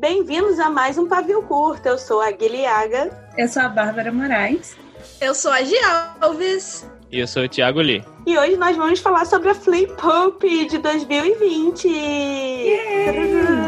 Bem-vindos 0.00 0.58
a 0.58 0.70
mais 0.70 0.96
um 0.96 1.06
Pavio 1.06 1.42
Curto. 1.42 1.86
Eu 1.86 1.98
sou 1.98 2.22
a 2.22 2.30
Guilhaga. 2.30 3.10
Eu 3.36 3.46
sou 3.46 3.60
a 3.60 3.68
Bárbara 3.68 4.10
Moraes. 4.10 4.74
Eu 5.20 5.34
sou 5.34 5.52
a 5.52 5.62
Gi 5.62 5.76
Alves. 6.22 6.90
E 7.12 7.20
eu 7.20 7.26
sou 7.26 7.44
o 7.44 7.48
Thiago 7.48 7.82
Lee. 7.82 8.02
E 8.26 8.38
hoje 8.38 8.56
nós 8.56 8.74
vamos 8.78 9.00
falar 9.00 9.26
sobre 9.26 9.50
a 9.50 9.54
Flip 9.54 9.92
Pop 10.00 10.66
de 10.68 10.78
2020. 10.78 11.86
Yeah. 11.86 13.59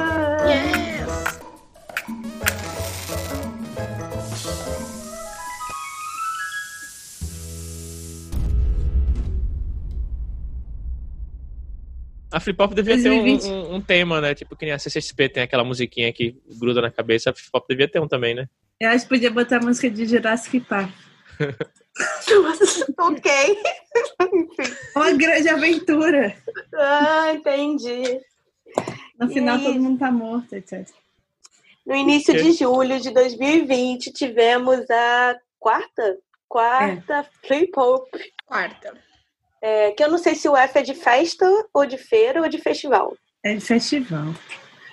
A 12.43 12.45
Flip 12.45 12.61
Hop 12.61 12.75
devia 12.75 12.97
ter 12.97 13.03
2020. 13.05 13.45
um, 13.45 13.53
um- 13.53 13.75
um 13.77 13.81
tema, 13.81 14.21
né? 14.21 14.35
Tipo 14.35 14.57
que 14.57 14.65
nem 14.65 14.75
a 14.75 14.79
CCXP 14.79 15.29
tem 15.29 15.43
aquela 15.45 15.63
musiquinha 15.63 16.13
que 16.13 16.37
gruda 16.59 16.83
na 16.83 16.91
cabeça. 16.91 17.31
A 17.31 17.33
Flip 17.33 17.49
Hop 17.53 17.69
devia 17.69 17.87
ter 17.89 18.01
um 18.01 18.09
também, 18.09 18.35
né? 18.35 18.49
Eu 18.81 18.91
acho 18.91 19.05
que 19.05 19.11
podia 19.11 19.31
botar 19.31 19.59
a 19.59 19.61
música 19.61 19.89
de 19.89 20.05
Jurassic 20.07 20.59
Park. 20.61 20.91
ok. 22.99 23.31
Enfim. 24.33 24.75
Uma 24.97 25.13
grande 25.13 25.49
aventura. 25.49 26.37
Ah, 26.75 27.33
entendi. 27.33 28.21
No 29.19 29.29
final 29.29 29.57
Isso. 29.57 29.67
todo 29.67 29.81
mundo 29.81 29.99
tá 30.01 30.11
morto, 30.11 30.55
etc. 30.55 30.89
No 31.87 31.95
início 31.95 32.35
de 32.35 32.53
julho 32.53 32.99
de 33.01 33.11
2020, 33.11 34.13
tivemos 34.13 34.89
a 34.91 35.37
quarta, 35.61 36.19
quarta 36.49 37.25
Flip 37.47 37.71
Pop. 37.71 38.09
Quarta. 38.47 38.95
É, 39.63 39.93
que 39.93 40.03
eu 40.03 40.11
não 40.11 40.19
sei 40.19 40.35
se 40.35 40.49
o 40.49 40.57
F 40.57 40.79
é 40.79 40.83
de 40.83 40.95
festa, 40.95 41.47
ou 41.73 41.87
de 41.87 41.97
feira, 41.97 42.43
ou 42.43 42.49
de 42.49 42.59
festival. 42.59 43.17
É 43.45 43.55
de 43.55 43.61
festival. 43.61 44.35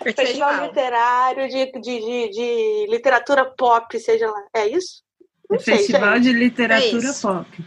Festival 0.04 0.26
Festival. 0.26 0.66
literário 0.68 1.50
de, 1.50 1.72
de, 1.74 1.82
de, 1.82 2.30
de 2.30 2.88
literatura 2.90 3.46
pop, 3.46 4.00
seja 4.00 4.30
lá. 4.30 4.46
É 4.54 4.68
isso? 4.68 5.04
É 5.50 5.54
Não 5.54 5.60
sei, 5.60 5.78
festival 5.78 6.16
gente. 6.16 6.24
de 6.24 6.34
literatura 6.34 7.10
É 7.10 7.14
pop. 7.14 7.66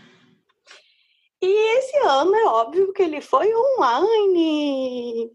E 1.42 1.78
esse 1.78 1.96
ano 1.98 2.34
é 2.36 2.44
óbvio 2.46 2.92
que 2.92 3.02
ele 3.02 3.20
foi 3.20 3.52
online, 3.52 5.30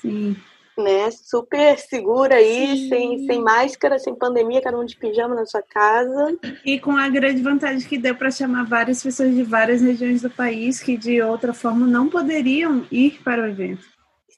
Sim. 0.00 0.36
Né? 0.78 1.10
Super 1.10 1.78
seguro 1.78 2.32
aí, 2.32 2.76
Sim. 2.76 2.88
sem, 2.88 3.26
sem 3.26 3.40
máscara, 3.40 3.98
sem 3.98 4.14
pandemia, 4.14 4.62
cada 4.62 4.78
um 4.78 4.84
de 4.84 4.96
pijama 4.96 5.34
na 5.34 5.46
sua 5.46 5.62
casa. 5.62 6.38
E 6.64 6.78
com 6.78 6.96
a 6.96 7.08
grande 7.08 7.42
vantagem 7.42 7.88
que 7.88 7.98
deu 7.98 8.14
para 8.14 8.30
chamar 8.30 8.64
várias 8.64 9.02
pessoas 9.02 9.34
de 9.34 9.42
várias 9.42 9.82
regiões 9.82 10.22
do 10.22 10.30
país 10.30 10.82
que 10.82 10.96
de 10.96 11.20
outra 11.22 11.52
forma 11.52 11.86
não 11.86 12.08
poderiam 12.08 12.86
ir 12.90 13.20
para 13.22 13.42
o 13.42 13.46
evento. 13.46 13.84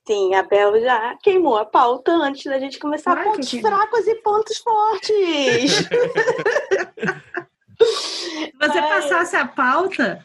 Sim, 0.06 0.34
a 0.34 0.42
Bel 0.42 0.80
já 0.80 1.16
queimou 1.22 1.56
a 1.56 1.64
pauta 1.64 2.12
antes 2.12 2.44
da 2.44 2.58
gente 2.58 2.78
começar. 2.78 3.12
Claro 3.12 3.30
que 3.30 3.36
pontos 3.36 3.50
queimou. 3.50 3.70
fracos 3.70 4.06
e 4.08 4.14
pontos 4.16 4.58
fortes. 4.58 5.70
Se 7.78 8.52
você 8.60 8.82
passasse 8.82 9.36
a 9.36 9.46
pauta, 9.46 10.24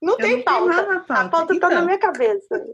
Não 0.00 0.12
eu 0.14 0.18
tem 0.18 0.36
não 0.36 0.42
pauta. 0.42 0.82
pauta. 0.84 1.14
A 1.14 1.28
pauta 1.28 1.46
tá 1.48 1.54
Então, 1.54 1.70
na 1.70 1.82
minha 1.82 1.98
cabeça. 1.98 2.66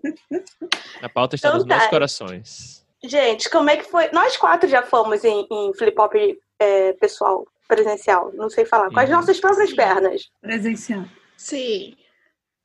A 1.03 1.09
pauta 1.09 1.37
está 1.37 1.49
Então 1.49 1.59
nos 1.61 1.69
tá. 1.69 1.77
meus 1.79 1.89
corações. 1.89 2.85
Gente, 3.03 3.49
como 3.51 3.69
é 3.71 3.77
que 3.77 3.85
foi? 3.91 4.11
Nós 4.13 4.37
quatro 4.37 4.69
já 4.69 4.83
fomos 4.83 5.25
em, 5.25 5.47
em 5.51 5.73
flip-hop 5.75 6.15
é, 6.59 6.93
pessoal, 6.95 7.47
presencial, 7.69 8.31
não 8.35 8.49
sei 8.49 8.65
falar, 8.65 8.91
com 8.91 8.99
as 9.01 9.09
Uhum. 9.09 9.17
nossas 9.17 9.41
próprias 9.41 9.73
pernas. 9.73 10.23
presencial. 10.41 11.05
Sim. 11.37 11.97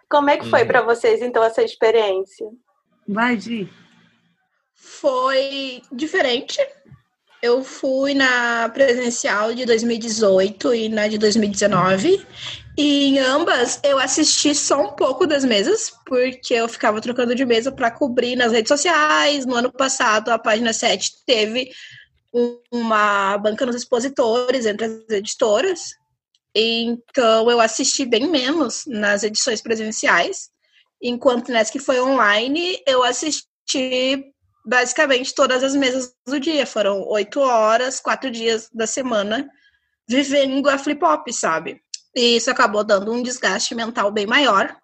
Como 0.09 0.29
é 0.29 0.37
que 0.37 0.49
foi 0.49 0.61
Uhum. 0.61 0.67
pra 0.67 0.81
vocês, 0.81 1.21
então, 1.21 1.43
essa 1.43 1.61
experiência? 1.61 2.47
Vai, 3.07 3.39
Gi. 3.39 3.69
Foi 4.75 5.81
diferente. 5.91 6.59
Eu 7.41 7.63
fui 7.63 8.13
na 8.13 8.69
presencial 8.69 9.53
de 9.53 9.65
2018 9.65 10.73
e 10.73 10.89
na 10.89 11.07
de 11.07 11.17
2019. 11.17 12.25
E 12.81 13.07
em 13.07 13.19
ambas 13.19 13.77
eu 13.83 13.99
assisti 13.99 14.55
só 14.55 14.81
um 14.81 14.95
pouco 14.95 15.27
das 15.27 15.43
mesas, 15.43 15.91
porque 16.05 16.53
eu 16.53 16.69
ficava 16.69 17.01
trocando 17.01 17.35
de 17.35 17.45
mesa 17.45 17.73
para 17.73 17.91
cobrir 17.91 18.37
nas 18.37 18.53
redes 18.53 18.69
sociais. 18.69 19.45
No 19.45 19.55
ano 19.55 19.69
passado, 19.69 20.29
a 20.29 20.39
página 20.39 20.71
7 20.71 21.11
teve 21.25 21.69
um- 22.33 22.57
uma 22.71 23.37
banca 23.37 23.65
nos 23.65 23.75
expositores 23.75 24.65
entre 24.65 24.85
as 24.85 25.09
editoras. 25.09 25.89
Então 26.55 27.51
eu 27.51 27.59
assisti 27.59 28.05
bem 28.05 28.29
menos 28.29 28.85
nas 28.87 29.23
edições 29.23 29.61
presenciais. 29.61 30.49
Enquanto 31.01 31.51
nessa 31.51 31.73
que 31.73 31.79
foi 31.79 31.99
online, 31.99 32.81
eu 32.87 33.03
assisti 33.03 34.23
basicamente 34.65 35.35
todas 35.35 35.65
as 35.65 35.75
mesas 35.75 36.13
do 36.25 36.39
dia. 36.39 36.65
Foram 36.65 37.05
oito 37.09 37.41
horas, 37.41 37.99
quatro 37.99 38.31
dias 38.31 38.69
da 38.73 38.87
semana, 38.87 39.49
vivendo 40.07 40.69
a 40.69 40.77
flip-hop, 40.77 41.29
sabe? 41.33 41.81
E 42.15 42.37
isso 42.37 42.49
acabou 42.49 42.83
dando 42.83 43.11
um 43.11 43.21
desgaste 43.21 43.75
mental 43.75 44.11
bem 44.11 44.25
maior. 44.25 44.75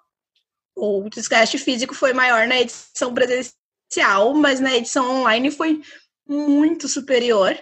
O 0.75 1.09
desgaste 1.09 1.57
físico 1.57 1.93
foi 1.93 2.13
maior 2.13 2.47
na 2.47 2.59
edição 2.59 3.13
presencial, 3.13 4.33
mas 4.33 4.59
na 4.59 4.75
edição 4.75 5.21
online 5.21 5.49
foi 5.49 5.81
muito 6.27 6.87
superior, 6.87 7.57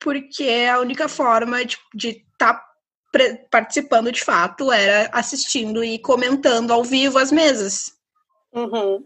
porque 0.00 0.66
a 0.70 0.80
única 0.80 1.08
forma 1.08 1.58
de 1.94 2.24
estar 2.32 2.64
participando 3.50 4.12
de 4.12 4.22
fato 4.22 4.70
era 4.70 5.08
assistindo 5.12 5.82
e 5.82 5.98
comentando 5.98 6.70
ao 6.72 6.84
vivo 6.84 7.18
as 7.18 7.32
mesas. 7.32 7.92
Uhum. 8.52 9.04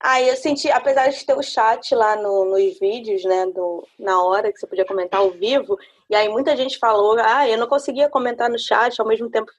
Aí 0.00 0.28
eu 0.28 0.36
senti, 0.36 0.70
apesar 0.70 1.08
de 1.08 1.24
ter 1.24 1.34
o 1.36 1.42
chat 1.42 1.94
lá 1.94 2.14
no- 2.16 2.44
nos 2.44 2.78
vídeos, 2.78 3.24
né, 3.24 3.46
do, 3.46 3.86
na 3.98 4.22
hora 4.22 4.52
que 4.52 4.58
você 4.58 4.66
podia 4.66 4.86
comentar 4.86 5.20
ao 5.20 5.30
vivo, 5.32 5.76
e 6.10 6.14
aí 6.14 6.28
muita 6.28 6.56
gente 6.56 6.78
falou, 6.78 7.16
ah, 7.20 7.48
eu 7.48 7.58
não 7.58 7.66
conseguia 7.66 8.08
comentar 8.08 8.48
no 8.48 8.58
chat 8.58 8.98
ao 8.98 9.06
mesmo 9.06 9.28
tempo 9.30 9.50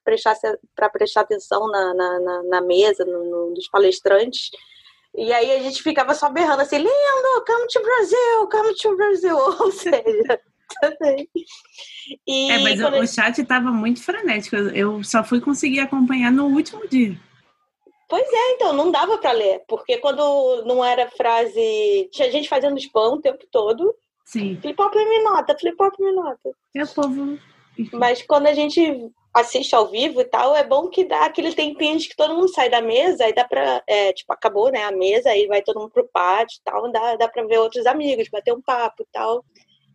para 0.76 0.90
prestar 0.90 1.22
atenção 1.22 1.68
na, 1.68 1.94
na, 1.94 2.20
na, 2.20 2.44
na 2.44 2.62
mesa, 2.62 3.06
no, 3.06 3.24
no- 3.24 3.54
dos 3.54 3.68
palestrantes. 3.70 4.50
E 5.16 5.32
aí 5.32 5.52
a 5.52 5.60
gente 5.60 5.82
ficava 5.84 6.14
só 6.16 6.30
berrando 6.30 6.62
assim, 6.62 6.78
lindo, 6.78 7.46
come 7.46 7.68
to 7.68 7.82
Brasil, 7.82 8.50
come 8.52 8.76
to 8.76 8.96
Brasil, 8.96 9.38
ou 9.60 9.72
seja, 9.72 10.42
também. 10.82 11.30
E 12.28 12.52
É, 12.52 12.58
mas 12.60 12.80
o, 12.82 12.88
o 12.88 13.08
chat 13.08 13.44
tava 13.46 13.72
muito 13.72 14.04
frenético. 14.04 14.56
Eu, 14.56 15.04
só 15.04 15.24
fui 15.24 15.40
conseguir 15.42 15.80
acompanhar 15.82 16.32
no 16.32 16.46
último 16.48 16.88
dia. 16.88 17.16
Pois 18.08 18.28
é, 18.28 18.52
então, 18.54 18.74
não 18.74 18.92
dava 18.92 19.20
pra 19.20 19.32
ler, 19.32 19.64
porque 19.68 19.98
quando 19.98 20.64
não 20.66 20.84
era 20.84 21.10
frase. 21.12 22.10
Tinha 22.12 22.32
gente 22.32 22.50
fazendo 22.50 22.78
spam 22.80 23.14
o 23.14 23.22
tempo 23.22 23.46
todo. 23.52 23.96
Sim. 24.30 24.60
Flip-flop 24.62 24.94
me 24.94 25.24
nota, 25.24 25.58
flip-flop 25.58 25.96
me 26.00 26.12
nota. 26.12 26.52
E 26.76 26.84
o 26.84 26.88
povo. 26.88 27.40
Mas 27.94 28.22
quando 28.22 28.46
a 28.46 28.54
gente 28.54 29.12
assiste 29.34 29.74
ao 29.74 29.88
vivo 29.88 30.22
e 30.22 30.26
tal, 30.26 30.56
é 30.56 30.64
bom 30.64 30.88
que 30.88 31.04
dá 31.04 31.26
aquele 31.26 31.52
tempinho 31.52 31.98
de 31.98 32.10
que 32.10 32.16
todo 32.16 32.36
mundo 32.36 32.54
sai 32.54 32.70
da 32.70 32.80
mesa, 32.80 33.24
aí 33.24 33.34
dá 33.34 33.44
pra. 33.44 33.82
é, 33.88 34.14
tipo, 34.14 34.32
acabou, 34.32 34.72
né, 34.72 34.84
a 34.84 34.92
mesa, 34.92 35.32
aí 35.32 35.48
vai 35.48 35.64
todo 35.64 35.80
mundo 35.80 35.90
pro 35.90 36.08
pátio 36.14 36.60
e 36.60 36.64
tal, 36.64 36.92
dá, 36.92 37.16
dá 37.16 37.28
pra 37.28 37.44
ver 37.44 37.58
outros 37.58 37.88
amigos, 37.88 38.30
bater 38.30 38.54
um 38.54 38.62
papo 38.62 39.02
e 39.02 39.08
tal. 39.12 39.44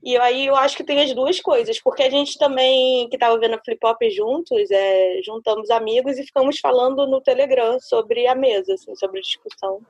E 0.03 0.17
aí 0.17 0.47
eu 0.47 0.57
acho 0.57 0.77
que 0.77 0.83
tem 0.85 1.01
as 1.01 1.15
duas 1.15 1.41
coisas, 1.41 1.81
porque 1.81 2.03
a 2.03 2.11
gente 2.11 2.37
também, 2.37 3.09
que 3.09 3.17
tava 3.17 3.39
vendo 3.39 3.55
a 3.55 3.63
Flip 3.65 3.87
Hop 3.87 4.03
juntos, 4.11 4.69
é, 4.69 5.21
juntamos 5.25 5.71
amigos 5.71 6.19
e 6.19 6.25
ficamos 6.25 6.59
falando 6.59 7.07
no 7.07 7.21
Telegram 7.21 7.79
sobre 7.79 8.27
a 8.27 8.35
mesa, 8.35 8.75
assim, 8.75 8.97
sobre 8.97 9.21
a 9.21 9.23
discussão. 9.23 9.81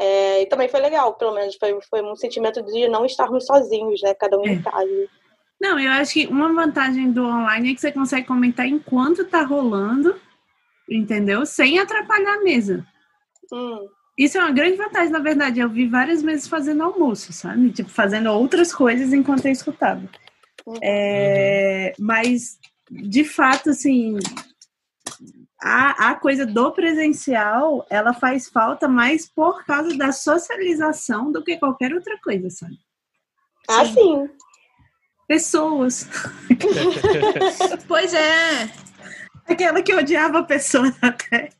É, 0.00 0.42
e 0.42 0.46
também 0.46 0.68
foi 0.68 0.80
legal, 0.80 1.14
pelo 1.14 1.34
menos 1.34 1.56
foi, 1.56 1.76
foi 1.90 2.02
um 2.02 2.14
sentimento 2.14 2.62
de 2.62 2.88
não 2.88 3.04
estarmos 3.04 3.44
sozinhos, 3.46 4.00
né? 4.02 4.14
Cada 4.14 4.38
um 4.38 4.46
em 4.46 4.56
É. 4.58 4.62
casa. 4.62 5.08
Não, 5.60 5.78
eu 5.78 5.90
acho 5.90 6.12
que 6.12 6.26
uma 6.28 6.52
vantagem 6.52 7.10
do 7.10 7.24
online 7.24 7.72
é 7.72 7.74
que 7.74 7.80
você 7.80 7.90
consegue 7.90 8.26
comentar 8.26 8.64
enquanto 8.66 9.24
tá 9.24 9.42
rolando, 9.42 10.14
entendeu? 10.88 11.44
Sem 11.44 11.80
atrapalhar 11.80 12.34
a 12.34 12.42
mesa. 12.42 12.86
Hum, 13.52 13.88
Isso 14.16 14.38
é 14.38 14.40
uma 14.40 14.52
grande 14.52 14.76
vantagem, 14.76 15.10
na 15.10 15.18
verdade. 15.18 15.58
Eu 15.60 15.68
vi 15.68 15.86
várias 15.88 16.22
vezes 16.22 16.46
fazendo 16.46 16.82
almoço, 16.84 17.32
sabe? 17.32 17.70
Tipo, 17.72 17.88
fazendo 17.90 18.30
outras 18.30 18.72
coisas 18.72 19.12
enquanto 19.12 19.46
eu 19.46 19.52
escutava. 19.52 20.02
É, 20.82 21.92
Mas, 21.98 22.58
de 22.90 23.24
fato, 23.24 23.70
assim, 23.70 24.16
a, 25.60 26.10
a 26.10 26.14
coisa 26.14 26.46
do 26.46 26.72
presencial, 26.72 27.86
ela 27.90 28.14
faz 28.14 28.48
falta 28.48 28.86
mais 28.86 29.28
por 29.28 29.64
causa 29.64 29.96
da 29.96 30.12
socialização 30.12 31.32
do 31.32 31.42
que 31.42 31.56
qualquer 31.56 31.92
outra 31.92 32.18
coisa, 32.22 32.48
sabe? 32.48 32.78
Ah, 33.68 33.84
sim. 33.84 34.30
Pessoas. 35.26 36.08
Pois 37.86 38.14
é. 38.14 38.70
Aquela 39.46 39.82
que 39.82 39.94
odiava 39.94 40.40
a 40.40 40.42
pessoa 40.42 40.94
até 41.02 41.50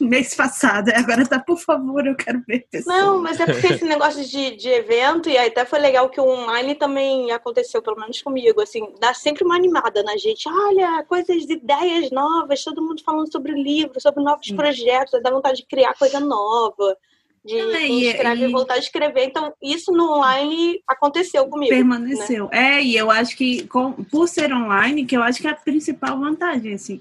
mês 0.00 0.34
passado. 0.34 0.90
Agora 0.94 1.26
tá, 1.26 1.38
por 1.38 1.58
favor, 1.58 2.06
eu 2.06 2.14
quero 2.14 2.42
ver 2.46 2.66
pessoas. 2.70 2.96
Não, 2.96 3.22
mas 3.22 3.40
é 3.40 3.46
porque 3.46 3.66
esse 3.66 3.84
negócio 3.84 4.24
de, 4.24 4.56
de 4.56 4.68
evento, 4.68 5.28
e 5.28 5.36
até 5.36 5.64
foi 5.64 5.78
legal 5.78 6.08
que 6.08 6.20
o 6.20 6.28
online 6.28 6.74
também 6.74 7.30
aconteceu, 7.30 7.82
pelo 7.82 7.98
menos 7.98 8.20
comigo, 8.22 8.60
assim, 8.60 8.86
dá 9.00 9.14
sempre 9.14 9.44
uma 9.44 9.56
animada 9.56 10.02
na 10.02 10.16
gente. 10.16 10.48
Olha, 10.48 11.04
coisas, 11.08 11.44
ideias 11.44 12.10
novas, 12.10 12.62
todo 12.64 12.82
mundo 12.82 13.02
falando 13.04 13.30
sobre 13.30 13.52
livro, 13.52 14.00
sobre 14.00 14.22
novos 14.22 14.50
projetos, 14.50 15.22
dá 15.22 15.30
vontade 15.30 15.58
de 15.58 15.66
criar 15.66 15.94
coisa 15.94 16.20
nova. 16.20 16.96
de 17.44 17.56
é, 17.56 17.88
escrever 17.88 18.48
e, 18.48 18.52
voltar 18.52 18.74
a 18.74 18.78
escrever. 18.78 19.24
Então, 19.24 19.52
isso 19.62 19.92
no 19.92 20.16
online 20.16 20.82
aconteceu 20.86 21.46
comigo. 21.48 21.74
Permaneceu. 21.74 22.48
Né? 22.52 22.78
É, 22.78 22.82
e 22.82 22.96
eu 22.96 23.10
acho 23.10 23.36
que, 23.36 23.66
com, 23.68 23.92
por 23.92 24.28
ser 24.28 24.52
online, 24.52 25.06
que 25.06 25.16
eu 25.16 25.22
acho 25.22 25.40
que 25.40 25.48
é 25.48 25.50
a 25.50 25.54
principal 25.54 26.18
vantagem, 26.18 26.74
assim, 26.74 27.00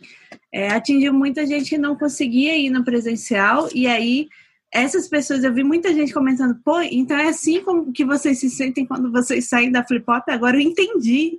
é, 0.57 0.69
atingiu 0.69 1.13
muita 1.13 1.45
gente 1.45 1.69
que 1.69 1.77
não 1.77 1.95
conseguia 1.95 2.57
ir 2.57 2.71
no 2.71 2.83
presencial, 2.83 3.69
e 3.75 3.85
aí 3.85 4.27
essas 4.73 5.07
pessoas, 5.07 5.43
eu 5.43 5.53
vi 5.53 5.63
muita 5.63 5.93
gente 5.93 6.11
comentando, 6.11 6.59
pô, 6.65 6.81
então 6.81 7.15
é 7.15 7.27
assim 7.27 7.61
como 7.61 7.93
que 7.93 8.03
vocês 8.03 8.39
se 8.39 8.49
sentem 8.49 8.83
quando 8.83 9.11
vocês 9.11 9.47
saem 9.47 9.71
da 9.71 9.85
flip 9.85 10.03
flop, 10.03 10.27
agora 10.29 10.57
eu 10.57 10.61
entendi, 10.61 11.37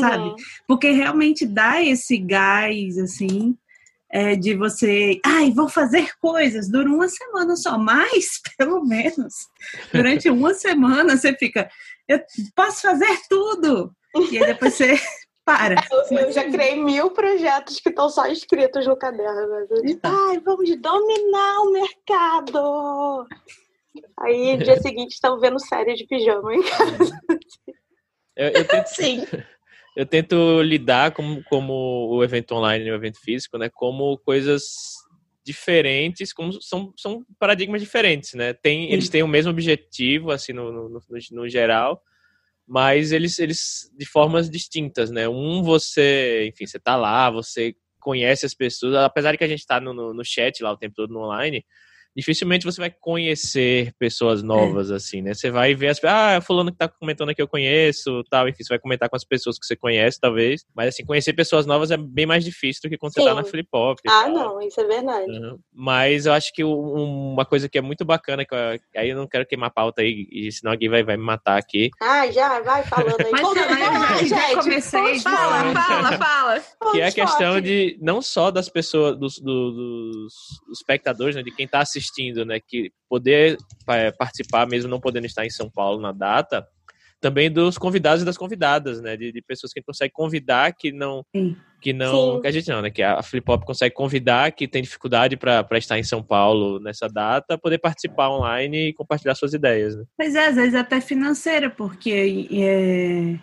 sabe? 0.00 0.24
Uhum. 0.24 0.36
Porque 0.66 0.90
realmente 0.92 1.44
dá 1.44 1.84
esse 1.84 2.16
gás, 2.16 2.96
assim, 2.96 3.54
é, 4.10 4.34
de 4.34 4.54
você, 4.54 5.20
ai, 5.26 5.50
vou 5.50 5.68
fazer 5.68 6.12
coisas, 6.18 6.66
dura 6.66 6.88
uma 6.88 7.06
semana 7.06 7.56
só, 7.56 7.76
mas 7.76 8.40
pelo 8.56 8.82
menos 8.82 9.34
durante 9.92 10.30
uma 10.30 10.54
semana 10.54 11.18
você 11.18 11.34
fica, 11.34 11.68
eu 12.08 12.18
posso 12.56 12.80
fazer 12.80 13.14
tudo. 13.28 13.94
E 14.32 14.38
aí 14.38 14.46
depois 14.46 14.74
você 14.74 14.98
para. 15.44 15.76
Eu, 15.90 16.18
eu 16.18 16.32
já 16.32 16.44
criei 16.50 16.82
mil 16.82 17.10
projetos 17.10 17.78
que 17.80 17.90
estão 17.90 18.08
só 18.08 18.26
escritos 18.26 18.86
no 18.86 18.96
caderno. 18.96 19.66
Ai, 20.02 20.40
vamos 20.40 20.70
dominar 20.80 21.60
o 21.60 21.72
mercado. 21.72 23.26
Aí, 24.20 24.56
dia 24.56 24.80
seguinte, 24.80 25.12
estão 25.12 25.38
vendo 25.38 25.58
série 25.58 25.94
de 25.94 26.06
pijama 26.06 26.54
em 26.54 26.62
casa. 26.62 27.20
Eu, 28.36 28.48
eu 28.48 28.64
tento, 28.66 28.86
Sim. 28.94 29.24
eu 29.96 30.06
tento 30.06 30.62
lidar 30.62 31.12
como, 31.12 31.42
como 31.44 32.08
o 32.10 32.24
evento 32.24 32.54
online 32.54 32.86
e 32.86 32.90
o 32.90 32.94
evento 32.94 33.20
físico, 33.20 33.58
né? 33.58 33.68
Como 33.68 34.18
coisas 34.18 34.94
diferentes, 35.44 36.32
como 36.32 36.60
são, 36.62 36.92
são 36.96 37.24
paradigmas 37.38 37.80
diferentes, 37.80 38.32
né? 38.34 38.54
Tem, 38.54 38.90
eles 38.90 39.10
têm 39.10 39.22
o 39.22 39.28
mesmo 39.28 39.50
objetivo, 39.50 40.30
assim, 40.30 40.52
no, 40.52 40.72
no, 40.72 40.88
no, 40.88 41.00
no 41.32 41.48
geral, 41.48 42.02
mas 42.66 43.12
eles, 43.12 43.38
eles 43.38 43.90
de 43.96 44.06
formas 44.06 44.48
distintas, 44.48 45.10
né? 45.10 45.28
Um, 45.28 45.62
você, 45.62 46.46
enfim, 46.48 46.66
você 46.66 46.78
tá 46.78 46.96
lá, 46.96 47.30
você 47.30 47.74
conhece 48.00 48.44
as 48.44 48.54
pessoas, 48.54 48.94
apesar 48.96 49.32
de 49.32 49.38
que 49.38 49.44
a 49.44 49.48
gente 49.48 49.66
tá 49.66 49.80
no, 49.80 49.94
no, 49.94 50.14
no 50.14 50.24
chat 50.24 50.62
lá 50.62 50.72
o 50.72 50.76
tempo 50.76 50.94
todo 50.94 51.12
no 51.12 51.20
online, 51.20 51.64
dificilmente 52.16 52.64
você 52.64 52.80
vai 52.80 52.90
conhecer 52.90 53.92
pessoas 53.98 54.42
novas, 54.42 54.90
é. 54.90 54.94
assim, 54.94 55.20
né? 55.20 55.34
Você 55.34 55.50
vai 55.50 55.74
ver 55.74 55.88
as 55.88 56.00
ah, 56.04 56.40
fulano 56.40 56.70
que 56.70 56.78
tá 56.78 56.88
comentando 56.88 57.30
aqui 57.30 57.42
eu 57.42 57.48
conheço, 57.48 58.22
tal, 58.30 58.48
enfim, 58.48 58.62
você 58.62 58.68
vai 58.68 58.78
comentar 58.78 59.08
com 59.08 59.16
as 59.16 59.24
pessoas 59.24 59.58
que 59.58 59.66
você 59.66 59.74
conhece, 59.74 60.20
talvez. 60.20 60.64
Mas, 60.74 60.88
assim, 60.88 61.04
conhecer 61.04 61.32
pessoas 61.32 61.66
novas 61.66 61.90
é 61.90 61.96
bem 61.96 62.26
mais 62.26 62.44
difícil 62.44 62.82
do 62.84 62.90
que 62.90 62.96
quando 62.96 63.14
Sim. 63.14 63.22
você 63.22 63.28
tá 63.28 63.34
na 63.34 63.44
flip 63.44 63.68
hop. 63.72 63.98
Ah, 64.06 64.22
tal. 64.24 64.30
não, 64.30 64.62
isso 64.62 64.80
é 64.80 64.84
verdade. 64.84 65.30
Uhum. 65.30 65.58
Mas 65.72 66.26
eu 66.26 66.32
acho 66.32 66.52
que 66.52 66.62
uma 66.62 67.44
coisa 67.44 67.68
que 67.68 67.78
é 67.78 67.80
muito 67.80 68.04
bacana, 68.04 68.44
que 68.44 68.54
eu, 68.54 68.58
aí 68.96 69.10
eu 69.10 69.16
não 69.16 69.26
quero 69.26 69.46
queimar 69.46 69.72
pauta 69.72 70.02
aí, 70.02 70.50
senão 70.52 70.72
alguém 70.72 70.88
vai, 70.88 71.02
vai 71.02 71.16
me 71.16 71.24
matar 71.24 71.58
aqui. 71.58 71.90
Ah, 72.00 72.30
já, 72.30 72.60
vai 72.60 72.84
falando 72.84 73.20
aí. 73.20 73.30
Mas, 73.32 73.40
Pô, 73.40 73.54
já, 73.54 73.68
já, 73.68 74.24
já 74.24 74.62
comecei. 74.62 75.18
Fala, 75.20 75.74
fala, 75.74 76.18
fala. 76.18 76.64
Que 76.92 77.00
é 77.00 77.06
a 77.06 77.12
questão 77.12 77.60
de, 77.60 77.98
não 78.00 78.22
só 78.22 78.50
das 78.50 78.68
pessoas, 78.68 79.18
dos, 79.18 79.38
dos, 79.40 79.74
dos 79.74 80.34
espectadores, 80.72 81.34
né, 81.34 81.42
de 81.42 81.50
quem 81.50 81.66
tá 81.66 81.80
assistindo 81.80 82.03
assistindo, 82.04 82.44
né, 82.44 82.60
que 82.60 82.92
poder 83.08 83.56
é, 83.88 84.10
participar, 84.12 84.66
mesmo 84.66 84.90
não 84.90 85.00
podendo 85.00 85.26
estar 85.26 85.44
em 85.44 85.50
São 85.50 85.70
Paulo 85.70 86.00
na 86.00 86.12
data, 86.12 86.66
também 87.20 87.50
dos 87.50 87.78
convidados 87.78 88.22
e 88.22 88.26
das 88.26 88.36
convidadas, 88.36 89.00
né, 89.00 89.16
de, 89.16 89.32
de 89.32 89.42
pessoas 89.42 89.72
que 89.72 89.78
a 89.78 89.80
gente 89.80 89.86
consegue 89.86 90.12
convidar 90.12 90.74
que 90.74 90.92
não, 90.92 91.24
Sim. 91.34 91.56
que 91.80 91.92
não, 91.92 92.34
Sim. 92.34 92.42
que 92.42 92.48
a 92.48 92.50
gente 92.50 92.68
não, 92.68 92.82
né, 92.82 92.90
que 92.90 93.02
a 93.02 93.22
Flip 93.22 93.50
Hop 93.50 93.64
consegue 93.64 93.94
convidar 93.94 94.52
que 94.52 94.68
tem 94.68 94.82
dificuldade 94.82 95.36
para 95.36 95.66
estar 95.72 95.98
em 95.98 96.04
São 96.04 96.22
Paulo 96.22 96.78
nessa 96.80 97.08
data, 97.08 97.56
poder 97.56 97.78
participar 97.78 98.28
online 98.28 98.88
e 98.88 98.92
compartilhar 98.92 99.34
suas 99.34 99.54
ideias. 99.54 99.96
Né? 99.96 100.04
Mas 100.18 100.34
é, 100.34 100.48
às 100.48 100.56
vezes 100.56 100.74
até 100.74 101.00
financeira, 101.00 101.70
porque 101.70 102.46
é, 102.52 103.38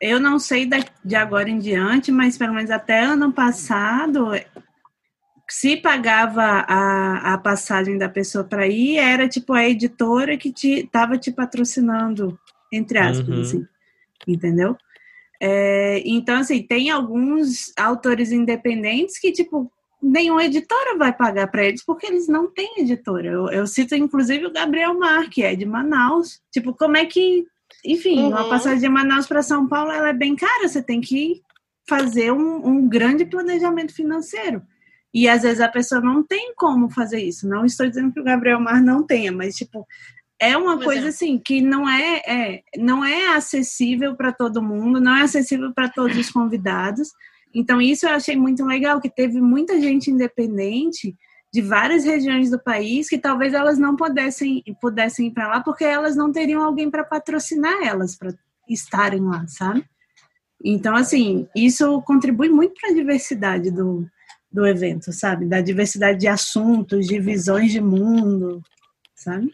eu 0.00 0.18
não 0.18 0.40
sei 0.40 0.68
de 1.04 1.14
agora 1.14 1.48
em 1.48 1.58
diante, 1.58 2.10
mas 2.10 2.36
pelo 2.36 2.54
menos 2.54 2.70
até 2.70 3.04
ano 3.04 3.32
passado 3.32 4.32
se 5.52 5.76
pagava 5.76 6.64
a, 6.66 7.34
a 7.34 7.38
passagem 7.38 7.98
da 7.98 8.08
pessoa 8.08 8.42
para 8.42 8.66
ir, 8.66 8.96
era 8.96 9.28
tipo 9.28 9.52
a 9.52 9.68
editora 9.68 10.34
que 10.38 10.50
te, 10.50 10.88
tava 10.90 11.18
te 11.18 11.30
patrocinando, 11.30 12.38
entre 12.72 12.96
aspas, 12.96 13.28
uhum. 13.28 13.42
assim, 13.42 13.66
entendeu? 14.26 14.74
É, 15.38 16.02
então, 16.06 16.38
assim, 16.38 16.62
tem 16.62 16.90
alguns 16.90 17.70
autores 17.76 18.32
independentes 18.32 19.18
que, 19.18 19.30
tipo, 19.30 19.70
nenhuma 20.02 20.46
editora 20.46 20.96
vai 20.96 21.12
pagar 21.12 21.48
para 21.48 21.66
eles 21.66 21.84
porque 21.84 22.06
eles 22.06 22.26
não 22.28 22.50
têm 22.50 22.78
editora. 22.78 23.28
Eu, 23.28 23.48
eu, 23.50 23.66
cito, 23.66 23.94
inclusive, 23.94 24.46
o 24.46 24.52
Gabriel 24.52 24.98
Mar, 24.98 25.28
que 25.28 25.42
é 25.42 25.54
de 25.54 25.66
Manaus. 25.66 26.40
Tipo, 26.50 26.72
como 26.72 26.96
é 26.96 27.04
que. 27.04 27.44
Enfim, 27.84 28.20
uhum. 28.20 28.28
uma 28.28 28.48
passagem 28.48 28.80
de 28.80 28.88
Manaus 28.88 29.26
para 29.26 29.42
São 29.42 29.68
Paulo 29.68 29.92
ela 29.92 30.08
é 30.08 30.14
bem 30.14 30.34
cara, 30.34 30.66
você 30.66 30.82
tem 30.82 31.02
que 31.02 31.42
fazer 31.86 32.32
um, 32.32 32.66
um 32.66 32.88
grande 32.88 33.26
planejamento 33.26 33.94
financeiro. 33.94 34.62
E 35.14 35.28
às 35.28 35.42
vezes 35.42 35.60
a 35.60 35.68
pessoa 35.68 36.00
não 36.00 36.22
tem 36.22 36.54
como 36.54 36.90
fazer 36.90 37.22
isso. 37.22 37.46
Não 37.46 37.64
estou 37.64 37.86
dizendo 37.86 38.12
que 38.12 38.20
o 38.20 38.24
Gabriel 38.24 38.60
Mar 38.60 38.82
não 38.82 39.02
tenha, 39.02 39.30
mas 39.30 39.54
tipo, 39.54 39.86
é 40.42 40.56
uma 40.56 40.80
coisa 40.80 41.06
é. 41.06 41.08
assim 41.08 41.38
que 41.38 41.60
não 41.60 41.88
é, 41.88 42.22
é 42.26 42.62
não 42.76 43.04
é 43.04 43.36
acessível 43.36 44.16
para 44.16 44.32
todo 44.32 44.62
mundo, 44.62 45.00
não 45.00 45.14
é 45.14 45.22
acessível 45.22 45.72
para 45.72 45.88
todos 45.88 46.16
os 46.16 46.30
convidados. 46.30 47.10
Então 47.54 47.80
isso 47.80 48.06
eu 48.06 48.10
achei 48.10 48.36
muito 48.36 48.64
legal 48.64 49.00
que 49.00 49.08
teve 49.08 49.40
muita 49.40 49.80
gente 49.80 50.10
independente 50.10 51.14
de 51.52 51.60
várias 51.60 52.04
regiões 52.04 52.50
do 52.50 52.58
país 52.58 53.08
que 53.08 53.18
talvez 53.18 53.52
elas 53.52 53.78
não 53.78 53.94
pudessem 53.94 54.64
pudessem 54.80 55.26
ir 55.26 55.32
para 55.32 55.46
lá 55.46 55.60
porque 55.60 55.84
elas 55.84 56.16
não 56.16 56.32
teriam 56.32 56.62
alguém 56.62 56.90
para 56.90 57.04
patrocinar 57.04 57.86
elas 57.86 58.16
para 58.16 58.34
estarem 58.68 59.20
lá, 59.20 59.46
sabe? 59.46 59.84
Então 60.64 60.96
assim, 60.96 61.46
isso 61.54 62.00
contribui 62.02 62.48
muito 62.48 62.74
para 62.80 62.90
a 62.90 62.94
diversidade 62.94 63.70
do 63.70 64.08
do 64.52 64.66
evento, 64.66 65.12
sabe? 65.12 65.46
Da 65.46 65.60
diversidade 65.60 66.18
de 66.18 66.28
assuntos, 66.28 67.06
de 67.06 67.18
visões 67.18 67.72
de 67.72 67.80
mundo, 67.80 68.60
sabe? 69.14 69.52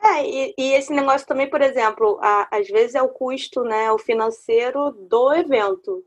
É, 0.00 0.24
e, 0.24 0.54
e 0.56 0.72
esse 0.74 0.92
negócio 0.92 1.26
também, 1.26 1.48
por 1.50 1.60
exemplo, 1.60 2.18
a, 2.22 2.48
às 2.56 2.68
vezes 2.68 2.94
é 2.94 3.02
o 3.02 3.08
custo, 3.08 3.62
né, 3.62 3.90
o 3.90 3.98
financeiro 3.98 4.92
do 4.92 5.32
evento. 5.32 6.04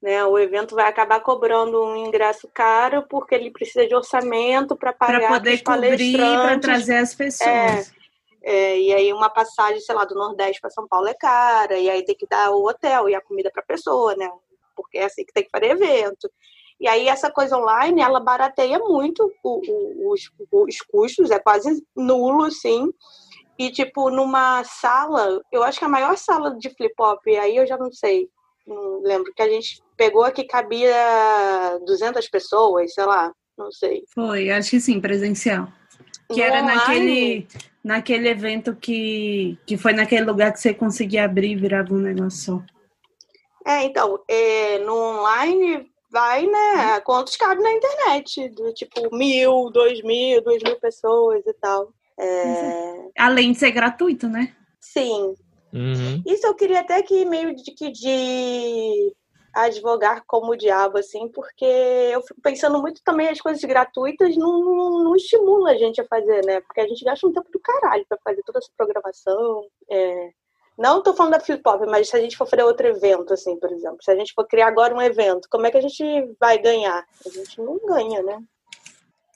Né? 0.00 0.24
O 0.24 0.38
evento 0.38 0.74
vai 0.74 0.88
acabar 0.88 1.20
cobrando 1.20 1.82
um 1.82 1.96
ingresso 2.06 2.48
caro 2.52 3.04
porque 3.08 3.34
ele 3.34 3.50
precisa 3.50 3.86
de 3.86 3.94
orçamento 3.94 4.74
para 4.76 4.92
pagar 4.92 5.20
para 5.20 5.28
poder 5.28 5.62
cobrir, 5.62 6.16
para 6.16 6.58
trazer 6.58 6.96
as 6.96 7.14
pessoas. 7.14 7.48
É, 7.48 7.84
é, 8.42 8.80
e 8.80 8.94
aí 8.94 9.12
uma 9.12 9.28
passagem, 9.28 9.80
sei 9.80 9.94
lá, 9.94 10.04
do 10.04 10.14
Nordeste 10.14 10.60
para 10.60 10.70
São 10.70 10.88
Paulo 10.88 11.08
é 11.08 11.14
cara, 11.14 11.78
e 11.78 11.90
aí 11.90 12.02
tem 12.02 12.14
que 12.14 12.26
dar 12.26 12.50
o 12.50 12.66
hotel 12.66 13.08
e 13.08 13.14
a 13.14 13.20
comida 13.20 13.50
para 13.50 13.62
a 13.62 13.66
pessoa, 13.66 14.14
né? 14.16 14.30
Porque 14.74 14.98
é 14.98 15.04
assim 15.04 15.24
que 15.24 15.32
tem 15.32 15.44
que 15.44 15.50
fazer 15.50 15.66
evento. 15.66 16.30
E 16.80 16.88
aí 16.88 17.08
essa 17.08 17.30
coisa 17.30 17.58
online, 17.58 18.00
ela 18.00 18.18
barateia 18.18 18.78
muito 18.78 19.30
o, 19.44 19.60
o, 19.68 20.12
os, 20.12 20.30
os 20.50 20.78
custos, 20.90 21.30
é 21.30 21.38
quase 21.38 21.84
nulo, 21.94 22.50
sim. 22.50 22.90
E, 23.58 23.70
tipo, 23.70 24.10
numa 24.10 24.64
sala, 24.64 25.42
eu 25.52 25.62
acho 25.62 25.78
que 25.78 25.84
a 25.84 25.88
maior 25.88 26.16
sala 26.16 26.56
de 26.56 26.70
flip-flop, 26.70 27.20
aí 27.28 27.56
eu 27.58 27.66
já 27.66 27.76
não 27.76 27.92
sei, 27.92 28.26
não 28.66 29.02
lembro, 29.02 29.30
que 29.36 29.42
a 29.42 29.48
gente 29.50 29.82
pegou 29.98 30.30
que 30.32 30.44
cabia 30.44 31.78
200 31.84 32.26
pessoas, 32.30 32.94
sei 32.94 33.04
lá, 33.04 33.30
não 33.58 33.70
sei. 33.70 34.02
Foi, 34.14 34.48
acho 34.48 34.70
que 34.70 34.80
sim, 34.80 34.98
presencial. 34.98 35.68
Que 36.32 36.38
no 36.38 36.42
era 36.42 36.62
online... 36.62 36.76
naquele, 36.76 37.48
naquele 37.84 38.28
evento 38.30 38.74
que, 38.74 39.58
que 39.66 39.76
foi 39.76 39.92
naquele 39.92 40.24
lugar 40.24 40.54
que 40.54 40.60
você 40.60 40.72
conseguia 40.72 41.26
abrir 41.26 41.50
e 41.50 41.56
virava 41.56 41.92
um 41.92 41.98
negócio 41.98 42.56
só. 42.56 42.62
É, 43.66 43.84
então, 43.84 44.18
é, 44.26 44.78
no 44.78 44.94
online 44.94 45.89
vai, 46.10 46.46
né? 46.46 47.00
Quantos 47.00 47.36
cabe 47.36 47.62
na 47.62 47.72
internet? 47.72 48.48
Do, 48.50 48.72
tipo, 48.74 49.14
mil, 49.14 49.70
dois 49.70 50.02
mil, 50.02 50.42
duas 50.42 50.62
mil 50.62 50.78
pessoas 50.78 51.46
e 51.46 51.52
tal. 51.54 51.92
É... 52.18 53.08
Além 53.18 53.52
de 53.52 53.58
ser 53.58 53.70
gratuito, 53.70 54.28
né? 54.28 54.54
Sim. 54.80 55.34
Uhum. 55.72 56.22
Isso 56.26 56.46
eu 56.46 56.54
queria 56.54 56.80
até 56.80 57.00
que 57.02 57.24
meio 57.24 57.54
de 57.54 57.72
que 57.72 57.90
de 57.90 59.14
advogar 59.54 60.22
como 60.26 60.52
o 60.52 60.56
diabo, 60.56 60.98
assim, 60.98 61.28
porque 61.28 61.64
eu 61.64 62.22
fico 62.22 62.40
pensando 62.40 62.80
muito 62.80 63.02
também 63.04 63.28
as 63.28 63.40
coisas 63.40 63.62
gratuitas 63.62 64.36
não, 64.36 65.04
não 65.04 65.16
estimula 65.16 65.72
a 65.72 65.76
gente 65.76 66.00
a 66.00 66.06
fazer, 66.06 66.44
né? 66.44 66.60
Porque 66.60 66.80
a 66.80 66.86
gente 66.86 67.04
gasta 67.04 67.26
um 67.26 67.32
tempo 67.32 67.50
do 67.52 67.60
caralho 67.60 68.04
para 68.08 68.18
fazer 68.22 68.42
toda 68.44 68.58
essa 68.58 68.70
programação. 68.76 69.66
É, 69.90 70.30
não 70.80 70.98
estou 70.98 71.14
falando 71.14 71.32
da 71.32 71.40
flip 71.40 71.62
pop, 71.62 71.84
mas 71.86 72.08
se 72.08 72.16
a 72.16 72.20
gente 72.20 72.38
for 72.38 72.48
fazer 72.48 72.62
outro 72.62 72.86
evento, 72.86 73.34
assim, 73.34 73.54
por 73.58 73.70
exemplo, 73.70 73.98
se 74.00 74.10
a 74.10 74.16
gente 74.16 74.32
for 74.32 74.46
criar 74.46 74.68
agora 74.68 74.94
um 74.94 75.02
evento, 75.02 75.46
como 75.50 75.66
é 75.66 75.70
que 75.70 75.76
a 75.76 75.82
gente 75.82 76.02
vai 76.40 76.58
ganhar? 76.58 77.04
A 77.26 77.28
gente 77.28 77.60
não 77.60 77.78
ganha, 77.86 78.22
né? 78.22 78.42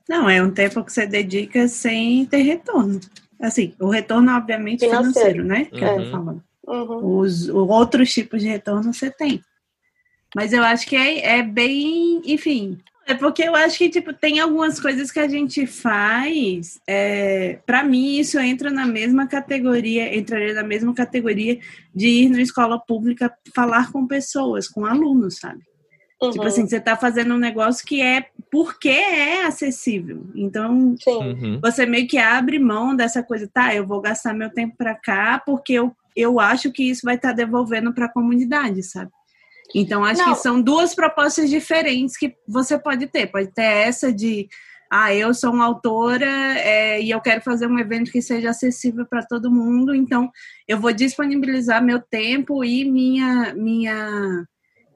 Não, 0.08 0.28
é 0.28 0.42
um 0.42 0.50
tempo 0.50 0.82
que 0.82 0.90
você 0.90 1.06
dedica 1.06 1.68
sem 1.68 2.24
ter 2.24 2.38
retorno. 2.38 2.98
Assim, 3.38 3.74
o 3.78 3.90
retorno, 3.90 4.34
obviamente, 4.34 4.86
financeiro, 4.86 5.42
financeiro 5.42 5.44
né? 5.44 5.64
Que 5.66 5.84
eu 5.84 5.88
tô 5.88 6.00
uhum. 6.00 6.10
falando. 6.10 6.44
Uhum. 6.66 7.18
Os, 7.18 7.48
os 7.48 7.68
outros 7.68 8.10
tipos 8.10 8.40
de 8.40 8.48
retorno 8.48 8.92
você 8.92 9.10
tem. 9.10 9.42
Mas 10.34 10.52
eu 10.54 10.62
acho 10.62 10.86
que 10.86 10.96
é, 10.96 11.38
é 11.38 11.42
bem, 11.42 12.22
enfim, 12.24 12.78
É 13.06 13.14
porque 13.14 13.42
eu 13.42 13.54
acho 13.54 13.76
que, 13.76 13.90
tipo, 13.90 14.12
tem 14.14 14.40
algumas 14.40 14.80
coisas 14.80 15.10
que 15.10 15.20
a 15.20 15.28
gente 15.28 15.66
faz. 15.66 16.80
É, 16.86 17.58
para 17.66 17.84
mim, 17.84 18.18
isso 18.18 18.38
entra 18.38 18.70
na 18.70 18.86
mesma 18.86 19.26
categoria, 19.26 20.16
entraria 20.16 20.54
na 20.54 20.62
mesma 20.62 20.94
categoria 20.94 21.58
de 21.94 22.08
ir 22.08 22.30
na 22.30 22.40
escola 22.40 22.78
pública 22.78 23.32
falar 23.54 23.92
com 23.92 24.06
pessoas, 24.06 24.68
com 24.68 24.86
alunos, 24.86 25.38
sabe? 25.38 25.62
Uhum. 26.22 26.30
Tipo 26.30 26.44
assim, 26.44 26.66
você 26.66 26.78
está 26.78 26.96
fazendo 26.96 27.34
um 27.34 27.38
negócio 27.38 27.84
que 27.86 28.00
é 28.00 28.26
porque 28.50 28.88
é 28.88 29.44
acessível. 29.44 30.26
Então, 30.34 30.96
uhum. 31.06 31.60
você 31.60 31.84
meio 31.84 32.08
que 32.08 32.16
abre 32.16 32.58
mão 32.58 32.96
dessa 32.96 33.22
coisa, 33.22 33.48
tá? 33.52 33.74
Eu 33.74 33.86
vou 33.86 34.00
gastar 34.00 34.32
meu 34.32 34.48
tempo 34.48 34.76
para 34.78 34.94
cá 34.94 35.42
porque 35.44 35.74
eu, 35.74 35.94
eu 36.16 36.40
acho 36.40 36.72
que 36.72 36.88
isso 36.88 37.02
vai 37.04 37.16
estar 37.16 37.30
tá 37.30 37.34
devolvendo 37.34 37.92
para 37.92 38.06
a 38.06 38.12
comunidade, 38.12 38.82
sabe? 38.82 39.10
Então, 39.74 40.04
acho 40.04 40.22
Não. 40.22 40.32
que 40.32 40.38
são 40.38 40.62
duas 40.62 40.94
propostas 40.94 41.50
diferentes 41.50 42.16
que 42.16 42.34
você 42.46 42.78
pode 42.78 43.08
ter. 43.08 43.26
Pode 43.26 43.48
ter 43.52 43.62
essa 43.62 44.12
de, 44.12 44.48
ah, 44.90 45.12
eu 45.12 45.34
sou 45.34 45.52
uma 45.52 45.64
autora 45.64 46.30
é, 46.58 47.02
e 47.02 47.10
eu 47.10 47.20
quero 47.20 47.40
fazer 47.40 47.66
um 47.66 47.78
evento 47.78 48.12
que 48.12 48.22
seja 48.22 48.50
acessível 48.50 49.04
para 49.04 49.24
todo 49.24 49.50
mundo, 49.50 49.92
então 49.92 50.30
eu 50.68 50.78
vou 50.78 50.92
disponibilizar 50.92 51.82
meu 51.82 52.00
tempo 52.00 52.64
e 52.64 52.84
minha, 52.88 53.52
minha, 53.54 54.46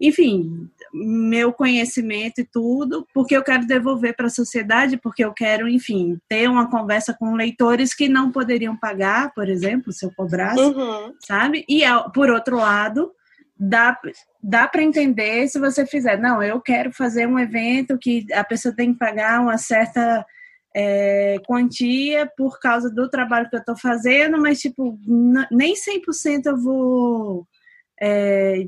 enfim, 0.00 0.68
meu 0.92 1.52
conhecimento 1.52 2.40
e 2.40 2.44
tudo, 2.44 3.04
porque 3.12 3.36
eu 3.36 3.42
quero 3.42 3.66
devolver 3.66 4.14
para 4.14 4.26
a 4.26 4.30
sociedade, 4.30 4.96
porque 4.96 5.24
eu 5.24 5.32
quero, 5.32 5.68
enfim, 5.68 6.16
ter 6.28 6.48
uma 6.48 6.70
conversa 6.70 7.12
com 7.12 7.34
leitores 7.34 7.92
que 7.92 8.08
não 8.08 8.30
poderiam 8.30 8.76
pagar, 8.76 9.34
por 9.34 9.48
exemplo, 9.48 9.92
se 9.92 10.06
eu 10.06 10.12
cobrasse, 10.16 10.60
uhum. 10.60 11.12
sabe? 11.26 11.64
E 11.68 11.82
por 12.14 12.30
outro 12.30 12.58
lado, 12.58 13.10
dá, 13.58 13.98
dá 14.42 14.68
para 14.68 14.82
entender 14.82 15.48
se 15.48 15.58
você 15.58 15.84
fizer, 15.84 16.18
não, 16.18 16.42
eu 16.42 16.60
quero 16.60 16.92
fazer 16.92 17.26
um 17.26 17.38
evento 17.38 17.98
que 17.98 18.26
a 18.32 18.44
pessoa 18.44 18.74
tem 18.74 18.92
que 18.92 18.98
pagar 18.98 19.40
uma 19.40 19.58
certa 19.58 20.24
é, 20.74 21.36
quantia 21.46 22.30
por 22.36 22.60
causa 22.60 22.88
do 22.88 23.08
trabalho 23.08 23.48
que 23.50 23.56
eu 23.56 23.60
estou 23.60 23.76
fazendo, 23.76 24.40
mas, 24.40 24.60
tipo, 24.60 24.98
nem 25.50 25.74
100% 25.74 26.46
eu 26.46 26.56
vou 26.56 27.46
é, 28.00 28.64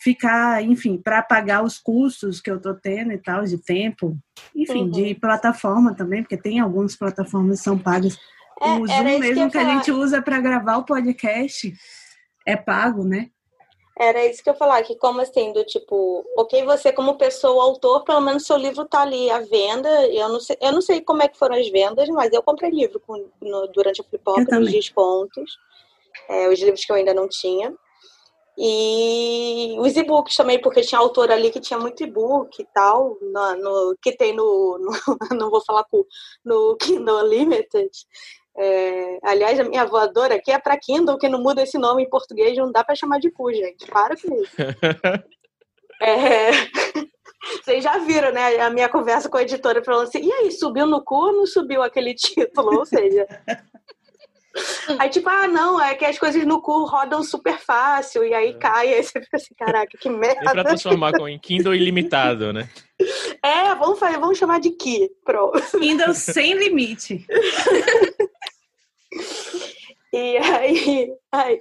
ficar, 0.00 0.62
enfim, 0.64 1.00
para 1.00 1.22
pagar 1.22 1.62
os 1.62 1.78
custos 1.78 2.40
que 2.40 2.50
eu 2.50 2.56
estou 2.56 2.74
tendo 2.74 3.12
e 3.12 3.18
tal, 3.18 3.44
de 3.44 3.62
tempo, 3.62 4.18
enfim, 4.56 4.84
uhum. 4.84 4.90
de 4.90 5.14
plataforma 5.14 5.94
também, 5.94 6.22
porque 6.22 6.36
tem 6.36 6.58
algumas 6.58 6.96
plataformas 6.96 7.58
que 7.58 7.64
são 7.64 7.78
pagas. 7.78 8.18
É, 8.60 8.66
o 8.70 8.86
Zoom 8.86 9.18
mesmo 9.18 9.46
que, 9.46 9.52
que 9.52 9.58
a 9.58 9.64
gente 9.64 9.92
usa 9.92 10.20
para 10.22 10.40
gravar 10.40 10.78
o 10.78 10.84
podcast 10.84 11.72
é 12.46 12.56
pago, 12.56 13.04
né? 13.04 13.28
Era 14.02 14.26
isso 14.26 14.42
que 14.42 14.50
eu 14.50 14.54
falar, 14.54 14.82
que 14.82 14.96
como 14.96 15.20
assim, 15.20 15.52
do 15.52 15.62
tipo, 15.64 16.26
ok, 16.36 16.64
você 16.64 16.92
como 16.92 17.16
pessoa, 17.16 17.62
autor, 17.62 18.02
pelo 18.02 18.20
menos 18.20 18.44
seu 18.44 18.56
livro 18.56 18.84
tá 18.84 19.02
ali 19.02 19.30
à 19.30 19.38
venda. 19.38 19.88
Eu 20.08 20.28
não 20.28 20.40
sei, 20.40 20.56
eu 20.60 20.72
não 20.72 20.82
sei 20.82 21.00
como 21.00 21.22
é 21.22 21.28
que 21.28 21.38
foram 21.38 21.54
as 21.54 21.68
vendas, 21.68 22.08
mas 22.08 22.32
eu 22.32 22.42
comprei 22.42 22.68
livro 22.68 22.98
com, 22.98 23.24
no, 23.40 23.68
durante 23.68 24.00
a 24.00 24.04
Flip 24.04 24.22
Hop 24.26 24.38
nos 24.38 24.72
descontos. 24.72 25.56
É, 26.28 26.48
os 26.48 26.58
livros 26.58 26.84
que 26.84 26.90
eu 26.90 26.96
ainda 26.96 27.14
não 27.14 27.28
tinha. 27.28 27.72
E 28.58 29.76
os 29.78 29.96
e-books 29.96 30.34
também, 30.34 30.60
porque 30.60 30.80
tinha 30.80 30.98
autor 30.98 31.30
ali 31.30 31.52
que 31.52 31.60
tinha 31.60 31.78
muito 31.78 32.02
e-book 32.02 32.60
e 32.60 32.66
tal, 32.74 33.16
no, 33.20 33.56
no 33.56 33.96
que 34.02 34.16
tem 34.16 34.34
no, 34.34 34.78
no, 34.78 34.90
não 35.38 35.48
vou 35.48 35.62
falar 35.64 35.84
com 35.84 36.04
no 36.44 36.74
Kindle 36.82 37.24
Unlimited. 37.24 37.90
É, 38.56 39.18
aliás, 39.22 39.58
a 39.58 39.64
minha 39.64 39.84
voadora 39.86 40.34
aqui 40.34 40.50
é 40.50 40.58
para 40.58 40.78
Kindle, 40.78 41.18
que 41.18 41.28
não 41.28 41.42
muda 41.42 41.62
esse 41.62 41.78
nome 41.78 42.02
em 42.02 42.08
português, 42.08 42.56
não 42.56 42.70
dá 42.70 42.84
para 42.84 42.94
chamar 42.94 43.18
de 43.18 43.30
cu, 43.30 43.52
gente. 43.52 43.86
Para 43.86 44.14
com 44.16 44.34
isso. 44.42 44.56
é, 46.02 46.50
vocês 47.64 47.82
já 47.82 47.98
viram, 47.98 48.32
né? 48.32 48.60
A 48.60 48.70
minha 48.70 48.88
conversa 48.88 49.28
com 49.28 49.38
a 49.38 49.42
editora 49.42 49.82
falando 49.82 50.08
assim: 50.08 50.22
e 50.22 50.32
aí, 50.32 50.50
subiu 50.52 50.86
no 50.86 51.02
cu 51.02 51.14
ou 51.14 51.32
não 51.32 51.46
subiu 51.46 51.82
aquele 51.82 52.14
título? 52.14 52.78
Ou 52.78 52.86
seja. 52.86 53.26
Aí, 54.98 55.08
tipo, 55.08 55.28
ah, 55.28 55.48
não, 55.48 55.80
é 55.80 55.94
que 55.94 56.04
as 56.04 56.18
coisas 56.18 56.44
no 56.44 56.60
cu 56.60 56.84
rodam 56.84 57.22
super 57.22 57.58
fácil, 57.58 58.24
e 58.24 58.34
aí 58.34 58.50
é. 58.50 58.52
cai, 58.54 58.92
aí 58.94 59.02
você 59.02 59.20
fica 59.20 59.36
assim, 59.36 59.54
caraca, 59.54 59.96
que 59.98 60.08
merda. 60.08 60.40
E 60.40 60.52
pra 60.52 60.64
transformar 60.64 61.12
com 61.12 61.28
em 61.28 61.38
Kindle 61.38 61.74
ilimitado, 61.74 62.52
né? 62.52 62.68
É, 63.42 63.74
vamos 63.74 63.98
fazer, 63.98 64.16
vamos 64.20 64.38
chamar 64.38 64.60
de 64.60 64.70
Ki, 64.70 65.10
pronto. 65.24 65.60
Kindle 65.76 66.14
sem 66.14 66.54
limite. 66.54 67.26
E 70.12 70.36
aí, 70.36 71.12
aí, 71.32 71.60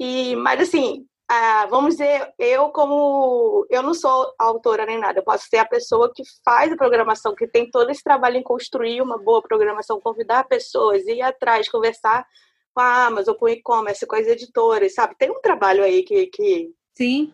e, 0.00 0.36
mas 0.36 0.62
assim, 0.62 1.04
ah, 1.28 1.66
vamos 1.68 1.96
dizer, 1.96 2.32
eu 2.38 2.70
como 2.70 3.66
eu 3.68 3.82
não 3.82 3.92
sou 3.92 4.32
autora 4.38 4.86
nem 4.86 4.98
nada, 4.98 5.18
eu 5.18 5.24
posso 5.24 5.48
ser 5.48 5.58
a 5.58 5.64
pessoa 5.64 6.12
que 6.14 6.22
faz 6.44 6.70
a 6.70 6.76
programação, 6.76 7.34
que 7.34 7.48
tem 7.48 7.68
todo 7.68 7.90
esse 7.90 8.02
trabalho 8.02 8.36
em 8.36 8.42
construir 8.42 9.02
uma 9.02 9.18
boa 9.18 9.42
programação, 9.42 10.00
convidar 10.00 10.46
pessoas, 10.46 11.04
ir 11.06 11.20
atrás, 11.22 11.68
conversar 11.68 12.24
com 12.72 12.80
a 12.80 13.06
Amazon, 13.06 13.34
com 13.34 13.46
o 13.46 13.48
e-commerce, 13.48 14.06
com 14.06 14.14
as 14.14 14.26
editoras, 14.26 14.94
sabe? 14.94 15.16
Tem 15.18 15.30
um 15.30 15.40
trabalho 15.40 15.82
aí 15.82 16.04
que, 16.04 16.26
que 16.26 16.70
sim, 16.94 17.32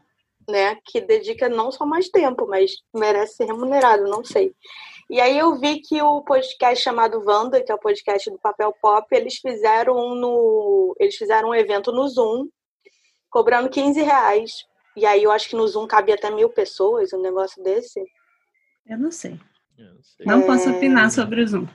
né, 0.49 0.79
que 0.87 1.01
dedica 1.01 1.49
não 1.49 1.71
só 1.71 1.85
mais 1.85 2.09
tempo, 2.09 2.47
mas 2.47 2.73
merece 2.95 3.37
ser 3.37 3.45
remunerado, 3.45 4.05
não 4.05 4.25
sei. 4.25 4.55
E 5.11 5.21
aí 5.21 5.37
eu 5.37 5.59
vi 5.59 5.81
que 5.81 6.01
o 6.01 6.23
podcast 6.23 6.83
chamado 6.83 7.23
Wanda, 7.27 7.63
que 7.63 7.71
é 7.71 7.75
o 7.75 7.79
podcast 7.79 8.31
do 8.31 8.39
Papel 8.39 8.75
Pop, 8.81 9.07
eles 9.11 9.37
fizeram 9.37 9.97
um 9.97 10.15
no, 10.15 10.97
eles 10.99 11.17
fizeram 11.17 11.51
um 11.51 11.55
evento 11.55 11.93
no 11.93 12.09
Zoom, 12.09 12.49
cobrando 13.33 13.71
15 13.71 14.01
reais. 14.03 14.65
E 14.95 15.07
aí 15.07 15.23
eu 15.25 15.33
acho 15.33 15.49
que 15.49 15.57
no 15.57 15.67
Zoom 15.67 15.87
cabia 15.87 16.15
até 16.15 16.31
mil 16.31 16.51
pessoas, 16.51 17.12
um 17.12 17.21
negócio 17.21 17.61
desse. 17.62 18.01
Eu 18.87 18.99
não 18.99 19.11
sei. 19.11 19.41
Eu 19.77 19.95
não, 19.95 20.03
sei. 20.03 20.27
não 20.27 20.43
é... 20.43 20.47
posso 20.47 20.71
opinar 20.71 21.11
sobre 21.11 21.43
o 21.43 21.49
Zoom. 21.49 21.67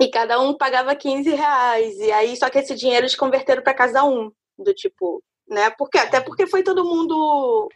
E 0.00 0.08
cada 0.08 0.40
um 0.40 0.56
pagava 0.56 0.94
15 0.94 1.30
reais. 1.30 1.96
E 1.98 2.12
aí, 2.12 2.36
só 2.36 2.50
que 2.50 2.58
esse 2.58 2.74
dinheiro 2.74 3.04
eles 3.04 3.14
converteram 3.14 3.62
para 3.62 3.72
casa 3.72 4.04
um. 4.04 4.30
Do 4.58 4.74
tipo, 4.74 5.22
né? 5.48 5.70
Porque, 5.70 5.98
até 5.98 6.20
porque 6.20 6.46
foi 6.46 6.64
todo 6.64 6.84
mundo 6.84 7.68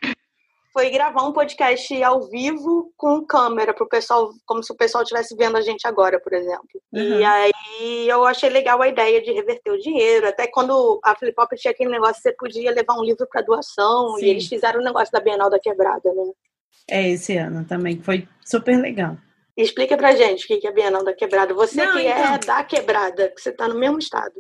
foi 0.73 0.91
gravar 0.91 1.23
um 1.23 1.33
podcast 1.33 2.03
ao 2.03 2.29
vivo 2.29 2.93
com 2.97 3.25
câmera 3.25 3.75
para 3.75 3.85
o 3.85 3.89
pessoal, 3.89 4.31
como 4.47 4.63
se 4.63 4.73
o 4.73 4.77
pessoal 4.77 5.03
estivesse 5.03 5.37
vendo 5.37 5.57
a 5.57 5.61
gente 5.61 5.87
agora, 5.87 6.19
por 6.19 6.33
exemplo. 6.33 6.81
Uhum. 6.93 7.21
E 7.21 7.25
aí 7.25 8.09
eu 8.09 8.25
achei 8.25 8.49
legal 8.49 8.81
a 8.81 8.89
ideia 8.89 9.21
de 9.21 9.31
reverter 9.33 9.71
o 9.71 9.79
dinheiro. 9.79 10.27
Até 10.27 10.47
quando 10.47 10.99
a 11.05 11.15
Flip 11.15 11.35
Hop 11.39 11.53
tinha 11.55 11.73
aquele 11.73 11.91
negócio, 11.91 12.23
você 12.23 12.33
podia 12.33 12.73
levar 12.73 12.95
um 12.95 13.05
livro 13.05 13.27
para 13.31 13.43
doação, 13.43 14.17
Sim. 14.17 14.25
e 14.25 14.31
eles 14.31 14.47
fizeram 14.47 14.81
o 14.81 14.85
negócio 14.85 15.13
da 15.13 15.21
Bienal 15.21 15.51
da 15.51 15.61
Quebrada, 15.61 16.13
né? 16.15 16.33
É, 16.89 17.09
esse 17.11 17.37
ano 17.37 17.65
também, 17.65 18.01
foi 18.01 18.27
super 18.45 18.77
legal. 18.81 19.17
Explica 19.57 19.97
pra 19.99 20.17
gente 20.17 20.45
o 20.45 20.59
que 20.59 20.67
é 20.67 20.71
a 20.71 20.73
Bienal 20.73 21.05
da 21.05 21.13
Quebrada. 21.13 21.53
Você 21.53 21.85
Não, 21.85 21.93
que 21.93 22.07
é 22.07 22.19
então... 22.19 22.35
é 22.35 22.39
da 22.39 22.65
Quebrada, 22.65 23.29
que 23.29 23.41
você 23.41 23.51
está 23.51 23.69
no 23.69 23.79
mesmo 23.79 23.99
estado. 23.99 24.33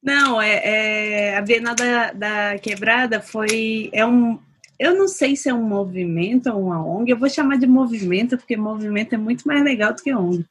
Não, 0.00 0.40
é, 0.40 0.60
é, 0.62 1.36
a 1.36 1.42
Bienal 1.42 1.74
da, 1.74 2.12
da 2.12 2.58
Quebrada 2.60 3.20
foi 3.20 3.90
é 3.92 4.06
um, 4.06 4.38
eu 4.78 4.94
não 4.94 5.08
sei 5.08 5.34
se 5.34 5.48
é 5.48 5.54
um 5.54 5.62
movimento 5.62 6.48
ou 6.50 6.66
uma 6.66 6.84
ONG, 6.84 7.10
eu 7.10 7.18
vou 7.18 7.28
chamar 7.28 7.58
de 7.58 7.66
movimento, 7.66 8.38
porque 8.38 8.56
movimento 8.56 9.14
é 9.14 9.18
muito 9.18 9.46
mais 9.46 9.62
legal 9.64 9.92
do 9.92 10.02
que 10.02 10.14
ONG. 10.14 10.44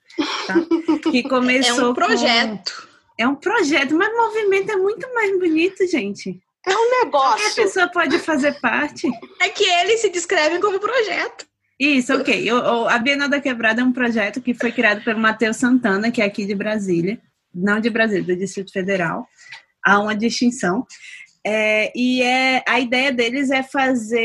Tá? 0.45 0.55
Que 1.11 1.23
começou. 1.23 1.87
É 1.87 1.89
um 1.89 1.93
projeto. 1.93 2.73
Com... 2.81 2.87
É 3.19 3.27
um 3.27 3.35
projeto, 3.35 3.95
mas 3.95 4.15
movimento 4.15 4.71
é 4.71 4.75
muito 4.75 5.13
mais 5.13 5.39
bonito, 5.39 5.87
gente. 5.87 6.39
É 6.67 6.75
um 6.75 7.03
negócio. 7.03 7.37
Qualquer 7.37 7.55
pessoa 7.55 7.87
pode 7.87 8.19
fazer 8.19 8.59
parte. 8.59 9.07
É 9.41 9.49
que 9.49 9.63
eles 9.63 10.01
se 10.01 10.09
descrevem 10.09 10.59
como 10.59 10.79
projeto. 10.79 11.45
Isso, 11.79 12.13
ok. 12.13 12.33
Eu, 12.49 12.89
a 12.89 12.97
Bienal 12.97 13.29
da 13.29 13.39
Quebrada 13.39 13.81
é 13.81 13.83
um 13.83 13.93
projeto 13.93 14.41
que 14.41 14.53
foi 14.53 14.71
criado 14.71 15.03
pelo 15.03 15.19
Matheus 15.19 15.57
Santana, 15.57 16.11
que 16.11 16.21
é 16.21 16.25
aqui 16.25 16.45
de 16.45 16.55
Brasília. 16.55 17.19
Não 17.53 17.79
de 17.79 17.89
Brasília, 17.89 18.23
do 18.23 18.35
Distrito 18.35 18.71
Federal. 18.71 19.27
Há 19.85 19.99
uma 19.99 20.15
distinção. 20.15 20.85
É, 21.49 21.93
e 21.95 22.21
é, 22.21 22.61
a 22.67 22.77
ideia 22.77 23.09
deles 23.09 23.49
é 23.51 23.63
fazer, 23.63 24.19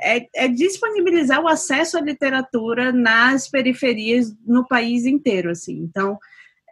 é, 0.00 0.26
é, 0.34 0.48
disponibilizar 0.48 1.40
o 1.40 1.46
acesso 1.46 1.96
à 1.96 2.00
literatura 2.00 2.90
nas 2.90 3.48
periferias 3.48 4.34
no 4.44 4.66
país 4.66 5.06
inteiro, 5.06 5.52
assim. 5.52 5.74
Então, 5.74 6.18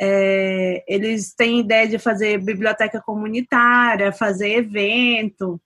é, 0.01 0.83
eles 0.89 1.33
têm 1.33 1.61
ideia 1.61 1.87
de 1.87 2.01
fazer 2.01 2.43
biblioteca 2.43 3.01
comunitária, 3.01 4.11
fazer 4.11 4.55
evento. 4.55 5.61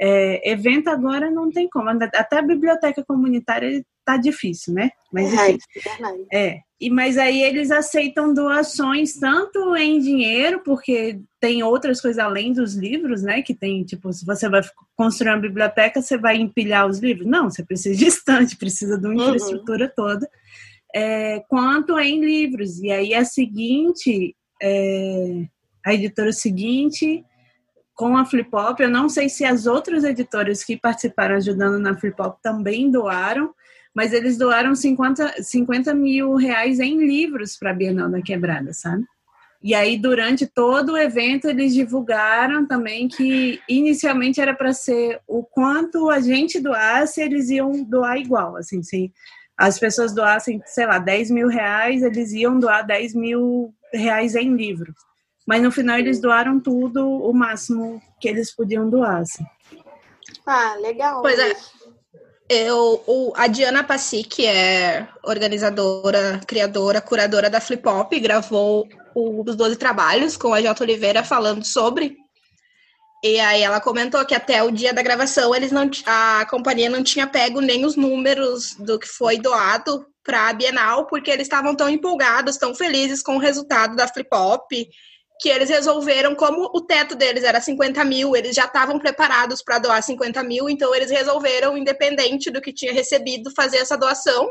É, 0.00 0.48
evento 0.52 0.86
agora 0.88 1.32
não 1.32 1.50
tem 1.50 1.68
como, 1.68 1.88
até 1.90 2.38
a 2.38 2.42
biblioteca 2.42 3.04
comunitária 3.04 3.84
tá 4.04 4.16
difícil, 4.16 4.74
né? 4.74 4.90
Mas 5.12 5.32
é, 5.32 5.50
enfim, 5.50 6.26
é. 6.32 6.58
E 6.80 6.90
mas 6.90 7.16
aí 7.16 7.42
eles 7.42 7.70
aceitam 7.70 8.34
doações 8.34 9.14
tanto 9.14 9.74
em 9.76 9.98
dinheiro, 9.98 10.60
porque 10.64 11.20
tem 11.40 11.62
outras 11.62 12.00
coisas 12.00 12.18
além 12.18 12.52
dos 12.52 12.74
livros, 12.74 13.22
né? 13.22 13.42
Que 13.42 13.54
tem 13.54 13.84
tipo, 13.84 14.12
se 14.12 14.26
você 14.26 14.48
vai 14.48 14.60
construir 14.96 15.30
uma 15.30 15.40
biblioteca, 15.40 16.02
você 16.02 16.18
vai 16.18 16.36
empilhar 16.36 16.86
os 16.86 16.98
livros? 16.98 17.26
Não, 17.26 17.48
você 17.48 17.64
precisa 17.64 17.96
de 17.96 18.06
estante, 18.06 18.56
precisa 18.58 18.98
de 18.98 19.06
uma 19.06 19.14
uhum. 19.14 19.22
infraestrutura 19.22 19.92
toda. 19.94 20.28
É, 20.94 21.40
quanto 21.48 21.98
em 21.98 22.20
livros. 22.20 22.80
E 22.80 22.90
aí 22.90 23.14
a 23.14 23.24
seguinte, 23.24 24.36
é, 24.62 25.46
a 25.84 25.94
editora 25.94 26.32
seguinte 26.32 27.24
com 27.94 28.16
a 28.16 28.24
Flip 28.24 28.48
Hop, 28.52 28.80
eu 28.80 28.90
não 28.90 29.08
sei 29.08 29.28
se 29.28 29.44
as 29.44 29.66
outras 29.66 30.02
editoras 30.02 30.64
que 30.64 30.76
participaram 30.76 31.36
ajudando 31.36 31.78
na 31.78 31.96
Flip 31.96 32.20
Hop 32.20 32.38
também 32.42 32.90
doaram, 32.90 33.54
mas 33.94 34.12
eles 34.12 34.36
doaram 34.36 34.74
50, 34.74 35.42
50 35.42 35.94
mil 35.94 36.34
reais 36.34 36.80
em 36.80 36.98
livros 36.98 37.56
para 37.56 37.70
a 37.70 37.74
Bienal 37.74 38.10
da 38.10 38.20
Quebrada, 38.20 38.72
sabe? 38.72 39.04
E 39.62 39.74
aí, 39.74 39.96
durante 39.96 40.46
todo 40.46 40.92
o 40.92 40.98
evento, 40.98 41.48
eles 41.48 41.72
divulgaram 41.72 42.66
também 42.66 43.08
que 43.08 43.58
inicialmente 43.66 44.38
era 44.38 44.52
para 44.52 44.74
ser 44.74 45.22
o 45.26 45.42
quanto 45.42 46.10
a 46.10 46.20
gente 46.20 46.60
doasse, 46.60 47.22
eles 47.22 47.48
iam 47.48 47.82
doar 47.82 48.18
igual. 48.18 48.56
Assim, 48.56 48.82
se 48.82 49.10
as 49.56 49.78
pessoas 49.78 50.12
doassem, 50.12 50.60
sei 50.66 50.84
lá, 50.84 50.98
10 50.98 51.30
mil 51.30 51.48
reais, 51.48 52.02
eles 52.02 52.32
iam 52.32 52.58
doar 52.58 52.84
10 52.84 53.14
mil 53.14 53.72
reais 53.90 54.34
em 54.34 54.54
livros. 54.54 54.94
Mas 55.46 55.62
no 55.62 55.70
final 55.70 55.98
eles 55.98 56.20
doaram 56.20 56.60
tudo, 56.60 57.06
o 57.08 57.32
máximo 57.32 58.02
que 58.20 58.28
eles 58.28 58.54
podiam 58.54 58.90
doar. 58.90 59.22
Assim. 59.22 59.44
Ah, 60.46 60.76
legal. 60.78 61.22
Pois 61.22 61.38
é. 61.38 61.54
Eu, 62.48 63.02
o, 63.06 63.32
a 63.36 63.46
Diana 63.46 63.82
Passi, 63.82 64.22
que 64.22 64.46
é 64.46 65.08
organizadora, 65.22 66.40
criadora, 66.46 67.00
curadora 67.00 67.48
da 67.48 67.60
Flip 67.60 67.86
Hop, 67.88 68.12
gravou 68.20 68.86
os 69.14 69.56
12 69.56 69.76
trabalhos 69.76 70.36
com 70.36 70.52
a 70.52 70.60
J. 70.60 70.82
Oliveira 70.82 71.24
falando 71.24 71.64
sobre. 71.64 72.16
E 73.22 73.40
aí 73.40 73.62
ela 73.62 73.80
comentou 73.80 74.24
que 74.26 74.34
até 74.34 74.62
o 74.62 74.70
dia 74.70 74.92
da 74.92 75.00
gravação 75.00 75.54
eles 75.54 75.72
não 75.72 75.90
a 76.04 76.46
companhia 76.50 76.90
não 76.90 77.02
tinha 77.02 77.26
pego 77.26 77.62
nem 77.62 77.86
os 77.86 77.96
números 77.96 78.74
do 78.78 78.98
que 78.98 79.08
foi 79.08 79.38
doado 79.38 80.04
para 80.22 80.48
a 80.48 80.52
Bienal, 80.52 81.06
porque 81.06 81.30
eles 81.30 81.46
estavam 81.46 81.74
tão 81.74 81.88
empolgados, 81.88 82.58
tão 82.58 82.74
felizes 82.74 83.22
com 83.22 83.36
o 83.36 83.40
resultado 83.40 83.96
da 83.96 84.06
Flip 84.06 84.28
Hop 84.30 84.70
que 85.40 85.48
eles 85.48 85.68
resolveram, 85.68 86.34
como 86.34 86.70
o 86.72 86.80
teto 86.80 87.16
deles 87.16 87.44
era 87.44 87.60
50 87.60 88.04
mil, 88.04 88.36
eles 88.36 88.54
já 88.54 88.64
estavam 88.64 88.98
preparados 88.98 89.62
para 89.62 89.78
doar 89.78 90.02
50 90.02 90.42
mil, 90.44 90.70
então 90.70 90.94
eles 90.94 91.10
resolveram, 91.10 91.76
independente 91.76 92.50
do 92.50 92.60
que 92.60 92.72
tinha 92.72 92.92
recebido, 92.92 93.50
fazer 93.50 93.78
essa 93.78 93.96
doação. 93.96 94.48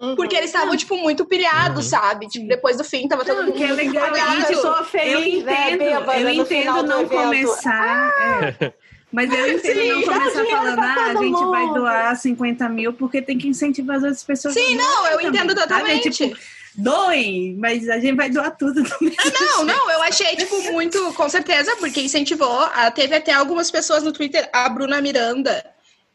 Uhum. 0.00 0.16
Porque 0.16 0.34
eles 0.34 0.48
estavam, 0.48 0.74
tipo, 0.76 0.96
muito 0.96 1.26
pilhados, 1.26 1.84
uhum. 1.84 1.90
sabe? 1.90 2.26
Tipo, 2.28 2.48
depois 2.48 2.78
do 2.78 2.84
fim, 2.84 3.06
tava 3.06 3.24
todo 3.24 3.44
mundo. 3.44 3.52
Que 3.52 3.64
é 3.64 3.72
legal. 3.72 4.06
Eu 4.16 4.46
pessoa 4.46 4.84
feliz, 4.84 5.14
eu 5.14 5.20
entendo, 5.20 5.84
né, 6.06 6.22
eu 6.22 6.28
entendo 6.30 6.82
não 6.84 7.06
começar. 7.06 8.10
Ah! 8.18 8.54
É. 8.60 8.72
Mas 9.12 9.30
eu 9.32 9.52
entendo 9.52 9.80
Sim, 9.80 9.88
não 9.88 10.02
começar 10.02 10.44
falando, 10.46 10.78
ah, 10.78 10.94
a 10.94 11.08
gente 11.14 11.32
mundo. 11.32 11.50
vai 11.50 11.66
doar 11.74 12.16
50 12.16 12.68
mil 12.68 12.92
porque 12.92 13.20
tem 13.20 13.36
que 13.36 13.48
incentivar 13.48 13.96
as 13.96 14.02
outras 14.04 14.22
pessoas. 14.22 14.54
Sim, 14.54 14.76
não, 14.76 15.06
eu 15.06 15.12
também, 15.18 15.26
entendo 15.28 15.54
totalmente. 15.54 16.12
Sabe? 16.12 16.30
Tipo, 16.30 16.59
doem, 16.74 17.56
mas 17.58 17.88
a 17.88 17.98
gente 17.98 18.16
vai 18.16 18.30
doar 18.30 18.56
tudo 18.56 18.82
também. 18.84 19.14
Ah, 19.18 19.30
não, 19.40 19.64
não, 19.64 19.90
eu 19.90 20.02
achei, 20.02 20.36
tipo, 20.36 20.62
muito, 20.72 21.12
com 21.14 21.28
certeza, 21.28 21.76
porque 21.76 22.00
incentivou. 22.00 22.60
Ah, 22.74 22.90
teve 22.90 23.14
até 23.14 23.32
algumas 23.32 23.70
pessoas 23.70 24.02
no 24.02 24.12
Twitter, 24.12 24.48
a 24.52 24.68
Bruna 24.68 25.00
Miranda 25.00 25.64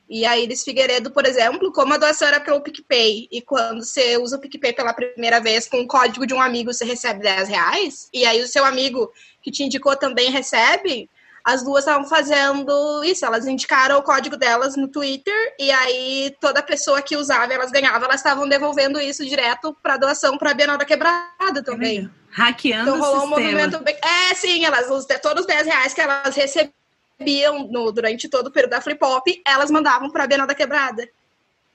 e 0.10 0.26
a 0.26 0.38
Iris 0.38 0.64
Figueiredo, 0.64 1.12
por 1.12 1.26
exemplo, 1.26 1.72
como 1.72 1.94
a 1.94 1.98
doação 1.98 2.28
era 2.28 2.40
pelo 2.40 2.62
PicPay, 2.62 3.28
e 3.32 3.42
quando 3.42 3.84
você 3.84 4.18
usa 4.18 4.38
o 4.38 4.40
PicPay 4.40 4.74
pela 4.74 4.94
primeira 4.94 5.40
vez 5.40 5.68
com 5.68 5.82
o 5.82 5.88
código 5.88 6.28
de 6.28 6.34
um 6.34 6.42
amigo, 6.42 6.72
você 6.72 6.86
recebe 6.86 7.22
10 7.22 7.50
reais, 7.50 8.10
e 8.14 8.24
aí 8.26 8.42
o 8.42 8.48
seu 8.48 8.64
amigo 8.64 9.12
que 9.42 9.52
te 9.52 9.64
indicou 9.64 9.96
também 9.96 10.30
recebe, 10.30 11.10
as 11.46 11.62
duas 11.62 11.86
estavam 11.86 12.10
fazendo 12.10 13.04
isso, 13.04 13.24
elas 13.24 13.46
indicaram 13.46 14.00
o 14.00 14.02
código 14.02 14.36
delas 14.36 14.76
no 14.76 14.88
Twitter 14.88 15.56
e 15.60 15.70
aí 15.70 16.36
toda 16.42 16.64
pessoa 16.64 17.04
que 17.04 17.16
usava, 17.16 17.54
elas 17.54 17.70
ganhavam, 17.70 18.06
elas 18.06 18.20
estavam 18.20 18.50
devolvendo 18.50 19.00
isso 19.00 19.24
direto 19.24 19.72
para 19.84 19.96
doação 19.96 20.40
para 20.40 20.50
a 20.50 20.54
Bienal 20.56 20.76
da 20.76 20.86
Quebrada 20.86 21.62
também. 21.64 22.10
Hackeando 22.32 22.90
então, 22.90 23.00
rolou 23.00 23.22
o 23.22 23.24
um 23.26 23.28
movimento 23.28 23.80
bem... 23.84 23.96
É, 24.04 24.34
sim, 24.34 24.66
elas 24.66 24.88
todos 25.22 25.42
os 25.42 25.46
10 25.46 25.68
reais 25.68 25.94
que 25.94 26.02
elas 26.02 26.36
recebiam 26.36 27.68
no, 27.70 27.92
durante 27.92 28.28
todo 28.28 28.48
o 28.48 28.52
período 28.52 28.72
da 28.72 28.82
Flip 28.82 29.04
Hop, 29.06 29.28
elas 29.46 29.70
mandavam 29.70 30.10
para 30.10 30.24
a 30.24 30.28
Bienal 30.28 30.48
da 30.48 30.56
Quebrada. 30.56 31.08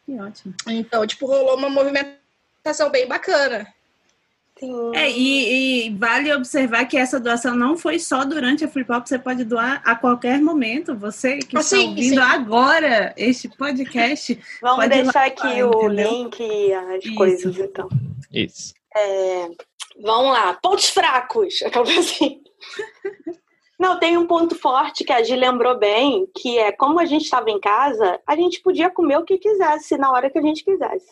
Que 0.04 0.20
ótimo. 0.20 0.52
Então, 0.66 1.06
tipo, 1.06 1.26
rolou 1.26 1.56
uma 1.56 1.70
movimentação 1.70 2.90
bem 2.90 3.06
bacana. 3.06 3.72
Sim. 4.60 4.94
É, 4.94 5.10
e, 5.10 5.86
e, 5.86 5.96
vale 5.96 6.30
observar 6.34 6.84
que 6.84 6.98
essa 6.98 7.18
doação 7.18 7.56
não 7.56 7.78
foi 7.78 7.98
só 7.98 8.26
durante 8.26 8.62
a 8.62 8.68
Flip 8.68 8.92
Hop, 8.92 9.06
você 9.06 9.18
pode 9.18 9.42
doar 9.42 9.80
a 9.86 9.96
qualquer 9.96 10.38
momento. 10.38 10.94
Você 10.94 11.38
que 11.38 11.56
ah, 11.56 11.60
está 11.60 11.76
sim, 11.76 11.88
ouvindo 11.88 12.14
sim. 12.16 12.20
agora 12.20 13.14
este 13.16 13.48
podcast. 13.48 14.38
Vamos 14.60 14.86
deixar 14.88 15.26
aqui 15.26 15.62
o 15.62 15.86
entendeu? 15.86 16.10
link 16.10 16.40
e 16.40 16.72
as 16.74 17.04
Isso. 17.04 17.14
coisas, 17.14 17.58
então. 17.58 17.88
Isso. 18.30 18.74
É, 18.94 19.48
vamos 20.02 20.32
lá, 20.32 20.52
pontos 20.54 20.90
fracos. 20.90 21.62
Assim. 21.98 22.42
Não, 23.78 23.98
tem 23.98 24.18
um 24.18 24.26
ponto 24.26 24.54
forte 24.54 25.04
que 25.04 25.12
a 25.12 25.22
Gi 25.22 25.36
lembrou 25.36 25.78
bem, 25.78 26.28
que 26.36 26.58
é 26.58 26.70
como 26.70 27.00
a 27.00 27.06
gente 27.06 27.24
estava 27.24 27.48
em 27.48 27.58
casa, 27.58 28.20
a 28.26 28.36
gente 28.36 28.60
podia 28.60 28.90
comer 28.90 29.16
o 29.16 29.24
que 29.24 29.38
quisesse 29.38 29.96
na 29.96 30.12
hora 30.12 30.28
que 30.28 30.38
a 30.38 30.42
gente 30.42 30.62
quisesse. 30.62 31.08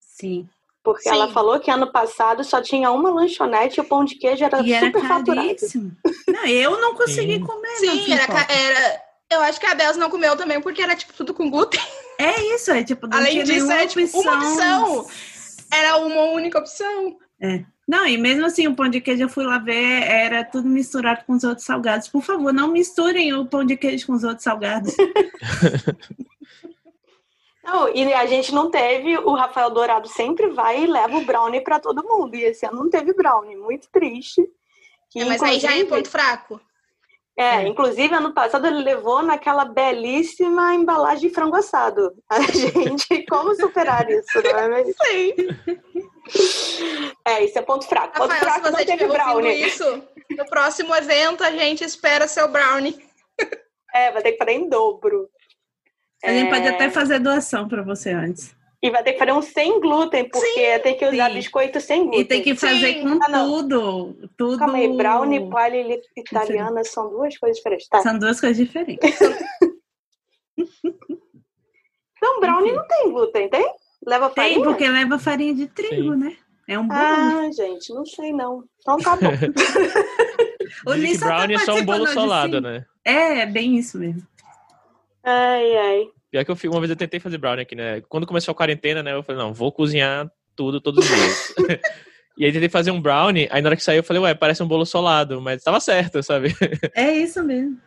Sim. 0.00 0.48
Porque 0.82 1.02
Sim. 1.02 1.10
ela 1.10 1.28
falou 1.28 1.60
que 1.60 1.70
ano 1.70 1.92
passado 1.92 2.42
só 2.42 2.60
tinha 2.60 2.90
uma 2.90 3.10
lanchonete 3.10 3.78
e 3.78 3.80
o 3.80 3.84
pão 3.84 4.04
de 4.04 4.16
queijo 4.16 4.44
era 4.44 4.60
e 4.60 4.74
super 4.74 4.98
era 4.98 5.08
faturado. 5.08 5.56
Não, 6.26 6.46
eu 6.46 6.80
não 6.80 6.94
consegui 6.96 7.34
Sim. 7.34 7.40
comer. 7.40 7.76
Sim, 7.76 8.12
era, 8.12 8.52
era, 8.52 9.02
Eu 9.30 9.40
acho 9.42 9.60
que 9.60 9.66
a 9.66 9.74
Bels 9.74 9.96
não 9.96 10.10
comeu 10.10 10.36
também 10.36 10.60
porque 10.60 10.82
era 10.82 10.96
tipo 10.96 11.12
tudo 11.12 11.32
com 11.32 11.48
glúten. 11.48 11.80
É 12.18 12.54
isso, 12.54 12.72
é 12.72 12.82
tipo. 12.82 13.08
Além 13.12 13.44
disso, 13.44 13.70
era 13.70 13.86
tipo 13.86 14.04
opção. 14.04 14.20
uma 14.20 14.36
opção. 14.36 15.06
Era 15.72 15.96
uma 15.98 16.22
única 16.32 16.58
opção. 16.58 17.16
É. 17.40 17.64
Não, 17.86 18.06
e 18.06 18.16
mesmo 18.16 18.46
assim, 18.46 18.66
o 18.68 18.74
pão 18.74 18.88
de 18.88 19.00
queijo 19.00 19.24
eu 19.24 19.28
fui 19.28 19.44
lá 19.44 19.58
ver, 19.58 20.02
era 20.02 20.44
tudo 20.44 20.68
misturado 20.68 21.24
com 21.26 21.34
os 21.34 21.44
outros 21.44 21.66
salgados. 21.66 22.08
Por 22.08 22.22
favor, 22.22 22.52
não 22.52 22.68
misturem 22.68 23.34
o 23.34 23.46
pão 23.46 23.64
de 23.64 23.76
queijo 23.76 24.06
com 24.06 24.14
os 24.14 24.24
outros 24.24 24.44
salgados. 24.44 24.94
Não, 27.72 27.88
e 27.88 28.12
a 28.12 28.26
gente 28.26 28.52
não 28.52 28.70
teve, 28.70 29.16
o 29.16 29.32
Rafael 29.34 29.70
Dourado 29.70 30.06
sempre 30.06 30.48
vai 30.48 30.82
e 30.82 30.86
leva 30.86 31.16
o 31.16 31.24
brownie 31.24 31.62
para 31.62 31.80
todo 31.80 32.06
mundo. 32.06 32.36
E 32.36 32.44
esse 32.44 32.66
ano 32.66 32.82
não 32.84 32.90
teve 32.90 33.14
brownie, 33.14 33.56
muito 33.56 33.88
triste. 33.90 34.46
Que, 35.10 35.20
é, 35.20 35.24
mas 35.24 35.42
aí 35.42 35.58
já 35.58 35.74
é 35.74 35.84
ponto 35.84 36.10
fraco. 36.10 36.60
É, 37.34 37.62
é, 37.62 37.66
inclusive 37.66 38.14
ano 38.14 38.34
passado 38.34 38.66
ele 38.66 38.82
levou 38.82 39.22
naquela 39.22 39.64
belíssima 39.64 40.74
embalagem 40.74 41.28
de 41.28 41.34
frango 41.34 41.56
assado. 41.56 42.12
A 42.28 42.42
gente, 42.52 43.24
como 43.26 43.54
superar 43.54 44.06
isso, 44.10 44.42
não 44.42 44.58
é 44.58 44.68
mesmo? 44.68 44.94
Sim. 45.02 45.34
É, 47.24 47.42
isso 47.42 47.58
é 47.58 47.62
ponto 47.62 47.86
fraco. 47.86 48.18
Rafael, 48.18 48.28
ponto 48.28 48.38
fraco 48.38 48.66
se 48.66 48.72
você 48.72 48.84
não 48.84 48.98
teve 48.98 49.06
brownie. 49.10 49.66
Isso, 49.66 50.02
no 50.30 50.44
próximo 50.44 50.94
evento 50.94 51.42
a 51.42 51.50
gente 51.50 51.82
espera 51.82 52.28
seu 52.28 52.48
brownie. 52.48 53.02
É, 53.94 54.12
vai 54.12 54.22
ter 54.22 54.32
que 54.32 54.38
fazer 54.38 54.52
em 54.52 54.68
dobro. 54.68 55.30
A 56.24 56.32
gente 56.32 56.48
é... 56.48 56.50
pode 56.50 56.68
até 56.68 56.90
fazer 56.90 57.18
doação 57.18 57.68
para 57.68 57.82
você 57.82 58.10
antes. 58.10 58.54
E 58.82 58.90
vai 58.90 59.02
ter 59.04 59.12
que 59.12 59.18
fazer 59.18 59.32
um 59.32 59.42
sem 59.42 59.80
glúten, 59.80 60.28
porque 60.28 60.44
sim, 60.44 60.82
tem 60.82 60.96
que 60.96 61.06
usar 61.06 61.28
sim. 61.28 61.34
biscoito 61.34 61.80
sem 61.80 62.02
glúten. 62.02 62.20
E 62.20 62.24
tem 62.24 62.42
que 62.42 62.56
fazer 62.56 62.94
sim. 62.94 63.02
com 63.02 63.18
ah, 63.22 63.44
tudo, 63.44 64.28
tudo. 64.36 64.58
Calma 64.58 64.78
aí, 64.78 64.96
brownie 64.96 65.38
e 65.38 65.48
palha 65.48 66.00
italiana 66.16 66.82
são 66.82 67.08
duas 67.08 67.38
coisas 67.38 67.58
diferentes. 67.58 67.86
Tá. 67.88 68.00
São 68.00 68.18
duas 68.18 68.40
coisas 68.40 68.56
diferentes. 68.56 69.18
Não, 72.22 72.38
brownie 72.38 72.72
não 72.72 72.86
tem 72.86 73.10
glúten, 73.10 73.48
tem? 73.48 73.74
Leva 74.06 74.30
farinha? 74.30 74.54
Tem, 74.54 74.62
porque 74.62 74.88
leva 74.88 75.18
farinha 75.18 75.52
de 75.52 75.66
trigo, 75.66 76.14
né? 76.14 76.36
É 76.68 76.78
um 76.78 76.86
bolo. 76.86 77.00
Ah, 77.00 77.50
gente, 77.52 77.92
não 77.92 78.06
sei 78.06 78.32
não. 78.32 78.62
Então 78.80 78.96
tá 78.98 79.16
bom. 79.16 79.32
o 80.86 80.94
Nisso 80.94 81.24
brownie 81.24 81.56
é 81.56 81.58
só 81.58 81.74
um 81.74 81.84
bolo 81.84 82.06
solado, 82.06 82.60
né? 82.60 82.86
É, 83.04 83.40
é 83.40 83.46
bem 83.46 83.76
isso 83.76 83.98
mesmo. 83.98 84.22
Ai, 85.24 85.76
ai. 85.76 86.08
Pior 86.30 86.44
que 86.44 86.50
eu 86.50 86.70
uma 86.70 86.80
vez 86.80 86.90
eu 86.90 86.96
tentei 86.96 87.20
fazer 87.20 87.38
brownie 87.38 87.62
aqui, 87.62 87.74
né? 87.74 88.00
Quando 88.08 88.26
começou 88.26 88.52
a 88.52 88.54
quarentena, 88.54 89.02
né? 89.02 89.12
Eu 89.14 89.22
falei, 89.22 89.40
não, 89.40 89.52
vou 89.52 89.70
cozinhar 89.70 90.30
tudo 90.56 90.80
todos 90.80 91.04
os 91.04 91.10
dias. 91.10 91.54
e 92.36 92.44
aí 92.44 92.52
tentei 92.52 92.68
fazer 92.68 92.90
um 92.90 93.00
brownie, 93.00 93.48
aí 93.50 93.60
na 93.60 93.68
hora 93.68 93.76
que 93.76 93.84
saiu 93.84 93.98
eu 93.98 94.04
falei, 94.04 94.22
ué, 94.22 94.34
parece 94.34 94.62
um 94.62 94.68
bolo 94.68 94.86
solado, 94.86 95.40
mas 95.40 95.62
tava 95.62 95.78
certo, 95.80 96.22
sabe? 96.22 96.54
É 96.96 97.12
isso 97.12 97.42
mesmo. 97.42 97.78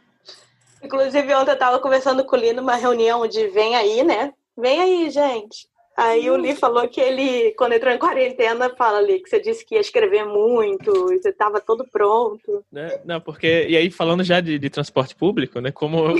Inclusive, 0.84 1.34
ontem 1.34 1.52
eu 1.52 1.58
tava 1.58 1.80
conversando 1.80 2.24
com 2.24 2.36
o 2.36 2.40
Li 2.40 2.54
numa 2.54 2.76
reunião 2.76 3.28
de 3.28 3.48
vem 3.48 3.76
aí, 3.76 4.04
né? 4.04 4.32
Vem 4.56 4.80
aí, 4.80 5.10
gente. 5.10 5.68
Aí 5.98 6.30
o 6.30 6.36
Li 6.38 6.56
falou 6.56 6.88
que 6.88 7.02
ele, 7.02 7.52
quando 7.58 7.74
entrou 7.74 7.92
em 7.92 7.98
quarentena, 7.98 8.70
fala 8.78 9.00
ali 9.00 9.20
que 9.20 9.30
você 9.30 9.40
disse 9.40 9.66
que 9.66 9.76
ia 9.76 9.82
escrever 9.82 10.26
muito, 10.26 11.12
e 11.12 11.18
você 11.20 11.30
estava 11.30 11.60
todo 11.60 11.88
pronto. 11.90 12.64
Né? 12.72 13.00
Não, 13.06 13.20
porque. 13.20 13.66
E 13.68 13.76
aí, 13.76 13.90
falando 13.90 14.24
já 14.24 14.40
de, 14.42 14.60
de 14.60 14.70
transporte 14.70 15.16
público, 15.16 15.60
né? 15.60 15.72
Como 15.72 15.98
eu, 15.98 16.16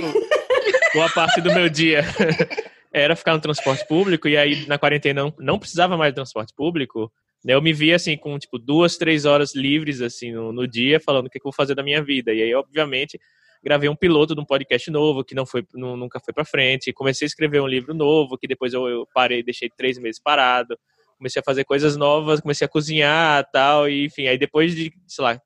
boa 0.94 1.08
parte 1.10 1.40
do 1.40 1.52
meu 1.52 1.68
dia 1.68 2.02
era 2.92 3.14
ficar 3.16 3.34
no 3.34 3.40
transporte 3.40 3.86
público, 3.86 4.28
e 4.28 4.36
aí 4.36 4.66
na 4.66 4.78
quarentena 4.78 5.22
não, 5.22 5.34
não 5.38 5.58
precisava 5.58 5.96
mais 5.96 6.12
de 6.12 6.16
transporte 6.16 6.54
público. 6.54 7.12
Né? 7.44 7.54
Eu 7.54 7.62
me 7.62 7.72
via 7.72 7.96
assim, 7.96 8.16
com 8.16 8.38
tipo 8.38 8.58
duas, 8.58 8.96
três 8.96 9.24
horas 9.24 9.54
livres 9.54 10.00
assim 10.00 10.32
no, 10.32 10.52
no 10.52 10.66
dia, 10.66 10.98
falando 11.00 11.26
o 11.26 11.30
que, 11.30 11.38
que 11.38 11.46
eu 11.46 11.50
vou 11.50 11.56
fazer 11.56 11.74
da 11.74 11.82
minha 11.82 12.02
vida. 12.02 12.32
E 12.32 12.42
aí, 12.42 12.54
obviamente 12.54 13.18
gravei 13.66 13.88
um 13.88 13.96
piloto 13.96 14.32
de 14.32 14.40
um 14.40 14.44
podcast 14.44 14.88
novo 14.92 15.24
que 15.24 15.34
não 15.34 15.44
foi, 15.44 15.66
não, 15.74 15.96
nunca 15.96 16.20
foi 16.20 16.32
para 16.32 16.44
frente. 16.44 16.92
Comecei 16.92 17.26
a 17.26 17.28
escrever 17.28 17.60
um 17.60 17.66
livro 17.66 17.92
novo 17.92 18.38
que 18.38 18.46
depois 18.46 18.72
eu, 18.72 18.86
eu 18.86 19.08
parei, 19.12 19.42
deixei 19.42 19.68
três 19.68 19.98
meses 19.98 20.20
parado. 20.20 20.78
Comecei 21.18 21.40
a 21.40 21.42
fazer 21.42 21.64
coisas 21.64 21.96
novas, 21.96 22.40
comecei 22.40 22.64
a 22.64 22.68
cozinhar 22.68 23.44
tal, 23.50 23.88
e 23.88 24.04
enfim. 24.04 24.28
Aí 24.28 24.38
depois 24.38 24.72
de, 24.72 24.92
sei 25.08 25.24
lá, 25.24 25.40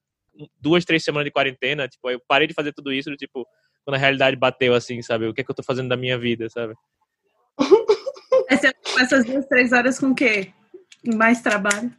duas, 0.60 0.84
três 0.84 1.02
semanas 1.02 1.24
de 1.24 1.30
quarentena, 1.30 1.88
tipo, 1.88 2.10
eu 2.10 2.20
parei 2.28 2.46
de 2.46 2.52
fazer 2.52 2.74
tudo 2.74 2.92
isso, 2.92 3.10
tipo, 3.16 3.46
quando 3.84 3.96
a 3.96 3.98
realidade 3.98 4.36
bateu 4.36 4.74
assim, 4.74 5.02
sabe? 5.02 5.26
O 5.26 5.34
que 5.34 5.40
é 5.40 5.44
que 5.44 5.50
eu 5.50 5.54
tô 5.54 5.62
fazendo 5.62 5.88
da 5.88 5.96
minha 5.96 6.18
vida, 6.18 6.48
sabe? 6.48 6.74
você 7.58 8.72
passa 8.94 9.16
as 9.16 9.24
duas, 9.24 9.46
três 9.46 9.72
horas 9.72 9.98
com 9.98 10.08
o 10.08 10.14
quê? 10.14 10.52
Mais 11.14 11.40
trabalho? 11.40 11.92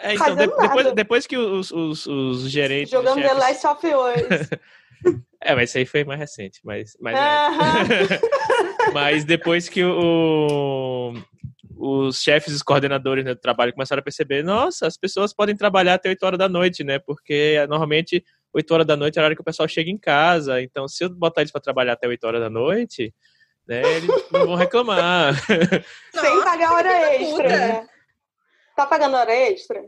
É, 0.00 0.14
então, 0.14 0.36
de, 0.36 0.46
depois, 0.46 0.92
depois 0.92 1.26
que 1.26 1.36
os, 1.36 1.70
os, 1.72 2.06
os 2.06 2.50
gerentes. 2.50 2.90
Jogando 2.90 3.20
chefes... 3.20 3.30
The 3.30 3.38
Last 3.38 3.66
of 3.66 3.86
Us. 3.86 5.20
é, 5.42 5.54
mas 5.54 5.70
isso 5.70 5.78
aí 5.78 5.86
foi 5.86 6.04
mais 6.04 6.20
recente. 6.20 6.60
Mas, 6.62 6.96
mas, 7.00 7.16
uh 7.16 7.18
-huh. 8.14 8.92
mas 8.92 9.24
depois 9.24 9.68
que 9.68 9.82
o, 9.82 11.14
os 11.76 12.20
chefes 12.20 12.52
e 12.52 12.56
os 12.56 12.62
coordenadores 12.62 13.24
né, 13.24 13.34
do 13.34 13.40
trabalho 13.40 13.72
começaram 13.72 14.00
a 14.00 14.04
perceber: 14.04 14.44
nossa, 14.44 14.86
as 14.86 14.96
pessoas 14.96 15.34
podem 15.34 15.56
trabalhar 15.56 15.94
até 15.94 16.08
8 16.10 16.22
horas 16.24 16.38
da 16.38 16.48
noite, 16.48 16.84
né? 16.84 16.98
Porque 16.98 17.64
normalmente 17.68 18.24
8 18.54 18.74
horas 18.74 18.86
da 18.86 18.96
noite 18.96 19.18
é 19.18 19.22
a 19.22 19.24
hora 19.24 19.34
que 19.34 19.40
o 19.40 19.44
pessoal 19.44 19.68
chega 19.68 19.90
em 19.90 19.98
casa. 19.98 20.60
Então, 20.62 20.88
se 20.88 21.04
eu 21.04 21.10
botar 21.10 21.42
eles 21.42 21.52
para 21.52 21.60
trabalhar 21.60 21.92
até 21.92 22.08
8 22.08 22.24
horas 22.24 22.40
da 22.40 22.50
noite, 22.50 23.14
né, 23.66 23.82
eles 23.96 24.08
não 24.32 24.46
vão 24.46 24.54
reclamar. 24.54 25.34
Sem 26.14 26.42
pagar 26.42 26.72
hora 26.72 27.14
extra, 27.14 27.48
né? 27.48 27.88
Tá 28.74 28.86
pagando 28.86 29.16
hora 29.16 29.34
extra? 29.34 29.82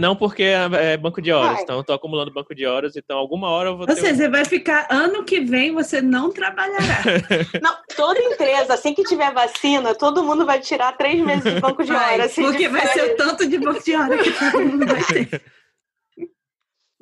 Não, 0.00 0.16
porque 0.16 0.42
é 0.42 0.96
banco 0.96 1.22
de 1.22 1.30
horas, 1.30 1.54
vai. 1.54 1.62
então 1.62 1.76
eu 1.76 1.84
tô 1.84 1.92
acumulando 1.92 2.32
banco 2.32 2.52
de 2.52 2.66
horas, 2.66 2.96
então 2.96 3.16
alguma 3.16 3.48
hora 3.48 3.68
eu 3.68 3.76
vou 3.76 3.86
Ou 3.88 3.94
seja, 3.94 4.12
um... 4.12 4.16
você 4.16 4.28
vai 4.28 4.44
ficar 4.44 4.88
ano 4.90 5.22
que 5.22 5.38
vem, 5.38 5.72
você 5.72 6.02
não 6.02 6.32
trabalhará. 6.32 7.04
não, 7.62 7.76
toda 7.94 8.18
empresa, 8.20 8.74
assim 8.74 8.92
que 8.92 9.04
tiver 9.04 9.32
vacina, 9.32 9.94
todo 9.94 10.24
mundo 10.24 10.44
vai 10.44 10.58
tirar 10.58 10.96
três 10.96 11.24
meses 11.24 11.54
de 11.54 11.60
banco 11.60 11.84
de 11.84 11.92
horas. 11.92 12.32
Assim, 12.32 12.42
porque 12.42 12.68
vai 12.68 12.88
ser 12.88 13.12
o 13.12 13.16
tanto 13.16 13.48
de 13.48 13.56
banco 13.56 13.84
de 13.84 13.94
horas 13.94 14.20
que 14.22 14.32
todo 14.32 14.60
mundo 14.64 14.84
vai 14.84 15.04
ter. 15.04 15.42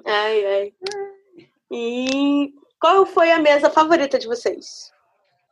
Ai, 0.07 0.47
ai. 0.47 0.73
E 1.71 2.53
qual 2.81 3.07
foi 3.07 3.31
a 3.31 3.39
mesa 3.39 3.71
favorita 3.71 4.19
de 4.19 4.27
vocês? 4.27 4.91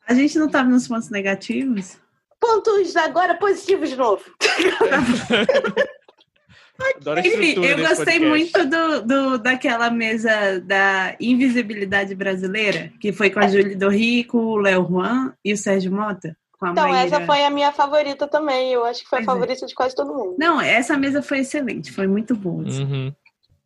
A 0.06 0.14
gente 0.14 0.38
não 0.38 0.48
tava 0.48 0.68
nos 0.68 0.88
pontos 0.88 1.10
negativos? 1.10 1.98
pontos 2.40 2.96
agora 2.96 3.34
positivos 3.34 3.90
de 3.90 3.96
novo. 3.96 4.24
Enfim, 7.24 7.64
eu 7.64 7.76
gostei 7.78 8.20
muito 8.20 8.64
do, 8.64 9.02
do, 9.02 9.38
daquela 9.38 9.90
mesa 9.90 10.60
da 10.60 11.16
invisibilidade 11.18 12.14
brasileira, 12.14 12.92
que 13.00 13.12
foi 13.12 13.30
com 13.30 13.40
a 13.40 13.48
Júlia 13.48 13.76
do 13.76 13.88
Rico, 13.88 14.38
o 14.38 14.56
Léo 14.56 14.86
Juan 14.88 15.34
e 15.44 15.52
o 15.52 15.56
Sérgio 15.56 15.90
Mota. 15.90 16.36
então, 16.56 16.88
Maíra. 16.88 17.16
essa 17.16 17.26
foi 17.26 17.44
a 17.44 17.50
minha 17.50 17.72
favorita 17.72 18.28
também. 18.28 18.72
Eu 18.72 18.84
acho 18.84 19.02
que 19.02 19.08
foi 19.08 19.18
pois 19.18 19.28
a 19.28 19.32
é. 19.32 19.34
favorita 19.34 19.64
é. 19.64 19.68
de 19.68 19.74
quase 19.74 19.96
todo 19.96 20.14
mundo. 20.14 20.36
Não, 20.38 20.60
essa 20.60 20.96
mesa 20.96 21.20
foi 21.20 21.40
excelente, 21.40 21.90
foi 21.90 22.06
muito 22.06 22.36
boa. 22.36 22.68
Assim. 22.68 22.84
Uhum. 22.84 23.12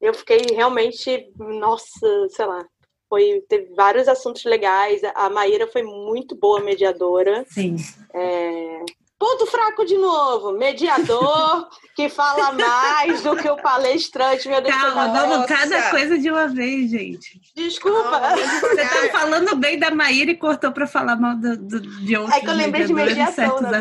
Eu 0.03 0.13
fiquei 0.13 0.41
realmente, 0.53 1.31
nossa, 1.39 2.29
sei 2.31 2.45
lá, 2.45 2.67
foi, 3.09 3.45
teve 3.49 3.73
vários 3.77 4.09
assuntos 4.09 4.45
legais. 4.45 5.01
A 5.15 5.31
Maíra 5.31 5.69
foi 5.69 5.85
muito 5.85 6.35
boa 6.35 6.61
mediadora. 6.61 7.45
Sim. 7.49 7.77
É... 8.13 8.85
Ponto 9.17 9.47
fraco 9.47 9.85
de 9.85 9.97
novo, 9.97 10.51
mediador 10.51 11.69
que 11.95 12.09
fala 12.09 12.51
mais 12.51 13.23
do 13.23 13.37
que 13.37 13.49
o 13.49 13.55
palestrante. 13.55 14.49
Meu 14.49 14.61
Deus 14.61 14.75
Calma, 14.75 15.13
vamos 15.13 15.47
cada 15.47 15.91
coisa 15.91 16.19
de 16.19 16.29
uma 16.29 16.49
vez, 16.49 16.91
gente. 16.91 17.41
Desculpa. 17.55 18.21
Você 18.35 18.83
tá 18.83 19.09
falando 19.13 19.55
bem 19.55 19.79
da 19.79 19.93
Maíra 19.93 20.33
e 20.33 20.37
cortou 20.37 20.73
para 20.73 20.89
falar 20.89 21.15
mal 21.15 21.37
do, 21.37 21.57
do, 21.57 21.81
de 21.81 22.17
outros. 22.17 22.37
É 22.37 22.41
que 22.41 22.49
eu 22.49 22.55
lembrei 22.55 22.85
de 22.87 22.93
mediação, 22.93 23.61
né? 23.61 23.81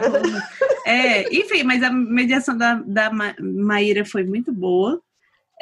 É, 0.85 1.35
enfim, 1.35 1.63
mas 1.63 1.81
a 1.81 1.89
mediação 1.89 2.55
da, 2.55 2.75
da 2.75 3.09
Maíra 3.39 4.05
foi 4.05 4.23
muito 4.23 4.53
boa 4.53 5.01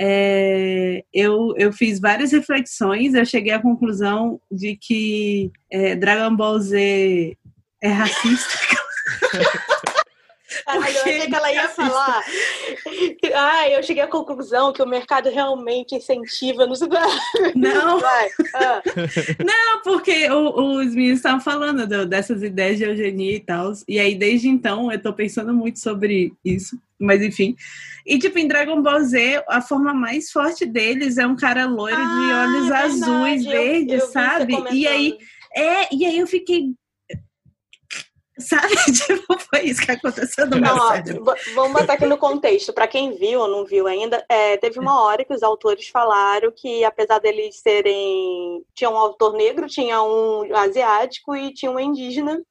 é, 0.01 1.03
eu, 1.13 1.53
eu 1.57 1.73
fiz 1.73 1.99
várias 1.99 2.31
reflexões, 2.31 3.13
eu 3.13 3.25
cheguei 3.25 3.51
à 3.51 3.61
conclusão 3.61 4.39
de 4.49 4.77
que 4.77 5.51
é, 5.69 5.93
Dragon 5.93 6.33
Ball 6.33 6.57
Z 6.59 7.37
é 7.81 7.89
racista. 7.89 8.59
Ai, 10.65 10.77
eu 10.77 11.01
achei 11.01 11.27
que 11.27 11.35
ela 11.35 11.51
ia 11.51 11.67
falar. 11.69 12.23
Ah, 13.35 13.69
eu 13.69 13.83
cheguei 13.83 14.03
à 14.03 14.07
conclusão 14.07 14.71
que 14.71 14.81
o 14.81 14.87
mercado 14.87 15.29
realmente 15.29 15.95
incentiva. 15.95 16.65
Não, 17.55 17.99
não. 17.99 18.01
Ah. 18.53 18.81
não 19.43 19.81
porque 19.83 20.29
o, 20.29 20.79
os 20.79 20.93
meninos 20.93 21.19
estavam 21.19 21.39
falando 21.39 21.87
do, 21.87 22.05
dessas 22.05 22.43
ideias 22.43 22.77
de 22.77 22.83
eugenia 22.83 23.35
e 23.35 23.39
tal. 23.39 23.73
E 23.87 23.99
aí, 23.99 24.15
desde 24.15 24.47
então, 24.47 24.91
eu 24.91 25.01
tô 25.01 25.13
pensando 25.13 25.53
muito 25.53 25.79
sobre 25.79 26.33
isso. 26.43 26.79
Mas 26.99 27.21
enfim. 27.21 27.55
E, 28.05 28.17
tipo, 28.17 28.39
em 28.39 28.47
Dragon 28.47 28.81
Ball 28.81 29.01
Z, 29.03 29.43
a 29.47 29.61
forma 29.61 29.93
mais 29.93 30.31
forte 30.31 30.65
deles 30.65 31.17
é 31.17 31.27
um 31.27 31.35
cara 31.35 31.65
loiro 31.65 31.97
ah, 31.99 32.05
de 32.05 32.33
olhos 32.33 32.71
é 32.71 32.75
azuis, 32.75 33.45
verdes, 33.45 34.03
sabe? 34.05 34.53
E 34.71 34.87
aí, 34.87 35.17
é, 35.55 35.93
e 35.93 36.05
aí 36.05 36.19
eu 36.19 36.27
fiquei 36.27 36.73
Sabe? 38.39 38.73
Tipo, 38.93 39.37
foi 39.37 39.65
isso 39.65 39.81
que 39.81 39.91
aconteceu 39.91 40.47
no 40.47 40.57
meu 40.57 40.75
não, 40.75 41.35
Vamos 41.53 41.73
botar 41.73 41.93
aqui 41.93 42.05
no 42.05 42.17
contexto. 42.17 42.71
Para 42.73 42.87
quem 42.87 43.11
viu 43.15 43.41
ou 43.41 43.47
não 43.47 43.65
viu 43.65 43.85
ainda, 43.85 44.25
é, 44.29 44.55
teve 44.57 44.79
uma 44.79 45.03
hora 45.03 45.25
que 45.25 45.33
os 45.33 45.43
autores 45.43 45.89
falaram 45.89 46.51
que, 46.55 46.83
apesar 46.83 47.19
deles 47.19 47.59
serem. 47.59 48.63
Tinha 48.73 48.89
um 48.89 48.97
autor 48.97 49.33
negro, 49.33 49.67
tinha 49.67 50.01
um 50.01 50.55
asiático 50.55 51.35
e 51.35 51.53
tinha 51.53 51.71
um 51.71 51.79
indígena. 51.79 52.41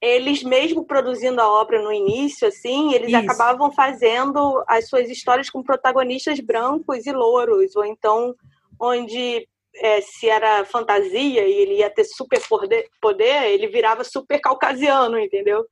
Eles, 0.00 0.42
mesmo 0.42 0.84
produzindo 0.84 1.40
a 1.40 1.48
obra 1.48 1.82
no 1.82 1.92
início, 1.92 2.46
assim, 2.46 2.92
eles 2.92 3.08
isso. 3.08 3.16
acabavam 3.16 3.72
fazendo 3.72 4.62
as 4.68 4.88
suas 4.88 5.08
histórias 5.08 5.48
com 5.48 5.62
protagonistas 5.62 6.38
brancos 6.38 7.06
e 7.06 7.12
louros, 7.12 7.74
ou 7.74 7.84
então 7.84 8.34
onde 8.78 9.48
é, 9.74 10.00
se 10.00 10.28
era 10.28 10.64
fantasia 10.64 11.46
e 11.46 11.52
ele 11.52 11.74
ia 11.78 11.90
ter 11.90 12.04
super 12.04 12.40
poder, 12.46 12.88
poder, 13.00 13.50
ele 13.50 13.68
virava 13.68 14.04
super 14.04 14.38
caucasiano, 14.38 15.18
entendeu? 15.18 15.66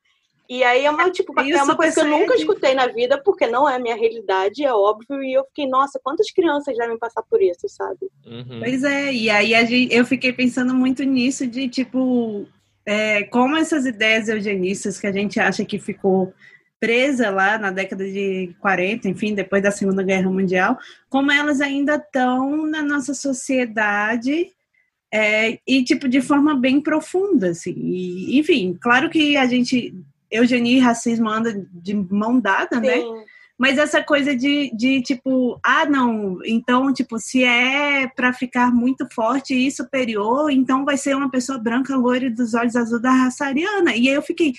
E 0.49 0.63
aí 0.63 0.85
é 0.85 0.91
uma, 0.91 1.11
tipo, 1.11 1.33
é 1.41 1.63
uma 1.63 1.75
coisa 1.75 1.95
que 1.95 2.01
eu 2.01 2.19
nunca 2.19 2.35
escutei 2.35 2.75
na 2.75 2.87
vida, 2.87 3.21
porque 3.25 3.47
não 3.47 3.67
é 3.67 3.77
a 3.77 3.79
minha 3.79 3.97
realidade, 3.97 4.63
é 4.63 4.73
óbvio, 4.73 5.23
e 5.23 5.33
eu 5.33 5.45
fiquei, 5.47 5.67
nossa, 5.67 5.99
quantas 6.03 6.31
crianças 6.31 6.77
devem 6.77 6.99
passar 6.99 7.23
por 7.23 7.43
isso, 7.43 7.67
sabe? 7.67 8.11
Uhum. 8.27 8.61
Pois 8.61 8.85
é, 8.85 9.11
e 9.11 9.31
aí 9.31 9.67
gente, 9.67 9.95
eu 9.95 10.05
fiquei 10.05 10.35
pensando 10.35 10.75
muito 10.75 11.03
nisso, 11.03 11.47
de 11.47 11.67
tipo, 11.67 12.47
é, 12.87 13.25
como 13.25 13.57
essas 13.57 13.87
ideias 13.87 14.29
eugenistas 14.29 14.99
que 14.99 15.07
a 15.07 15.13
gente 15.13 15.41
acha 15.41 15.65
que 15.65 15.79
ficou 15.79 16.33
presa 16.79 17.31
lá 17.31 17.57
na 17.57 17.71
década 17.71 18.05
de 18.05 18.55
40, 18.61 19.09
enfim, 19.09 19.35
depois 19.35 19.63
da 19.63 19.71
Segunda 19.71 20.03
Guerra 20.03 20.31
Mundial, 20.31 20.77
como 21.09 21.33
elas 21.33 21.61
ainda 21.61 21.95
estão 21.97 22.67
na 22.67 22.83
nossa 22.83 23.15
sociedade 23.15 24.49
é, 25.13 25.59
e, 25.67 25.83
tipo, 25.83 26.09
de 26.09 26.21
forma 26.21 26.55
bem 26.55 26.81
profunda, 26.81 27.51
assim. 27.51 27.75
E, 27.75 28.39
enfim, 28.39 28.77
claro 28.79 29.09
que 29.09 29.37
a 29.37 29.47
gente, 29.47 29.95
eugenia 30.31 30.77
e 30.77 30.81
racismo 30.81 31.31
andam 31.31 31.65
de 31.73 31.95
mão 31.95 32.39
dada, 32.39 32.81
né? 32.81 32.97
Sim. 32.97 33.15
né? 33.15 33.25
Mas 33.57 33.79
essa 33.79 34.03
coisa 34.03 34.35
de, 34.35 34.71
de, 34.75 35.01
tipo, 35.01 35.61
ah, 35.63 35.87
não, 35.87 36.39
então, 36.45 36.93
tipo, 36.93 37.19
se 37.21 37.45
é 37.45 38.09
para 38.09 38.33
ficar 38.33 38.73
muito 38.73 39.07
forte 39.13 39.55
e 39.55 39.71
superior, 39.71 40.51
então 40.51 40.85
vai 40.85 40.97
ser 40.97 41.15
uma 41.15 41.31
pessoa 41.31 41.57
branca, 41.57 41.97
loira 41.97 42.29
dos 42.29 42.55
olhos 42.55 42.75
azul 42.75 43.01
da 43.01 43.13
raça 43.13 43.47
ariana. 43.47 43.95
E 43.95 44.09
aí 44.09 44.15
eu 44.15 44.23
fiquei, 44.23 44.55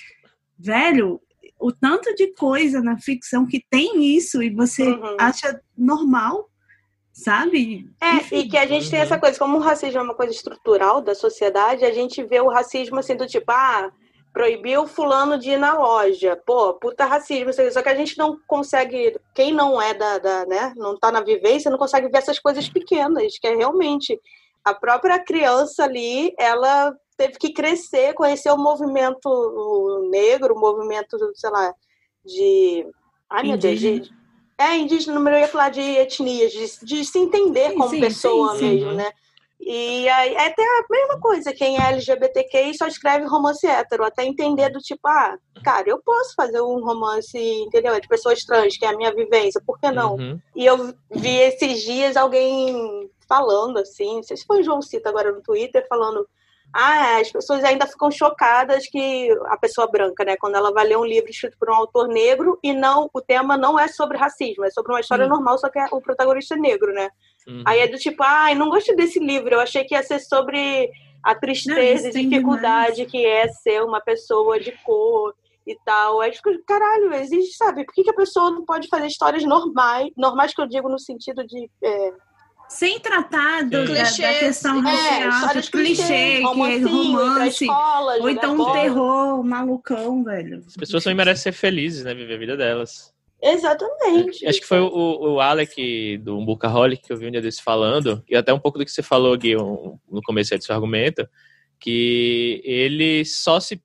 velho, 0.58 1.20
o 1.60 1.70
tanto 1.70 2.14
de 2.14 2.28
coisa 2.28 2.80
na 2.80 2.98
ficção 2.98 3.46
que 3.46 3.64
tem 3.70 4.16
isso 4.16 4.42
e 4.42 4.48
você 4.48 4.84
uhum. 4.84 5.16
acha 5.18 5.60
normal, 5.76 6.48
sabe? 7.12 7.90
É, 8.00 8.16
Enfim. 8.16 8.36
e 8.38 8.48
que 8.48 8.56
a 8.56 8.66
gente 8.66 8.90
tem 8.90 9.00
essa 9.00 9.18
coisa, 9.18 9.38
como 9.38 9.58
o 9.58 9.60
racismo 9.60 9.98
é 9.98 10.02
uma 10.02 10.14
coisa 10.14 10.32
estrutural 10.32 11.02
da 11.02 11.14
sociedade, 11.14 11.84
a 11.84 11.92
gente 11.92 12.22
vê 12.22 12.40
o 12.40 12.48
racismo 12.48 12.98
assim 12.98 13.14
do 13.16 13.26
tipo, 13.26 13.50
ah, 13.50 13.90
proibiu 14.36 14.86
fulano 14.86 15.38
de 15.38 15.52
ir 15.52 15.58
na 15.58 15.72
loja. 15.72 16.38
Pô, 16.44 16.74
puta 16.74 17.06
racismo. 17.06 17.50
Só 17.72 17.80
que 17.80 17.88
a 17.88 17.94
gente 17.94 18.18
não 18.18 18.38
consegue, 18.46 19.18
quem 19.34 19.50
não 19.50 19.80
é 19.80 19.94
da, 19.94 20.18
da 20.18 20.44
né, 20.44 20.74
não 20.76 20.94
tá 20.94 21.10
na 21.10 21.22
vivência, 21.22 21.70
não 21.70 21.78
consegue 21.78 22.10
ver 22.10 22.18
essas 22.18 22.38
coisas 22.38 22.68
pequenas, 22.68 23.38
que 23.38 23.46
é 23.46 23.56
realmente 23.56 24.20
a 24.62 24.74
própria 24.74 25.18
criança 25.18 25.84
ali, 25.84 26.34
ela 26.38 26.94
teve 27.16 27.38
que 27.38 27.50
crescer, 27.50 28.12
conhecer 28.12 28.50
o 28.50 28.58
movimento 28.58 30.06
negro, 30.10 30.54
o 30.54 30.60
movimento, 30.60 31.16
sei 31.34 31.50
lá, 31.50 31.74
de. 32.22 32.86
Ai, 33.30 33.42
meu 33.42 33.56
Deus, 33.56 33.80
de, 33.80 34.02
é, 34.58 34.76
indígena, 34.76 35.18
eu 35.18 35.38
ia 35.38 35.48
falar 35.48 35.70
de 35.70 35.80
etnias, 35.80 36.52
de, 36.52 36.84
de 36.84 37.04
se 37.06 37.18
entender 37.18 37.70
sim, 37.70 37.78
como 37.78 37.88
sim, 37.88 38.00
pessoa 38.00 38.58
sim, 38.58 38.68
mesmo, 38.68 38.92
né? 38.92 39.10
E 39.58 40.08
aí, 40.08 40.34
é 40.34 40.46
até 40.46 40.62
a 40.62 40.84
mesma 40.88 41.20
coisa, 41.20 41.52
quem 41.52 41.76
é 41.78 41.88
LGBTQ 41.88 42.74
só 42.74 42.86
escreve 42.86 43.26
romance 43.26 43.66
hétero, 43.66 44.04
até 44.04 44.24
entender 44.24 44.68
do 44.70 44.78
tipo, 44.78 45.08
ah, 45.08 45.36
cara, 45.64 45.88
eu 45.88 46.00
posso 46.04 46.34
fazer 46.34 46.60
um 46.60 46.84
romance, 46.84 47.36
entendeu? 47.36 47.94
É 47.94 48.00
de 48.00 48.06
pessoas 48.06 48.44
trans, 48.44 48.76
que 48.76 48.84
é 48.84 48.88
a 48.88 48.96
minha 48.96 49.12
vivência, 49.12 49.60
por 49.66 49.78
que 49.80 49.90
não? 49.90 50.14
Uhum. 50.14 50.40
E 50.54 50.64
eu 50.64 50.94
vi 51.10 51.36
esses 51.36 51.82
dias 51.82 52.16
alguém 52.16 53.10
falando 53.28 53.78
assim, 53.78 54.16
não 54.16 54.22
sei 54.22 54.36
se 54.36 54.46
foi 54.46 54.60
o 54.60 54.62
João 54.62 54.82
Cita 54.82 55.08
agora 55.08 55.32
no 55.32 55.42
Twitter, 55.42 55.84
falando 55.88 56.28
ah, 56.72 57.18
as 57.20 57.30
pessoas 57.30 57.64
ainda 57.64 57.86
ficam 57.86 58.10
chocadas 58.10 58.86
que 58.86 59.30
a 59.46 59.56
pessoa 59.56 59.90
branca, 59.90 60.24
né, 60.24 60.36
quando 60.36 60.56
ela 60.56 60.72
vai 60.72 60.86
ler 60.86 60.98
um 60.98 61.04
livro 61.04 61.30
escrito 61.30 61.56
por 61.58 61.70
um 61.70 61.74
autor 61.74 62.08
negro 62.08 62.58
e 62.62 62.72
não, 62.72 63.08
o 63.12 63.20
tema 63.20 63.56
não 63.56 63.78
é 63.78 63.88
sobre 63.88 64.18
racismo, 64.18 64.64
é 64.64 64.70
sobre 64.70 64.92
uma 64.92 65.00
história 65.00 65.26
normal, 65.26 65.58
só 65.58 65.68
que 65.68 65.78
é 65.78 65.86
o 65.90 66.00
protagonista 66.00 66.54
é 66.54 66.58
negro, 66.58 66.92
né? 66.92 67.08
Uhum. 67.46 67.62
Aí 67.64 67.80
é 67.80 67.88
do 67.88 67.96
tipo, 67.96 68.22
ai, 68.22 68.52
ah, 68.52 68.54
não 68.56 68.68
gostei 68.68 68.96
desse 68.96 69.18
livro, 69.20 69.54
eu 69.54 69.60
achei 69.60 69.84
que 69.84 69.94
ia 69.94 70.02
ser 70.02 70.18
sobre 70.18 70.90
a 71.22 71.34
tristeza 71.34 72.08
e 72.08 72.24
dificuldade 72.24 72.96
demais. 72.96 73.10
que 73.10 73.24
é 73.24 73.48
ser 73.48 73.82
uma 73.82 74.00
pessoa 74.00 74.60
de 74.60 74.72
cor 74.84 75.34
e 75.66 75.76
tal. 75.84 76.20
Aí 76.20 76.32
fica, 76.32 76.50
caralho, 76.66 77.12
existe, 77.14 77.56
sabe? 77.56 77.84
Por 77.84 77.92
que, 77.92 78.04
que 78.04 78.10
a 78.10 78.14
pessoa 78.14 78.50
não 78.50 78.64
pode 78.64 78.88
fazer 78.88 79.06
histórias 79.06 79.44
normais? 79.44 80.10
Normais 80.16 80.54
que 80.54 80.60
eu 80.60 80.66
digo 80.66 80.88
no 80.88 80.98
sentido 80.98 81.44
de. 81.44 81.68
É... 81.82 82.12
Sem 82.68 82.98
tratar 82.98 83.62
do, 83.62 83.86
da, 83.86 84.02
da, 84.02 84.38
questão 84.40 84.84
é, 84.88 85.22
racial, 85.22 85.62
de 85.62 85.70
clichê, 85.70 86.04
que 86.04 86.12
é 86.12 86.42
romance, 86.42 87.64
escola, 87.64 88.16
ou 88.18 88.28
então 88.28 88.54
um 88.54 88.56
bola. 88.56 88.72
terror 88.72 89.44
malucão, 89.44 90.24
velho. 90.24 90.64
As 90.66 90.76
pessoas 90.76 91.04
também 91.04 91.16
merecem 91.16 91.44
ser 91.44 91.52
felizes, 91.52 92.04
né? 92.04 92.12
Viver 92.12 92.34
a 92.34 92.38
vida 92.38 92.56
delas. 92.56 93.14
Exatamente. 93.42 94.46
Acho 94.46 94.60
que 94.60 94.66
foi 94.66 94.80
o, 94.80 95.34
o 95.34 95.40
Alec 95.40 96.18
do 96.18 96.38
Umbucaholic 96.38 97.02
que 97.02 97.12
eu 97.12 97.16
vi 97.16 97.26
um 97.26 97.30
dia 97.30 97.42
desse 97.42 97.62
falando, 97.62 98.24
e 98.28 98.34
até 98.34 98.52
um 98.52 98.58
pouco 98.58 98.78
do 98.78 98.84
que 98.84 98.90
você 98.90 99.02
falou, 99.02 99.36
Gui, 99.36 99.54
no 99.54 100.22
começo 100.24 100.56
do 100.56 100.64
seu 100.64 100.74
argumento, 100.74 101.28
que 101.78 102.62
ele 102.64 103.24
só 103.24 103.60
se 103.60 103.80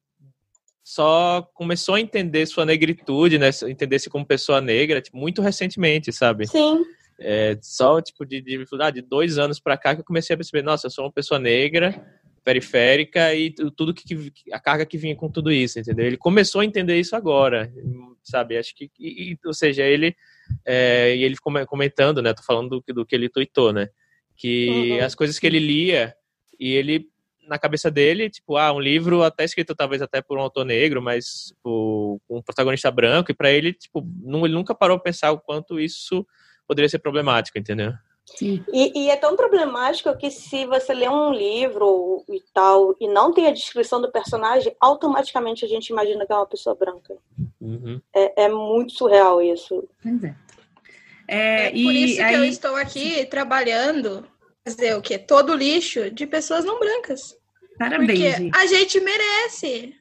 só 0.83 1.47
começou 1.53 1.95
a 1.95 2.01
entender 2.01 2.45
sua 2.45 2.65
negritude, 2.65 3.37
né? 3.37 3.49
Entender-se 3.65 4.09
como 4.09 4.25
pessoa 4.25 4.59
negra, 4.59 5.01
tipo, 5.01 5.15
muito 5.15 5.41
recentemente, 5.41 6.11
sabe? 6.11 6.47
Sim. 6.47 6.83
É, 7.17 7.57
só, 7.61 8.01
tipo, 8.01 8.25
de, 8.25 8.41
de, 8.41 8.65
ah, 8.81 8.89
de 8.89 9.01
dois 9.01 9.37
anos 9.37 9.57
pra 9.57 9.77
cá 9.77 9.95
que 9.95 10.01
eu 10.01 10.05
comecei 10.05 10.33
a 10.33 10.37
perceber, 10.37 10.63
nossa, 10.63 10.87
eu 10.87 10.91
sou 10.91 11.05
uma 11.05 11.11
pessoa 11.11 11.39
negra, 11.39 12.03
periférica 12.43 13.33
e 13.33 13.51
tudo 13.51 13.93
que, 13.93 14.33
a 14.51 14.59
carga 14.59 14.85
que 14.85 14.97
vinha 14.97 15.15
com 15.15 15.29
tudo 15.29 15.51
isso, 15.51 15.79
entendeu? 15.79 16.05
Ele 16.05 16.17
começou 16.17 16.59
a 16.61 16.65
entender 16.65 16.99
isso 16.99 17.15
agora, 17.15 17.71
sabe? 18.23 18.57
Acho 18.57 18.75
que, 18.75 18.89
e, 18.99 19.37
ou 19.45 19.53
seja, 19.53 19.83
ele 19.83 20.15
é, 20.65 21.15
e 21.15 21.23
ele 21.23 21.35
comentando, 21.67 22.21
né? 22.21 22.33
Tô 22.33 22.43
falando 22.43 22.81
do, 22.81 22.93
do 22.93 23.05
que 23.05 23.15
ele 23.15 23.29
tweetou, 23.29 23.71
né? 23.71 23.89
Que 24.35 24.93
uhum. 24.93 25.05
as 25.05 25.15
coisas 25.15 25.37
que 25.39 25.47
ele 25.47 25.59
lia 25.59 26.13
e 26.59 26.73
ele 26.73 27.09
na 27.47 27.57
cabeça 27.57 27.91
dele, 27.91 28.29
tipo, 28.29 28.55
ah, 28.55 28.71
um 28.71 28.79
livro 28.79 29.23
até 29.23 29.43
escrito 29.43 29.75
talvez 29.75 30.01
até 30.01 30.21
por 30.21 30.37
um 30.37 30.41
autor 30.41 30.63
negro, 30.63 31.01
mas 31.01 31.47
tipo, 31.47 32.21
um 32.29 32.41
protagonista 32.41 32.89
branco, 32.89 33.31
e 33.31 33.35
para 33.35 33.51
ele, 33.51 33.73
tipo, 33.73 34.07
não, 34.23 34.45
ele 34.45 34.53
nunca 34.53 34.73
parou 34.73 34.95
a 34.95 34.99
pensar 34.99 35.31
o 35.31 35.39
quanto 35.39 35.79
isso 35.79 36.25
poderia 36.67 36.87
ser 36.87 36.99
problemático, 36.99 37.57
entendeu? 37.57 37.91
E, 38.39 38.63
e, 38.95 39.09
é 39.09 39.15
tão 39.15 39.35
problemático 39.35 40.15
que 40.15 40.29
se 40.29 40.65
você 40.65 40.93
lê 40.93 41.09
um 41.09 41.31
livro 41.31 42.23
e 42.29 42.41
tal 42.53 42.95
e 42.99 43.07
não 43.07 43.33
tem 43.33 43.47
a 43.47 43.51
descrição 43.51 44.01
do 44.01 44.11
personagem, 44.11 44.75
automaticamente 44.79 45.65
a 45.65 45.67
gente 45.67 45.89
imagina 45.89 46.25
que 46.25 46.31
é 46.31 46.35
uma 46.35 46.45
pessoa 46.45 46.75
branca. 46.75 47.17
Uhum. 47.59 47.99
É, 48.15 48.43
é, 48.45 48.49
muito 48.49 48.93
surreal 48.93 49.41
isso. 49.41 49.87
É. 50.05 50.35
É, 51.27 51.67
é 51.67 51.71
por 51.71 51.95
isso 51.95 52.15
que 52.15 52.21
aí... 52.21 52.35
eu 52.35 52.43
estou 52.45 52.75
aqui 52.75 53.25
trabalhando 53.25 54.25
fazer 54.65 54.95
o 54.95 55.01
quê? 55.01 55.17
Todo 55.17 55.55
lixo 55.55 56.11
de 56.11 56.27
pessoas 56.27 56.65
não 56.65 56.79
brancas. 56.79 57.35
Parabéns. 57.77 58.11
Porque 58.11 58.31
gente. 58.31 58.57
a 58.57 58.65
gente 58.65 58.99
merece 58.99 59.95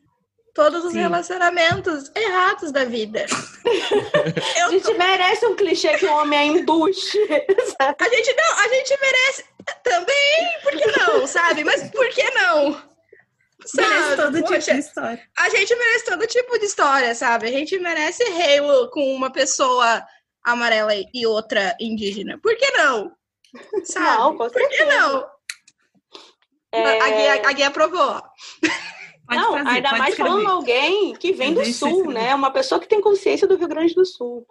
todos 0.55 0.85
os 0.85 0.93
Sim. 0.93 1.01
relacionamentos 1.01 2.11
errados 2.15 2.73
da 2.73 2.85
vida. 2.85 3.27
a 4.65 4.71
gente 4.71 4.85
tô... 4.85 4.95
merece 4.95 5.47
um 5.47 5.55
clichê 5.55 5.97
que 5.97 6.07
o 6.07 6.13
homem 6.13 6.39
é 6.39 6.45
embuste. 6.47 7.19
a 7.79 8.09
gente 8.09 8.35
não, 8.35 8.59
a 8.59 8.69
gente 8.69 8.99
merece 9.01 9.45
também, 9.83 10.61
por 10.63 10.73
que 10.73 10.99
não, 10.99 11.27
sabe? 11.27 11.65
Mas 11.65 11.91
por 11.91 12.09
que 12.09 12.31
não? 12.31 12.91
Sabe? 13.67 13.89
Merece 13.89 14.17
todo 14.17 14.41
Poxa, 14.41 14.59
tipo 14.59 14.73
de 14.73 14.79
história. 14.81 15.29
A 15.39 15.49
gente 15.51 15.77
merece 15.77 16.05
todo 16.05 16.27
tipo 16.27 16.59
de 16.59 16.65
história, 16.65 17.15
sabe? 17.15 17.49
A 17.49 17.53
gente 17.53 17.79
merece 17.79 18.23
Halo 18.25 18.91
com 18.91 19.15
uma 19.15 19.31
pessoa 19.31 20.03
amarela 20.43 20.93
e 21.13 21.27
outra 21.27 21.77
indígena. 21.79 22.39
Por 22.39 22.57
que 22.57 22.71
não? 22.73 23.13
Sabe? 23.85 24.07
Não, 24.07 24.37
com 24.37 24.49
Por 24.49 24.69
que 24.69 24.85
não? 24.85 25.27
É... 26.73 27.01
A, 27.01 27.09
guia, 27.11 27.49
a 27.49 27.53
guia 27.53 27.67
aprovou. 27.69 28.23
Pode 29.31 29.43
não, 29.43 29.53
fazer, 29.53 29.69
ainda 29.69 29.93
mais 29.93 30.11
escrever. 30.11 30.29
falando 30.29 30.49
alguém 30.49 31.15
que 31.15 31.33
vem 31.33 31.55
do 31.55 31.65
sul, 31.67 32.11
né? 32.11 32.35
Uma 32.35 32.51
pessoa 32.51 32.81
que 32.81 32.89
tem 32.89 33.01
consciência 33.01 33.47
do 33.47 33.57
Rio 33.57 33.69
Grande 33.69 33.95
do 33.95 34.05
Sul. 34.05 34.45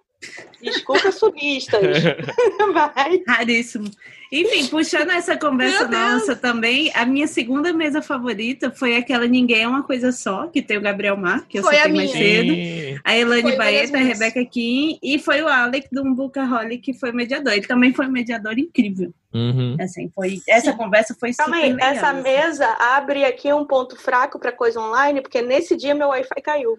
Desculpa, 0.61 1.11
subistas. 1.11 1.81
Vai. 2.73 3.23
Raríssimo. 3.27 3.89
Enfim, 4.31 4.67
puxando 4.67 5.09
essa 5.09 5.35
conversa 5.35 5.87
nossa 5.87 6.35
também, 6.35 6.91
a 6.93 7.03
minha 7.03 7.25
segunda 7.27 7.73
mesa 7.73 7.99
favorita 7.99 8.69
foi 8.69 8.95
aquela 8.95 9.25
Ninguém 9.25 9.63
é 9.63 9.67
uma 9.67 9.81
Coisa 9.81 10.11
Só, 10.11 10.45
que 10.47 10.61
tem 10.61 10.77
o 10.77 10.81
Gabriel 10.81 11.17
Mar, 11.17 11.47
que 11.47 11.57
eu 11.57 11.63
foi 11.63 11.75
citei 11.75 11.93
mais 11.93 12.11
cedo. 12.11 13.01
A 13.03 13.17
Elane 13.17 13.55
Baeta, 13.55 13.97
a 13.97 14.01
Rebeca 14.01 14.45
Kim, 14.45 14.99
e 15.01 15.17
foi 15.17 15.41
o 15.41 15.47
Alec 15.47 15.87
do 15.91 16.03
Umbucaholic, 16.03 16.79
que 16.79 16.93
foi 16.93 17.11
mediador. 17.11 17.53
Ele 17.53 17.65
também 17.65 17.91
foi 17.91 18.05
um 18.05 18.11
mediador 18.11 18.59
incrível. 18.59 19.11
Uhum. 19.33 19.77
Assim, 19.79 20.11
foi, 20.13 20.41
essa 20.47 20.73
conversa 20.73 21.15
foi 21.19 21.33
Calma 21.33 21.55
super 21.55 21.65
aí, 21.65 21.73
legal, 21.73 21.89
essa 21.89 22.09
assim. 22.11 22.21
mesa 22.21 22.67
abre 22.79 23.25
aqui 23.25 23.51
um 23.51 23.65
ponto 23.65 23.95
fraco 23.95 24.37
para 24.37 24.51
coisa 24.51 24.79
online, 24.79 25.21
porque 25.21 25.41
nesse 25.41 25.75
dia 25.75 25.95
meu 25.95 26.09
Wi-Fi 26.09 26.41
caiu. 26.41 26.77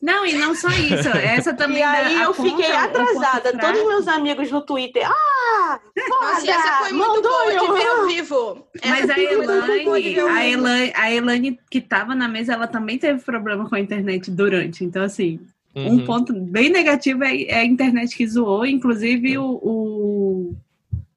Não, 0.00 0.24
e 0.24 0.32
não 0.32 0.54
só 0.54 0.68
isso. 0.68 1.08
Essa 1.08 1.52
também. 1.52 1.80
e 1.80 1.82
aí 1.82 2.22
eu 2.22 2.32
fiquei 2.32 2.72
atrasada. 2.72 3.52
Todos 3.58 3.86
meus 3.86 4.08
amigos 4.08 4.50
no 4.50 4.62
Twitter. 4.62 5.06
Ah! 5.06 5.78
Nossa, 6.08 6.50
essa 6.50 6.72
foi 6.78 6.92
muito 6.92 7.22
boa 7.22 7.50
de 7.50 7.72
ver 7.72 7.86
ao 7.86 8.06
vivo. 8.06 8.66
Mas 8.84 9.10
a 9.10 9.20
Elane, 9.20 10.18
a 10.18 10.46
Elane, 10.46 10.92
a 10.94 11.12
Elane 11.12 11.60
que 11.70 11.78
estava 11.78 12.14
na 12.14 12.26
mesa, 12.26 12.54
ela 12.54 12.66
também 12.66 12.98
teve 12.98 13.20
problema 13.20 13.68
com 13.68 13.74
a 13.74 13.80
internet 13.80 14.30
durante. 14.30 14.84
Então, 14.84 15.02
assim, 15.02 15.38
uhum. 15.74 15.92
um 15.92 16.06
ponto 16.06 16.32
bem 16.32 16.70
negativo 16.70 17.22
é, 17.22 17.42
é, 17.42 17.58
a 17.58 17.64
internet 17.64 18.16
que 18.16 18.26
zoou, 18.26 18.64
inclusive 18.64 19.36
o, 19.36 19.60
o 19.62 20.56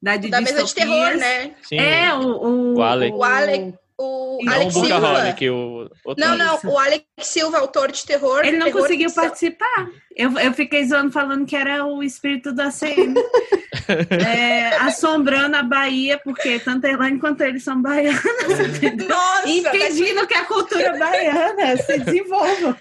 da, 0.00 0.18
de 0.18 0.28
da 0.28 0.42
mesa 0.42 0.62
de 0.62 0.74
terror, 0.74 1.16
né? 1.16 1.52
Sim, 1.62 1.78
é, 1.78 2.12
o, 2.12 2.20
o, 2.20 2.74
o 2.74 2.82
Alec. 2.82 3.16
O 3.16 3.24
Alec 3.24 3.74
o 3.98 4.38
não 4.42 4.52
Alex 4.52 4.76
o 4.76 4.84
Silva. 4.84 5.32
Que 5.32 5.50
o 5.50 5.88
não, 6.18 6.36
não, 6.36 6.58
o 6.64 6.78
Alex 6.78 7.04
Silva, 7.20 7.58
autor 7.58 7.92
de 7.92 8.04
terror. 8.04 8.44
Ele 8.44 8.56
não 8.56 8.66
terror 8.66 8.82
conseguiu 8.82 9.12
participar. 9.12 9.88
Eu, 10.16 10.38
eu 10.38 10.52
fiquei 10.52 10.84
zoando 10.84 11.12
falando 11.12 11.46
que 11.46 11.56
era 11.56 11.84
o 11.84 12.02
espírito 12.02 12.52
da 12.52 12.66
ACM. 12.66 13.14
é, 14.26 14.76
assombrando 14.76 15.56
a 15.56 15.62
Bahia, 15.62 16.20
porque 16.22 16.58
tanto 16.58 16.86
a 16.86 16.90
Elaine 16.90 17.18
quanto 17.18 17.42
ele 17.42 17.60
são 17.60 17.80
baianas. 17.80 18.22
Nossa, 19.08 19.48
impedindo 19.48 20.26
que 20.26 20.34
a 20.34 20.44
cultura 20.44 20.96
baiana 20.98 21.76
se 21.76 21.98
desenvolva. 21.98 22.76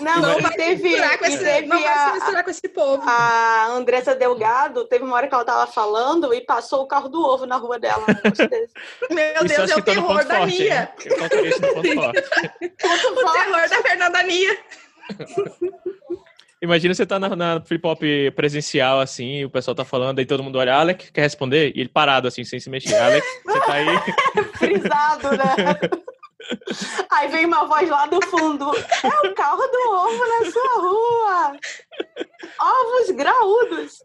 Não, 0.00 0.20
não 0.20 0.40
vai 0.40 0.52
teve, 0.52 0.82
misturar 0.82 1.18
com 1.18 1.24
esse, 1.24 1.38
teve 1.38 1.66
não 1.66 1.82
vai 1.82 1.98
se 1.98 2.12
misturar 2.14 2.44
com 2.44 2.50
esse 2.50 2.68
povo. 2.68 3.02
A 3.06 3.66
Andressa 3.70 4.14
Delgado 4.14 4.84
teve 4.84 5.04
uma 5.04 5.16
hora 5.16 5.26
que 5.26 5.34
ela 5.34 5.44
tava 5.44 5.70
falando 5.70 6.32
e 6.32 6.40
passou 6.40 6.82
o 6.82 6.86
carro 6.86 7.08
do 7.08 7.20
ovo 7.20 7.46
na 7.46 7.56
rua 7.56 7.78
dela. 7.78 8.04
Meu 9.10 9.44
Deus, 9.44 9.70
é 9.70 9.76
o 9.76 9.82
terror 9.82 10.24
da 10.24 10.38
forte, 10.38 10.58
Nia. 10.58 10.92
o 10.98 11.82
terror 13.32 13.68
da 13.68 13.82
Fernanda 13.82 14.22
Nia. 14.22 14.58
Imagina 16.60 16.92
você 16.92 17.06
tá 17.06 17.20
na, 17.20 17.36
na 17.36 17.60
flip 17.60 17.86
hop 17.86 18.02
presencial, 18.34 18.98
assim, 18.98 19.44
o 19.44 19.50
pessoal 19.50 19.76
tá 19.76 19.84
falando, 19.84 20.18
aí 20.18 20.26
todo 20.26 20.42
mundo 20.42 20.58
olha, 20.58 20.74
Alec, 20.74 21.12
quer 21.12 21.20
responder? 21.20 21.72
E 21.74 21.80
ele 21.80 21.88
parado, 21.88 22.26
assim, 22.26 22.42
sem 22.42 22.58
se 22.58 22.68
mexer. 22.68 22.96
Alec, 22.96 23.24
você 23.44 23.60
tá 23.60 23.72
aí. 23.74 23.86
Frisado, 24.54 25.36
né? 25.36 25.88
Aí 27.10 27.28
vem 27.28 27.46
uma 27.46 27.64
voz 27.64 27.88
lá 27.88 28.06
do 28.06 28.24
fundo. 28.26 28.70
É 28.76 29.28
o 29.28 29.34
carro 29.34 29.66
do 29.66 29.90
ovo 29.90 30.26
na 30.26 30.50
sua 30.50 30.80
rua. 30.80 31.56
Ovos 32.60 33.10
graúdos. 33.10 34.02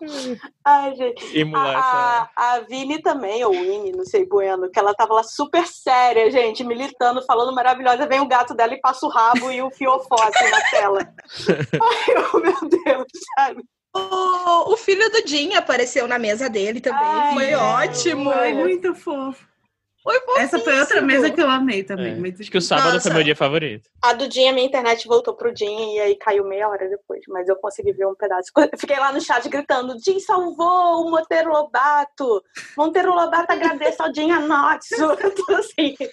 Ai, 0.65 0.95
gente. 0.95 1.53
A, 1.55 2.29
a, 2.35 2.53
a 2.55 2.59
Vini 2.61 3.01
também, 3.01 3.43
ou 3.43 3.51
Winnie, 3.51 3.91
não 3.91 4.05
sei, 4.05 4.25
Bueno, 4.25 4.69
que 4.69 4.79
ela 4.79 4.93
tava 4.93 5.13
lá 5.13 5.23
super 5.23 5.67
séria, 5.67 6.29
gente, 6.31 6.63
militando, 6.63 7.23
falando 7.25 7.53
maravilhosa. 7.53 8.07
Vem 8.07 8.19
o 8.19 8.27
gato 8.27 8.53
dela 8.53 8.73
e 8.73 8.81
passa 8.81 9.05
o 9.05 9.09
rabo 9.09 9.51
e 9.51 9.61
o 9.61 9.71
fiofote 9.71 10.49
na 10.49 10.61
tela. 10.69 10.99
Ai, 11.81 12.25
oh, 12.33 12.37
meu 12.39 12.69
Deus, 12.69 13.07
sabe? 13.35 13.63
O, 13.95 14.73
o 14.73 14.77
filho 14.77 15.07
do 15.11 15.27
Jim 15.27 15.53
apareceu 15.53 16.07
na 16.07 16.17
mesa 16.17 16.49
dele 16.49 16.81
também. 16.81 17.03
Ai, 17.03 17.33
foi 17.33 17.53
ótimo. 17.53 18.31
Foi 18.31 18.53
muito 18.53 18.95
fofo. 18.95 19.52
Foi 20.03 20.19
Essa 20.37 20.59
foi 20.59 20.77
outra 20.77 21.01
mesa 21.01 21.31
que 21.31 21.41
eu 21.41 21.49
amei 21.49 21.81
também. 21.81 22.11
É. 22.11 22.15
Mas... 22.15 22.39
Acho 22.39 22.51
que 22.51 22.57
o 22.57 22.61
sábado 22.61 22.93
Nossa. 22.93 23.03
foi 23.03 23.13
meu 23.13 23.23
dia 23.23 23.35
favorito. 23.35 23.89
A 24.01 24.11
do 24.11 24.27
Dinha, 24.27 24.51
minha 24.51 24.67
internet 24.67 25.07
voltou 25.07 25.33
pro 25.33 25.53
Dinha 25.53 25.95
e 25.95 25.99
aí 26.01 26.15
caiu 26.17 26.43
meia 26.43 26.67
hora 26.67 26.89
depois, 26.89 27.21
mas 27.29 27.47
eu 27.47 27.55
consegui 27.55 27.93
ver 27.93 28.05
um 28.05 28.13
pedaço. 28.13 28.51
fiquei 28.77 28.99
lá 28.99 29.13
no 29.13 29.21
chat 29.21 29.47
gritando: 29.47 29.97
Jim 30.03 30.19
salvou 30.19 31.05
o 31.05 31.09
Monteiro 31.09 31.51
Lobato! 31.51 32.43
Monteiro 32.77 33.15
Lobato 33.15 33.53
agradece 33.53 34.01
ao 34.01 34.11
Dinha 34.11 34.41
Notso. 34.41 34.93
assim. 35.55 35.95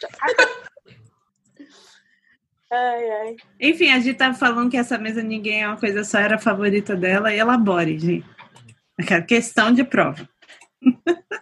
Ai, 2.72 3.10
ai. 3.10 3.36
Enfim, 3.60 3.90
a 3.90 3.98
gente 3.98 4.16
tava 4.16 4.32
falando 4.32 4.70
que 4.70 4.76
essa 4.76 4.96
mesa 4.96 5.24
ninguém 5.24 5.64
é 5.64 5.66
uma 5.66 5.76
coisa 5.76 6.04
só, 6.04 6.20
era 6.20 6.36
a 6.36 6.38
favorita 6.38 6.94
dela, 6.94 7.34
e 7.34 7.38
elabore, 7.40 7.98
gente. 7.98 8.24
Questão 9.26 9.72
de 9.72 9.82
prova. 9.82 10.28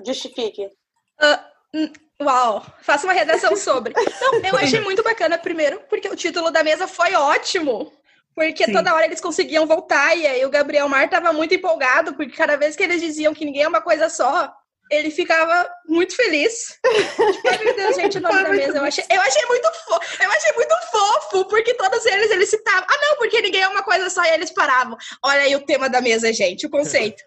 Justifique. 0.06 0.64
Uh, 0.64 1.90
Uau, 2.20 2.66
faça 2.82 3.06
uma 3.06 3.12
redação 3.12 3.56
sobre. 3.56 3.94
Não, 4.20 4.40
eu 4.44 4.56
achei 4.56 4.80
muito 4.80 5.02
bacana, 5.02 5.38
primeiro, 5.38 5.80
porque 5.88 6.08
o 6.08 6.16
título 6.16 6.50
da 6.50 6.64
mesa 6.64 6.88
foi 6.88 7.14
ótimo. 7.14 7.92
Porque 8.34 8.66
Sim. 8.66 8.72
toda 8.72 8.94
hora 8.94 9.04
eles 9.04 9.20
conseguiam 9.20 9.66
voltar, 9.66 10.16
e 10.16 10.24
aí 10.24 10.44
o 10.44 10.50
Gabriel 10.50 10.88
Mar 10.88 11.04
estava 11.04 11.32
muito 11.32 11.54
empolgado, 11.54 12.14
porque 12.14 12.36
cada 12.36 12.56
vez 12.56 12.76
que 12.76 12.82
eles 12.84 13.00
diziam 13.00 13.34
que 13.34 13.44
ninguém 13.44 13.64
é 13.64 13.68
uma 13.68 13.80
coisa 13.80 14.08
só, 14.08 14.52
ele 14.90 15.10
ficava 15.10 15.68
muito 15.86 16.14
feliz. 16.14 16.78
tipo, 16.84 17.64
meu 17.64 17.76
Deus, 17.76 17.96
gente, 17.96 18.18
o 18.18 18.20
nome 18.22 18.42
da 18.42 18.50
mesa. 18.50 18.78
Eu 18.78 18.84
achei, 18.84 19.04
eu 19.10 19.20
achei 19.20 19.44
muito 19.46 19.68
fofo. 19.84 20.22
Eu 20.22 20.30
achei 20.30 20.52
muito 20.52 20.74
fofo, 20.90 21.44
porque 21.46 21.74
todos 21.74 22.04
eles 22.06 22.30
eles 22.30 22.48
citavam. 22.48 22.86
Ah, 22.88 22.98
não, 23.02 23.16
porque 23.18 23.40
ninguém 23.40 23.62
é 23.62 23.68
uma 23.68 23.82
coisa 23.82 24.08
só 24.08 24.24
e 24.24 24.30
eles 24.30 24.50
paravam. 24.50 24.96
Olha 25.22 25.40
aí 25.40 25.56
o 25.56 25.66
tema 25.66 25.88
da 25.88 26.00
mesa, 26.00 26.32
gente, 26.32 26.66
o 26.66 26.70
conceito. 26.70 27.22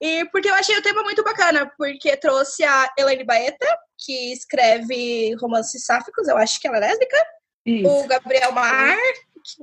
E 0.00 0.24
porque 0.26 0.48
eu 0.48 0.54
achei 0.54 0.76
o 0.76 0.82
tema 0.82 1.02
muito 1.02 1.24
bacana, 1.24 1.70
porque 1.76 2.16
trouxe 2.16 2.62
a 2.64 2.92
Elaine 2.96 3.24
Baeta, 3.24 3.66
que 3.98 4.32
escreve 4.32 5.34
romances 5.40 5.84
sáficos, 5.84 6.28
eu 6.28 6.36
acho 6.36 6.60
que 6.60 6.68
ela 6.68 6.76
é 6.76 6.80
lésbica. 6.80 7.16
Isso. 7.66 7.88
O 7.88 8.06
Gabriel 8.06 8.52
Mar, 8.52 8.96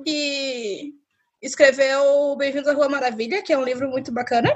que 0.03 0.93
escreveu 1.41 2.35
Bem-vindos 2.37 2.67
à 2.67 2.73
Rua 2.73 2.89
Maravilha, 2.89 3.41
que 3.41 3.53
é 3.53 3.57
um 3.57 3.63
livro 3.63 3.87
muito 3.87 4.11
bacana. 4.11 4.51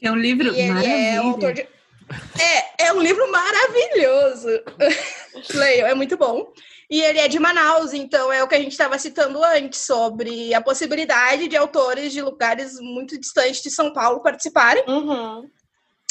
É 0.00 0.10
um 0.10 0.16
livro 0.16 0.54
e 0.54 0.60
ele 0.60 0.86
é 0.86 1.16
autor 1.16 1.52
de 1.52 1.68
é, 2.38 2.86
é 2.86 2.92
um 2.92 3.00
livro 3.00 3.30
maravilhoso. 3.30 4.48
Leio, 5.54 5.86
é 5.86 5.94
muito 5.94 6.16
bom. 6.16 6.52
E 6.90 7.00
ele 7.00 7.20
é 7.20 7.28
de 7.28 7.38
Manaus, 7.38 7.92
então 7.92 8.32
é 8.32 8.42
o 8.42 8.48
que 8.48 8.54
a 8.56 8.58
gente 8.58 8.72
estava 8.72 8.98
citando 8.98 9.44
antes, 9.44 9.86
sobre 9.86 10.52
a 10.52 10.60
possibilidade 10.60 11.46
de 11.46 11.56
autores 11.56 12.12
de 12.12 12.20
lugares 12.20 12.80
muito 12.80 13.18
distantes 13.18 13.62
de 13.62 13.70
São 13.70 13.92
Paulo 13.92 14.20
participarem. 14.20 14.82
Uhum. 14.88 15.48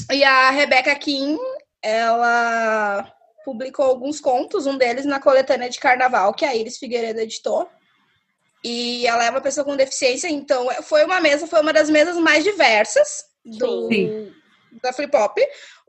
E 0.10 0.24
a 0.24 0.50
Rebecca 0.52 0.96
Kim, 0.96 1.38
ela 1.82 3.12
publicou 3.44 3.86
alguns 3.86 4.22
contos, 4.22 4.65
um 4.65 4.78
deles 4.78 5.06
na 5.06 5.20
coletânea 5.20 5.70
de 5.70 5.80
carnaval, 5.80 6.34
que 6.34 6.46
a 6.46 6.56
Iris 6.56 6.78
Figueiredo 6.78 7.20
editou. 7.20 7.70
E 8.63 9.06
ela 9.06 9.26
é 9.26 9.30
uma 9.30 9.42
pessoa 9.42 9.65
com 9.65 9.76
deficiência, 9.76 10.30
então 10.30 10.70
foi 10.84 11.04
uma 11.04 11.20
mesa, 11.20 11.46
foi 11.46 11.62
uma 11.62 11.74
das 11.74 11.89
mesas 11.89 12.18
mais 12.18 12.44
diversas 12.44 13.26
do, 13.44 13.89
Sim 13.89 14.34
da 14.82 14.94
Flip 14.94 15.15
Hop. 15.15 15.38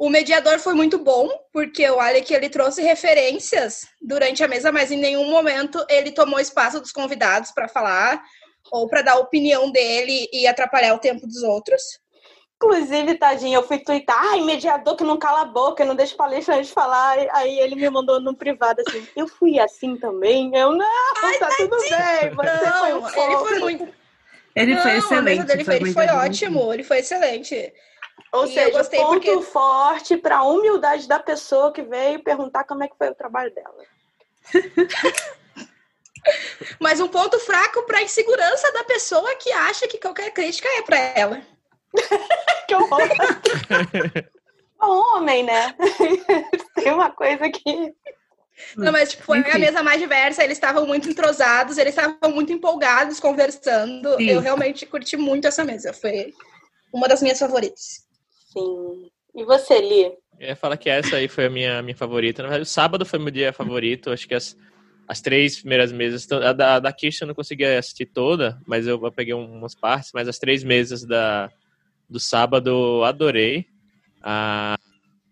O 0.01 0.09
mediador 0.09 0.59
foi 0.59 0.73
muito 0.73 0.99
bom, 0.99 1.29
porque 1.53 1.87
o 1.91 2.01
Alec 2.01 2.33
ele 2.33 2.49
trouxe 2.49 2.81
referências 2.81 3.87
durante 4.01 4.43
a 4.43 4.49
mesa, 4.49 4.73
mas 4.73 4.91
em 4.91 4.97
nenhum 4.97 5.31
momento 5.31 5.85
ele 5.91 6.11
tomou 6.11 6.41
espaço 6.41 6.81
dos 6.81 6.91
convidados 6.91 7.51
para 7.51 7.69
falar 7.69 8.23
ou 8.73 8.89
para 8.89 9.03
dar 9.03 9.13
a 9.13 9.19
opinião 9.19 9.71
dele 9.71 10.27
e 10.33 10.47
atrapalhar 10.47 10.95
o 10.95 10.99
tempo 10.99 11.27
dos 11.27 11.43
outros. 11.43 11.83
Inclusive, 12.57 13.17
tadinho, 13.17 13.57
eu 13.57 13.63
fui 13.63 13.79
twittar, 13.79 14.17
ai, 14.19 14.41
mediador 14.41 14.97
que 14.97 15.05
não 15.05 15.19
cala 15.19 15.43
a 15.43 15.45
boca, 15.45 15.85
não 15.85 15.95
deixa 15.95 16.17
palestrante 16.17 16.73
falar. 16.73 17.19
Aí 17.33 17.59
ele 17.59 17.75
me 17.75 17.91
mandou 17.91 18.19
no 18.19 18.35
privado 18.35 18.83
assim, 18.87 19.07
eu 19.15 19.29
fui 19.29 19.61
assim 19.61 19.97
também? 19.97 20.51
Eu, 20.57 20.73
não, 20.73 20.87
ai, 21.23 21.39
tá 21.39 21.49
tadinho. 21.49 21.69
tudo 21.69 21.79
bem, 21.79 22.35
você 22.35 22.71
não, 22.71 22.81
foi 22.81 22.95
um 22.95 23.27
Ele 23.27 23.37
foi 23.37 23.59
muito... 23.59 23.89
Ele 24.57 24.75
não, 24.75 24.83
foi 24.83 24.97
excelente. 24.97 25.45
Dele 25.45 25.65
foi, 25.65 25.77
ele 25.77 25.93
foi 25.93 26.07
ótimo, 26.07 26.73
ele 26.73 26.85
foi 26.85 26.99
excelente. 27.01 27.71
Ou 28.33 28.45
e 28.45 28.55
seja, 28.55 28.85
ponto 28.85 29.07
porque... 29.07 29.43
forte 29.43 30.17
para 30.17 30.39
a 30.39 30.45
humildade 30.45 31.07
da 31.09 31.19
pessoa 31.19 31.73
que 31.73 31.83
veio 31.83 32.23
perguntar 32.23 32.65
como 32.65 32.85
é 32.85 32.89
que 32.89 32.97
foi 32.97 33.11
o 33.11 33.15
trabalho 33.15 33.53
dela. 33.55 33.85
Mas 36.79 37.01
um 37.01 37.09
ponto 37.09 37.39
fraco 37.41 37.83
para 37.85 37.99
a 37.99 38.03
insegurança 38.03 38.71
da 38.73 38.85
pessoa 38.85 39.35
que 39.37 39.51
acha 39.53 39.89
que 39.89 39.99
qualquer 39.99 40.31
crítica 40.33 40.69
é 40.69 40.83
para 40.83 40.99
ela. 40.99 41.43
que 42.69 42.75
horror! 42.75 43.01
homem, 44.83 45.43
né? 45.43 45.75
Tem 46.75 46.93
uma 46.93 47.11
coisa 47.11 47.49
que. 47.51 47.95
Não, 48.77 48.93
mas 48.93 49.11
tipo, 49.11 49.25
foi 49.25 49.39
a 49.39 49.59
mesa 49.59 49.83
mais 49.83 49.99
diversa, 50.01 50.45
eles 50.45 50.57
estavam 50.57 50.87
muito 50.87 51.09
entrosados, 51.09 51.79
eles 51.79 51.97
estavam 51.97 52.31
muito 52.31 52.53
empolgados 52.53 53.19
conversando. 53.19 54.17
Sim. 54.17 54.31
Eu 54.31 54.41
realmente 54.41 54.85
curti 54.85 55.17
muito 55.17 55.47
essa 55.47 55.65
mesa. 55.65 55.93
Foi 55.93 56.33
uma 56.93 57.09
das 57.09 57.23
minhas 57.23 57.39
favoritas. 57.39 58.07
Sim. 58.53 59.11
E 59.35 59.45
você, 59.45 59.81
Li? 59.81 60.13
Eu 60.39 60.49
ia 60.49 60.57
falar 60.57 60.77
que 60.77 60.89
essa 60.89 61.17
aí 61.17 61.29
foi 61.29 61.47
a 61.47 61.51
minha, 61.51 61.83
minha 61.83 61.97
favorita. 61.97 62.43
Na 62.43 62.49
verdade, 62.49 62.69
o 62.69 62.73
sábado 62.73 63.05
foi 63.07 63.19
meu 63.19 63.31
dia 63.31 63.53
favorito. 63.53 64.11
Acho 64.11 64.27
que 64.27 64.35
as, 64.35 64.57
as 65.07 65.21
três 65.21 65.61
primeiras 65.61 65.93
mesas. 65.93 66.31
A 66.33 66.53
da, 66.53 66.81
da 66.81 66.93
Kisha 66.93 67.25
eu 67.25 67.29
não 67.29 67.35
consegui 67.35 67.65
assistir 67.65 68.07
toda, 68.07 68.61
mas 68.67 68.87
eu, 68.87 69.01
eu 69.03 69.13
peguei 69.13 69.35
umas 69.35 69.75
partes. 69.75 70.11
Mas 70.13 70.27
as 70.27 70.39
três 70.39 70.65
mesas 70.65 71.05
da, 71.05 71.51
do 72.09 72.19
sábado 72.19 73.05
adorei. 73.05 73.67
A, 74.23 74.77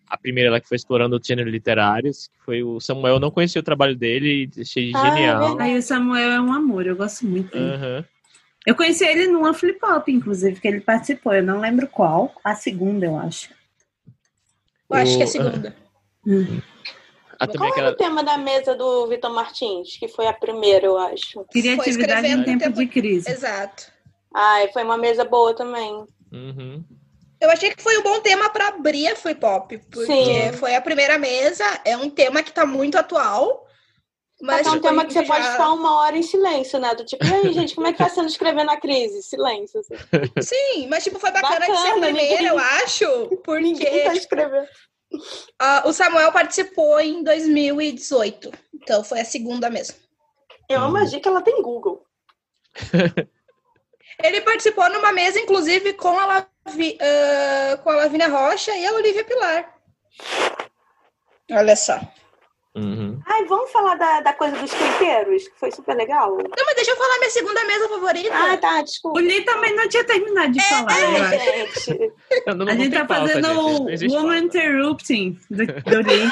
a 0.06 0.16
primeira 0.16 0.50
lá 0.50 0.60
que 0.60 0.68
foi 0.68 0.76
explorando 0.76 1.16
o 1.16 1.20
gênero 1.22 1.50
literários, 1.50 2.28
que 2.28 2.44
foi 2.44 2.62
o 2.62 2.78
Samuel. 2.78 3.14
Eu 3.14 3.20
não 3.20 3.30
conhecia 3.30 3.60
o 3.60 3.64
trabalho 3.64 3.96
dele 3.96 4.50
e 4.56 4.60
achei 4.60 4.92
ah, 4.94 4.98
genial. 4.98 5.60
Aí 5.60 5.76
o 5.76 5.82
Samuel 5.82 6.30
é 6.30 6.40
um 6.40 6.52
amor, 6.52 6.86
eu 6.86 6.96
gosto 6.96 7.26
muito 7.26 7.50
dele. 7.50 7.64
Uhum. 7.64 8.04
Eu 8.66 8.74
conheci 8.74 9.04
ele 9.04 9.28
numa 9.28 9.54
flip 9.54 9.78
hop, 9.84 10.08
inclusive, 10.08 10.60
que 10.60 10.68
ele 10.68 10.80
participou. 10.80 11.32
Eu 11.32 11.42
não 11.42 11.60
lembro 11.60 11.88
qual. 11.88 12.34
A 12.44 12.54
segunda, 12.54 13.06
eu 13.06 13.16
acho. 13.16 13.50
Eu 14.90 14.96
acho 14.96 15.16
que 15.16 15.22
é 15.22 15.24
a 15.24 15.28
segunda. 15.28 15.76
Hum. 16.26 16.60
Qual 17.56 17.70
aquela... 17.70 17.90
o 17.90 17.94
tema 17.94 18.24
da 18.24 18.36
mesa 18.36 18.74
do 18.74 19.06
Vitor 19.06 19.32
Martins? 19.32 19.96
Que 19.96 20.08
foi 20.08 20.26
a 20.26 20.32
primeira, 20.32 20.86
eu 20.86 20.98
acho. 20.98 21.44
Criatividade 21.52 22.26
em 22.26 22.42
tempo, 22.42 22.64
tempo, 22.64 22.78
de 22.78 22.86
crise. 22.86 23.30
Exato. 23.30 23.92
Ai, 24.34 24.68
foi 24.72 24.82
uma 24.82 24.98
mesa 24.98 25.24
boa 25.24 25.54
também. 25.54 26.04
Uhum. 26.32 26.84
Eu 27.40 27.50
achei 27.50 27.70
que 27.70 27.82
foi 27.82 27.96
um 27.98 28.02
bom 28.02 28.20
tema 28.20 28.50
para 28.50 28.68
abrir 28.68 29.06
a 29.06 29.16
Flip 29.16 29.44
Hop, 29.44 29.70
porque 29.90 30.06
Sim. 30.06 30.52
foi 30.54 30.74
a 30.74 30.80
primeira 30.80 31.16
mesa, 31.18 31.64
é 31.84 31.96
um 31.96 32.10
tema 32.10 32.42
que 32.42 32.50
está 32.50 32.66
muito 32.66 32.98
atual. 32.98 33.67
Mas 34.40 34.66
é 34.66 34.70
um 34.70 34.80
tema 34.80 35.04
que 35.04 35.12
você 35.12 35.24
já... 35.24 35.34
pode 35.34 35.50
ficar 35.50 35.72
uma 35.72 35.96
hora 35.96 36.16
em 36.16 36.22
silêncio, 36.22 36.78
né? 36.78 36.94
Do 36.94 37.04
tipo, 37.04 37.24
e 37.26 37.34
aí, 37.34 37.52
gente, 37.52 37.74
como 37.74 37.88
é 37.88 37.92
que 37.92 37.98
tá 37.98 38.08
sendo 38.08 38.28
escrever 38.28 38.64
na 38.64 38.76
crise? 38.76 39.22
Silêncio. 39.22 39.80
Assim. 39.80 39.94
Sim, 40.40 40.86
mas 40.88 41.02
tipo, 41.02 41.18
foi 41.18 41.32
bacana, 41.32 41.58
bacana 41.58 41.74
de 41.74 41.82
ser 41.82 42.12
ninguém... 42.12 42.44
eu 42.46 42.58
acho. 42.84 43.28
Porque 43.44 43.62
ninguém 43.62 44.04
tá 44.04 44.14
escrevendo. 44.14 44.68
Uh, 45.12 45.88
o 45.88 45.92
Samuel 45.92 46.30
participou 46.30 47.00
em 47.00 47.22
2018. 47.24 48.50
Então 48.74 49.02
foi 49.02 49.20
a 49.20 49.24
segunda 49.24 49.68
mesmo. 49.68 49.96
É 50.68 50.78
uma 50.78 50.90
magia 50.90 51.20
que 51.20 51.28
ela 51.28 51.42
tem 51.42 51.60
Google. 51.62 52.06
Ele 54.22 54.40
participou 54.40 54.88
numa 54.90 55.12
mesa, 55.12 55.38
inclusive, 55.38 55.92
com 55.94 56.18
a, 56.18 56.26
Lavi, 56.66 56.98
uh, 57.00 57.78
com 57.82 57.90
a 57.90 57.96
Lavínia 57.96 58.28
Rocha 58.28 58.74
e 58.76 58.84
a 58.84 58.92
Olivia 58.92 59.24
Pilar. 59.24 59.74
Olha 61.52 61.76
só. 61.76 62.00
Uhum. 62.78 63.20
Ai, 63.26 63.44
vamos 63.46 63.72
falar 63.72 63.96
da, 63.96 64.20
da 64.20 64.32
coisa 64.32 64.56
dos 64.56 64.70
temperos, 64.70 65.48
que 65.48 65.58
foi 65.58 65.72
super 65.72 65.96
legal. 65.96 66.36
Não, 66.36 66.66
mas 66.66 66.76
deixa 66.76 66.92
eu 66.92 66.96
falar 66.96 67.18
minha 67.18 67.30
segunda 67.30 67.64
mesa 67.64 67.88
favorita. 67.88 68.30
Ah, 68.32 68.56
tá, 68.56 68.82
desculpa. 68.82 69.18
O 69.18 69.20
Li 69.20 69.44
também 69.44 69.74
não 69.74 69.88
tinha 69.88 70.04
terminado 70.04 70.52
de 70.52 70.60
é, 70.60 70.62
falar. 70.62 71.00
É, 71.00 71.66
gente. 71.66 72.12
a 72.46 72.74
gente 72.76 72.90
tá 72.90 73.04
pauta, 73.04 73.28
fazendo 73.28 73.88
gente, 73.96 74.06
o 74.06 74.16
Woman 74.16 74.38
Interrupting 74.38 75.38
do, 75.50 75.66
do 75.66 76.00
Li. 76.08 76.30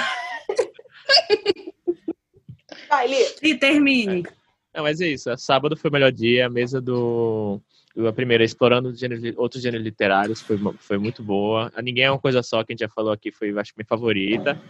Vai, 2.88 3.08
Li. 3.08 3.26
E 3.42 3.54
termine. 3.56 4.24
Não, 4.72 4.84
mas 4.84 5.00
é 5.00 5.08
isso. 5.08 5.36
Sábado 5.36 5.76
foi 5.76 5.90
o 5.90 5.92
melhor 5.92 6.12
dia. 6.12 6.46
A 6.46 6.50
mesa 6.50 6.80
do. 6.80 7.60
A 8.06 8.12
primeira, 8.12 8.44
explorando 8.44 8.94
gênero, 8.94 9.22
outros 9.38 9.62
gêneros 9.62 9.84
literários, 9.84 10.42
foi, 10.42 10.58
foi 10.78 10.98
muito 10.98 11.22
boa. 11.22 11.72
A 11.74 11.80
Ninguém 11.80 12.04
é 12.04 12.10
uma 12.10 12.20
coisa 12.20 12.42
só, 12.42 12.62
que 12.62 12.70
a 12.70 12.74
gente 12.74 12.80
já 12.80 12.88
falou 12.90 13.10
aqui, 13.10 13.32
foi, 13.32 13.58
acho, 13.58 13.72
minha 13.74 13.86
favorita. 13.86 14.60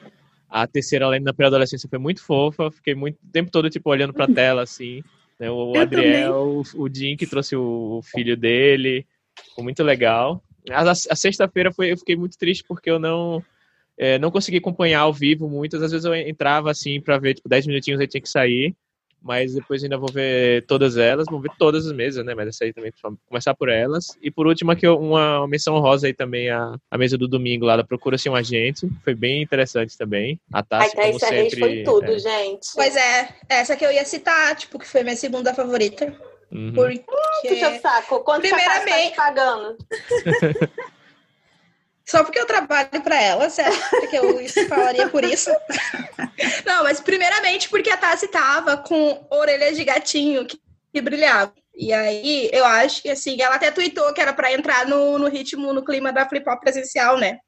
A 0.62 0.66
terceira, 0.66 1.04
além 1.04 1.22
da 1.22 1.34
pré-adolescência, 1.34 1.88
foi 1.88 1.98
muito 1.98 2.22
fofa. 2.22 2.70
Fiquei 2.70 2.94
muito 2.94 3.16
o 3.16 3.30
tempo 3.30 3.50
todo, 3.50 3.68
tipo, 3.68 3.90
olhando 3.90 4.14
pra 4.14 4.26
tela, 4.32 4.62
assim. 4.62 5.02
Né? 5.38 5.50
O 5.50 5.74
eu 5.74 5.80
Adriel, 5.82 6.62
também. 6.64 6.86
o 6.86 6.88
Jim, 6.94 7.16
que 7.16 7.26
trouxe 7.26 7.54
o 7.54 8.00
filho 8.02 8.36
dele. 8.36 9.06
Foi 9.54 9.62
muito 9.62 9.82
legal. 9.82 10.42
A, 10.70 10.82
a, 10.82 10.90
a 10.92 10.94
sexta-feira 10.94 11.70
foi, 11.70 11.92
eu 11.92 11.98
fiquei 11.98 12.16
muito 12.16 12.38
triste 12.38 12.64
porque 12.66 12.90
eu 12.90 12.98
não... 12.98 13.42
É, 13.98 14.18
não 14.18 14.30
consegui 14.30 14.58
acompanhar 14.58 15.00
ao 15.00 15.12
vivo 15.12 15.48
muitas. 15.48 15.82
Às 15.82 15.90
vezes 15.92 16.04
eu 16.04 16.14
entrava, 16.14 16.70
assim, 16.70 17.00
pra 17.00 17.18
ver, 17.18 17.34
tipo, 17.34 17.48
10 17.48 17.66
minutinhos 17.66 18.00
e 18.00 18.06
tinha 18.06 18.20
que 18.20 18.28
sair 18.28 18.74
mas 19.22 19.54
depois 19.54 19.82
ainda 19.82 19.98
vou 19.98 20.10
ver 20.10 20.64
todas 20.66 20.96
elas, 20.96 21.26
vou 21.28 21.40
ver 21.40 21.50
todas 21.58 21.86
as 21.86 21.92
mesas, 21.92 22.24
né? 22.24 22.34
Mas 22.34 22.48
essa 22.48 22.64
aí 22.64 22.72
também, 22.72 22.92
começar 23.28 23.54
por 23.54 23.68
elas. 23.68 24.16
E 24.22 24.30
por 24.30 24.46
último, 24.46 24.70
aqui 24.70 24.86
uma 24.86 25.46
menção 25.48 25.78
rosa 25.78 26.06
aí 26.06 26.14
também, 26.14 26.50
a, 26.50 26.76
a 26.90 26.98
mesa 26.98 27.18
do 27.18 27.28
domingo 27.28 27.64
lá 27.64 27.76
da 27.76 27.84
Procura-se 27.84 28.28
um 28.28 28.34
Agente, 28.34 28.88
foi 29.02 29.14
bem 29.14 29.42
interessante 29.42 29.96
também. 29.98 30.40
A 30.52 30.62
Tassi, 30.62 30.94
como 30.94 31.18
sempre... 31.18 31.58
foi 31.58 31.82
tudo, 31.82 32.12
é. 32.12 32.18
gente. 32.18 32.68
Pois 32.74 32.94
é, 32.94 33.28
essa 33.48 33.76
que 33.76 33.84
eu 33.84 33.92
ia 33.92 34.04
citar, 34.04 34.54
tipo, 34.56 34.78
que 34.78 34.86
foi 34.86 35.02
minha 35.02 35.16
segunda 35.16 35.52
favorita. 35.54 36.14
Uhum. 36.52 36.72
Porque... 36.72 37.04
Puxa 37.48 37.78
saco, 37.80 38.20
quanto 38.20 38.42
Primeiramente... 38.42 39.10
você 39.10 39.10
tá 39.10 39.16
pagando? 39.16 39.76
Só 42.08 42.22
porque 42.22 42.38
eu 42.38 42.46
trabalho 42.46 42.88
para 43.02 43.20
ela, 43.20 43.50
você 43.50 43.62
acha 43.62 44.06
que 44.06 44.16
eu 44.16 44.38
falaria 44.68 45.08
por 45.08 45.24
isso? 45.24 45.50
Não, 46.64 46.84
mas 46.84 47.00
primeiramente 47.00 47.68
porque 47.68 47.90
a 47.90 47.96
Tassi 47.96 48.28
tava 48.28 48.76
com 48.76 49.26
orelhas 49.28 49.76
de 49.76 49.84
gatinho 49.84 50.46
que, 50.46 50.60
que 50.92 51.00
brilhava. 51.00 51.52
E 51.74 51.92
aí, 51.92 52.48
eu 52.52 52.64
acho 52.64 53.02
que 53.02 53.10
assim, 53.10 53.40
ela 53.42 53.56
até 53.56 53.70
tweetou 53.70 54.14
que 54.14 54.20
era 54.20 54.32
para 54.32 54.52
entrar 54.52 54.86
no, 54.86 55.18
no 55.18 55.28
ritmo, 55.28 55.72
no 55.72 55.84
clima 55.84 56.12
da 56.12 56.28
flip 56.28 56.48
hop 56.48 56.60
presencial, 56.60 57.18
né? 57.18 57.38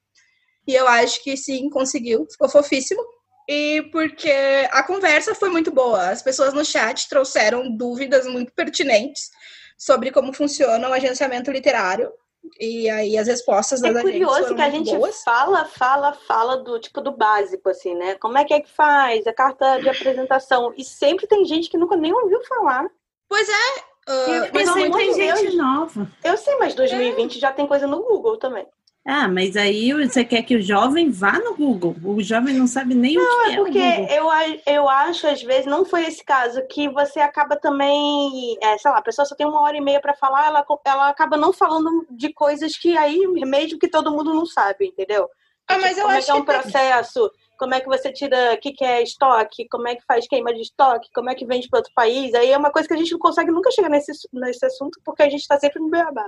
E 0.67 0.75
eu 0.75 0.87
acho 0.87 1.23
que 1.23 1.35
sim, 1.37 1.69
conseguiu, 1.69 2.27
ficou 2.29 2.49
fofíssimo. 2.49 3.01
E 3.47 3.81
porque 3.91 4.31
a 4.71 4.83
conversa 4.83 5.33
foi 5.33 5.49
muito 5.49 5.71
boa. 5.71 6.09
As 6.09 6.21
pessoas 6.21 6.53
no 6.53 6.63
chat 6.63 7.09
trouxeram 7.09 7.75
dúvidas 7.75 8.27
muito 8.27 8.53
pertinentes 8.53 9.31
sobre 9.77 10.11
como 10.11 10.33
funciona 10.33 10.87
o 10.87 10.93
agenciamento 10.93 11.49
literário 11.49 12.11
E 12.59 12.89
aí 12.89 13.17
as 13.17 13.27
respostas 13.27 13.83
É 13.83 13.91
das 13.93 14.01
curioso 14.01 14.55
que 14.55 14.61
a 14.61 14.69
gente 14.69 14.95
boas. 14.95 15.23
fala, 15.23 15.65
fala, 15.65 16.13
fala 16.13 16.57
do 16.57 16.79
tipo 16.79 17.01
do 17.01 17.11
básico, 17.11 17.69
assim, 17.69 17.95
né? 17.95 18.15
Como 18.15 18.37
é 18.37 18.45
que 18.45 18.53
é 18.53 18.59
que 18.61 18.69
faz? 18.69 19.25
A 19.27 19.33
carta 19.33 19.77
de 19.79 19.89
apresentação. 19.89 20.73
E 20.77 20.83
sempre 20.83 21.27
tem 21.27 21.45
gente 21.45 21.69
que 21.69 21.77
nunca 21.77 21.95
nem 21.95 22.13
ouviu 22.13 22.41
falar. 22.45 22.89
Pois 23.27 23.47
é. 23.47 23.79
ah, 24.07 24.41
Porque 24.43 24.57
mas, 24.57 24.69
sempre 24.73 24.91
pelo 24.91 25.15
tem 25.15 25.37
gente 25.37 25.55
nova. 25.57 26.07
Eu 26.23 26.37
sei, 26.37 26.55
mas 26.57 26.73
2020 26.73 27.39
já 27.39 27.51
tem 27.51 27.67
coisa 27.67 27.85
no 27.85 28.01
Google 28.03 28.37
também. 28.37 28.67
Ah, 29.05 29.27
mas 29.27 29.55
aí 29.55 29.91
você 29.93 30.23
quer 30.23 30.43
que 30.43 30.55
o 30.55 30.61
jovem 30.61 31.09
vá 31.09 31.31
no 31.39 31.55
Google. 31.55 31.95
O 32.03 32.21
jovem 32.21 32.53
não 32.53 32.67
sabe 32.67 32.93
nem 32.93 33.17
o 33.17 33.21
que 33.21 33.51
é, 33.51 33.55
Porque 33.55 33.79
o 33.79 33.81
Google. 33.95 34.07
eu, 34.09 34.29
a- 34.29 34.57
eu 34.67 34.89
acho, 34.89 35.25
às 35.27 35.41
vezes, 35.41 35.65
não 35.65 35.83
foi 35.85 36.03
esse 36.05 36.23
caso, 36.23 36.61
que 36.67 36.87
você 36.89 37.19
acaba 37.19 37.55
também, 37.55 38.57
é, 38.61 38.77
sei 38.77 38.91
lá, 38.91 38.97
a 38.97 39.01
pessoa 39.01 39.25
só 39.25 39.35
tem 39.35 39.47
uma 39.47 39.61
hora 39.61 39.77
e 39.77 39.81
meia 39.81 39.99
pra 40.01 40.13
falar, 40.13 40.45
ela, 40.47 40.65
ela 40.85 41.09
acaba 41.09 41.37
não 41.37 41.51
falando 41.51 42.05
de 42.11 42.31
coisas 42.33 42.77
que 42.77 42.95
aí, 42.97 43.25
mesmo 43.45 43.79
que 43.79 43.87
todo 43.87 44.11
mundo 44.11 44.33
não 44.33 44.45
sabe, 44.45 44.87
entendeu? 44.87 45.27
Ah, 45.67 45.77
mas 45.79 45.95
Tipo, 45.95 45.99
eu 45.99 46.03
como 46.03 46.13
é 46.13 46.17
acho 46.17 46.25
que 46.25 46.31
é 46.31 46.35
um 46.35 46.45
que 46.45 46.51
tem- 46.51 46.61
processo, 46.61 47.31
como 47.59 47.73
é 47.73 47.81
que 47.81 47.87
você 47.87 48.11
tira, 48.11 48.53
o 48.53 48.57
que, 48.57 48.71
que 48.71 48.85
é 48.85 49.03
estoque, 49.03 49.67
como 49.67 49.87
é 49.87 49.95
que 49.95 50.05
faz 50.07 50.25
queima 50.27 50.53
de 50.53 50.61
estoque, 50.61 51.09
como 51.13 51.29
é 51.29 51.35
que 51.35 51.45
vende 51.45 51.67
para 51.67 51.79
outro 51.79 51.93
país, 51.93 52.33
aí 52.33 52.51
é 52.51 52.57
uma 52.57 52.71
coisa 52.71 52.87
que 52.87 52.93
a 52.93 52.97
gente 52.97 53.11
não 53.11 53.19
consegue 53.19 53.51
nunca 53.51 53.69
chegar 53.69 53.89
nesse, 53.89 54.11
nesse 54.31 54.65
assunto, 54.65 54.99
porque 55.03 55.21
a 55.21 55.29
gente 55.29 55.45
tá 55.45 55.59
sempre 55.59 55.81
no 55.81 55.89
beabá. 55.89 56.25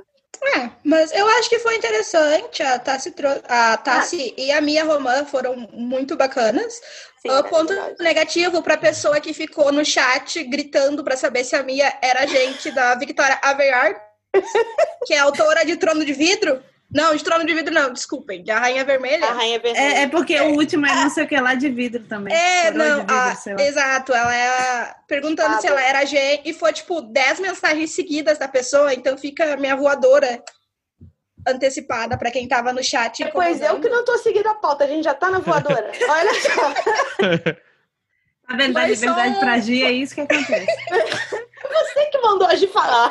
É, 0.57 0.69
mas 0.83 1.11
eu 1.13 1.27
acho 1.27 1.49
que 1.49 1.59
foi 1.59 1.75
interessante. 1.75 2.63
A 2.63 2.79
Tassi, 2.79 3.13
a 3.47 3.77
Tassi 3.77 4.33
e 4.35 4.51
a 4.51 4.59
Mia 4.59 4.83
Romã 4.83 5.23
foram 5.23 5.55
muito 5.71 6.17
bacanas. 6.17 6.81
Sim, 7.21 7.29
o 7.29 7.37
é 7.37 7.43
ponto 7.43 7.67
verdade. 7.67 7.95
negativo 7.99 8.63
para 8.63 8.73
a 8.73 8.79
pessoa 8.79 9.21
que 9.21 9.33
ficou 9.33 9.71
no 9.71 9.85
chat 9.85 10.43
gritando 10.45 11.03
para 11.03 11.15
saber 11.15 11.43
se 11.43 11.55
a 11.55 11.61
Mia 11.61 11.93
era 12.01 12.25
gente 12.25 12.71
da 12.71 12.95
Victoria 12.95 13.39
Aveyard, 13.43 13.99
que 15.05 15.13
é 15.13 15.19
autora 15.19 15.63
de 15.63 15.77
Trono 15.77 16.03
de 16.03 16.13
Vidro. 16.13 16.63
Não, 16.93 17.15
de 17.15 17.23
Trono 17.23 17.45
de 17.45 17.53
Vidro 17.53 17.73
não, 17.73 17.93
desculpem, 17.93 18.43
de 18.43 18.51
A 18.51 18.59
Rainha 18.59 18.83
Vermelha. 18.83 19.25
A 19.27 19.31
rainha 19.33 19.59
vermelha. 19.59 19.81
É, 19.99 20.01
é 20.03 20.07
porque 20.09 20.37
o 20.41 20.55
último 20.55 20.85
é 20.85 20.93
não 20.93 21.09
sei 21.09 21.23
o 21.23 21.27
que 21.27 21.39
lá 21.39 21.55
de 21.55 21.69
vidro 21.69 22.03
também. 22.03 22.33
É, 22.35 22.71
Coroa 22.71 22.87
não, 22.89 22.99
vidro, 22.99 23.15
a- 23.15 23.35
sei 23.35 23.53
lá. 23.55 23.61
exato. 23.63 24.13
Ela 24.13 24.35
é 24.35 24.95
perguntando 25.07 25.61
se 25.61 25.67
ela 25.67 25.81
era 25.81 26.03
gente 26.05 26.49
e 26.49 26.53
foi 26.53 26.73
tipo 26.73 27.01
10 27.01 27.39
mensagens 27.39 27.91
seguidas 27.91 28.37
da 28.37 28.47
pessoa, 28.47 28.93
então 28.93 29.17
fica 29.17 29.53
a 29.53 29.57
minha 29.57 29.75
voadora 29.75 30.43
antecipada 31.47 32.17
para 32.17 32.29
quem 32.29 32.47
tava 32.47 32.73
no 32.73 32.83
chat. 32.83 33.23
Pois 33.31 33.61
eu 33.61 33.79
que 33.79 33.87
não 33.89 34.03
tô 34.05 34.17
seguindo 34.17 34.47
a 34.47 34.55
pauta, 34.55 34.83
a 34.83 34.87
gente 34.87 35.03
já 35.05 35.13
tá 35.13 35.29
na 35.31 35.39
voadora. 35.39 35.91
Olha 36.09 36.31
só. 36.41 36.73
Tá 38.47 38.57
vendo? 38.57 38.73
Da 38.73 38.81
Mas 38.81 38.99
liberdade 38.99 39.35
um- 39.35 39.39
pra 39.39 39.53
agir, 39.53 39.81
é 39.85 39.91
isso 39.93 40.13
que 40.13 40.19
acontece. 40.21 40.65
Você 40.89 42.05
que 42.11 42.17
mandou 42.17 42.49
hoje 42.49 42.67
falar. 42.67 43.09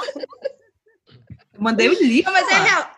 Eu 1.54 1.60
mandei 1.62 1.88
o 1.88 1.94
livro. 1.94 2.30
Não, 2.30 2.38
mas 2.38 2.46
é 2.50 2.58
real. 2.62 2.90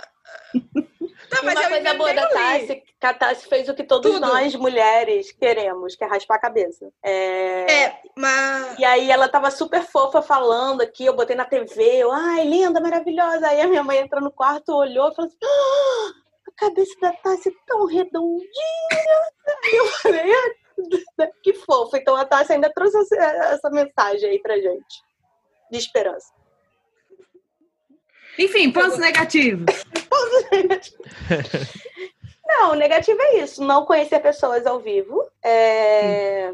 Não, 0.55 1.43
mas 1.45 1.55
Uma 1.55 1.65
eu 1.65 1.71
coisa 1.71 1.95
boa 1.95 2.15
da. 2.15 2.29
Tassi, 2.29 2.83
que 3.01 3.07
a 3.07 3.15
Tassi 3.15 3.49
fez 3.49 3.69
o 3.69 3.75
que 3.75 3.85
todos 3.85 4.13
Tudo. 4.13 4.27
nós, 4.27 4.55
mulheres, 4.55 5.33
queremos, 5.33 5.97
que 5.97 6.05
é 6.05 6.07
raspar 6.07 6.37
a 6.37 6.41
cabeça. 6.41 6.91
É... 7.03 7.85
É, 7.85 8.01
mas. 8.17 8.79
E 8.79 8.85
aí 8.85 9.11
ela 9.11 9.29
tava 9.29 9.51
super 9.51 9.83
fofa 9.83 10.21
falando 10.21 10.83
aqui, 10.83 11.07
eu 11.07 11.17
botei 11.17 11.35
na 11.35 11.45
TV, 11.45 11.83
eu, 12.03 12.13
ai, 12.13 12.45
linda, 12.45 12.81
maravilhosa. 12.81 13.49
Aí 13.49 13.61
a 13.61 13.69
minha 13.69 13.83
mãe 13.83 13.99
entrou 13.99 14.23
no 14.23 14.31
quarto, 14.31 14.75
olhou 14.75 15.11
e 15.11 15.15
falou 15.15 15.29
assim, 15.29 15.39
"Ah, 15.43 16.11
a 16.49 16.53
cabeça 16.57 16.95
da 17.01 17.13
Tassi 17.13 17.49
é 17.49 17.53
tão 17.67 17.87
redondinha. 17.87 18.49
Eu 19.73 19.87
falei, 19.87 20.33
"Ah, 20.33 20.63
que 21.43 21.55
fofo. 21.55 21.97
Então 21.97 22.15
a 22.15 22.25
Tassi 22.25 22.53
ainda 22.53 22.71
trouxe 22.73 22.99
essa, 22.99 23.17
essa 23.17 23.71
mensagem 23.71 24.29
aí 24.31 24.39
pra 24.41 24.57
gente. 24.57 25.03
De 25.71 25.79
esperança. 25.79 26.33
Enfim, 28.39 28.71
pontos 28.71 28.99
negativos. 28.99 29.67
Não, 32.47 32.73
o 32.73 32.75
negativo 32.75 33.19
é 33.21 33.39
isso, 33.43 33.65
não 33.65 33.87
conhecer 33.87 34.21
pessoas 34.21 34.67
ao 34.67 34.79
vivo. 34.81 35.23
É... 35.43 36.53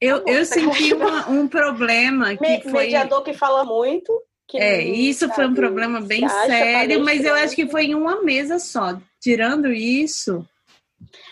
Eu, 0.00 0.24
eu 0.26 0.44
senti 0.44 0.94
uma- 0.94 1.28
um 1.28 1.48
problema 1.48 2.34
que 2.36 2.42
Me- 2.42 2.62
foi. 2.62 2.84
Mediador 2.84 3.22
que 3.22 3.32
fala 3.34 3.64
muito. 3.64 4.12
Que 4.48 4.58
É, 4.58 4.82
isso 4.82 5.28
foi 5.30 5.46
um 5.46 5.54
problema 5.54 6.00
bem 6.00 6.28
sério, 6.28 7.04
mas 7.04 7.24
eu 7.24 7.34
acho 7.34 7.54
que 7.54 7.68
foi 7.68 7.84
em 7.86 7.94
uma 7.94 8.22
mesa 8.22 8.58
só. 8.58 8.98
Tirando 9.20 9.72
isso, 9.72 10.44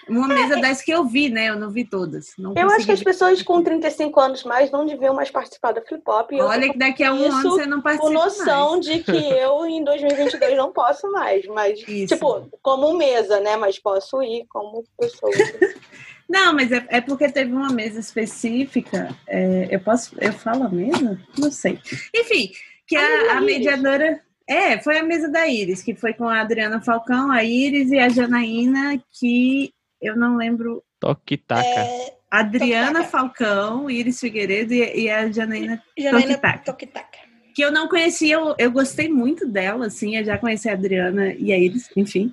uma 0.09 0.29
mesa 0.29 0.57
dessa 0.57 0.85
que 0.85 0.91
eu 0.91 1.05
vi, 1.05 1.29
né? 1.29 1.49
Eu 1.49 1.57
não 1.57 1.71
vi 1.71 1.85
todas. 1.85 2.33
Não 2.39 2.55
Eu 2.57 2.71
acho 2.71 2.87
que 2.87 2.93
as 2.93 3.03
pessoas 3.03 3.43
com 3.43 3.63
35 3.63 4.21
anos 4.21 4.45
mais 4.45 4.71
não 4.71 4.87
deviam 4.87 5.15
mais 5.15 5.31
participar 5.31 5.73
da 5.73 5.83
Flip 5.83 6.03
eu 6.31 6.45
Olha 6.45 6.71
que 6.71 6.79
daqui 6.79 7.05
a 7.05 7.13
um 7.13 7.31
ano 7.31 7.51
você 7.51 7.67
não 7.67 7.79
com 7.79 7.83
participa 7.83 8.13
noção 8.13 8.81
de 8.81 9.03
que 9.03 9.17
eu 9.17 9.67
em 9.67 9.85
2022 9.85 10.57
não 10.57 10.73
posso 10.73 11.11
mais. 11.13 11.47
Mas, 11.47 11.81
Isso. 11.87 12.15
tipo, 12.15 12.49
como 12.63 12.97
mesa, 12.97 13.41
né? 13.41 13.57
Mas 13.57 13.79
posso 13.79 14.23
ir 14.23 14.47
como 14.49 14.85
pessoa. 14.99 15.33
mais. 15.37 15.75
Não, 16.29 16.53
mas 16.53 16.71
é, 16.71 16.85
é 16.91 17.01
porque 17.01 17.33
teve 17.33 17.51
uma 17.51 17.73
mesa 17.73 17.99
específica. 17.99 19.17
é, 19.27 19.67
eu 19.71 19.81
posso. 19.81 20.15
Eu 20.21 20.35
falo 20.35 20.65
a 20.65 20.69
mesa? 20.69 21.19
Não 21.39 21.51
sei. 21.51 21.81
Enfim, 22.15 22.53
que 22.87 22.97
A 22.97 23.39
a, 23.39 23.41
mediadora. 23.41 24.21
É, 24.49 24.79
foi 24.79 24.99
a 24.99 25.03
mesa 25.03 25.29
da 25.29 25.47
Iris, 25.47 25.83
que 25.83 25.95
foi 25.95 26.15
com 26.15 26.27
a 26.27 26.41
Adriana 26.41 26.81
Falcão, 26.81 27.31
a 27.31 27.45
Iris 27.45 27.91
e 27.91 27.99
a 27.99 28.09
Janaína, 28.09 28.99
que 29.13 29.75
eu 30.01 30.17
não 30.17 30.37
lembro. 30.37 30.83
Toque-taca. 30.99 31.63
É, 31.63 32.15
Adriana. 32.31 33.05
Falcão, 33.05 33.91
Iris 33.91 34.19
Figueiredo 34.19 34.73
e, 34.73 35.05
e 35.05 35.11
a 35.11 35.31
Janaína 35.31 35.83
Janaína 35.97 36.29
Toque-taca. 36.29 36.65
Toque-taca. 36.65 37.19
que 37.55 37.63
eu 37.63 37.71
não 37.71 37.89
conhecia, 37.89 38.37
eu, 38.37 38.55
eu 38.59 38.71
gostei 38.71 39.09
muito 39.09 39.47
dela, 39.47 39.87
assim, 39.87 40.17
eu 40.17 40.25
já 40.25 40.39
conheci 40.39 40.69
a 40.69 40.73
Adriana 40.73 41.35
e 41.35 41.53
a 41.53 41.59
Iris, 41.59 41.91
enfim. 41.95 42.33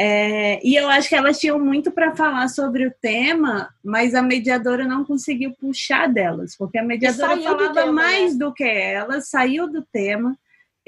É, 0.00 0.64
e 0.64 0.76
eu 0.76 0.88
acho 0.88 1.08
que 1.08 1.16
elas 1.16 1.40
tinham 1.40 1.58
muito 1.58 1.90
para 1.90 2.14
falar 2.14 2.46
sobre 2.46 2.86
o 2.86 2.94
tema, 3.00 3.68
mas 3.84 4.14
a 4.14 4.22
mediadora 4.22 4.86
não 4.86 5.04
conseguiu 5.04 5.52
puxar 5.60 6.08
delas, 6.08 6.56
porque 6.56 6.78
a 6.78 6.84
mediadora 6.84 7.30
saiu 7.30 7.42
do 7.42 7.42
falava 7.42 7.74
tema, 7.74 7.86
né? 7.86 7.92
mais 7.92 8.38
do 8.38 8.54
que 8.54 8.62
ela, 8.62 9.20
saiu 9.20 9.68
do 9.68 9.82
tema. 9.92 10.38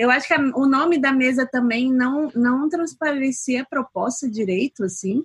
Eu 0.01 0.11
acho 0.11 0.26
que 0.26 0.32
a- 0.32 0.53
o 0.55 0.64
nome 0.64 0.96
da 0.96 1.12
mesa 1.12 1.44
também 1.44 1.92
não, 1.92 2.30
não 2.34 2.70
transparecia 2.70 3.61
a 3.61 3.66
proposta 3.66 4.26
direito, 4.26 4.82
assim. 4.82 5.22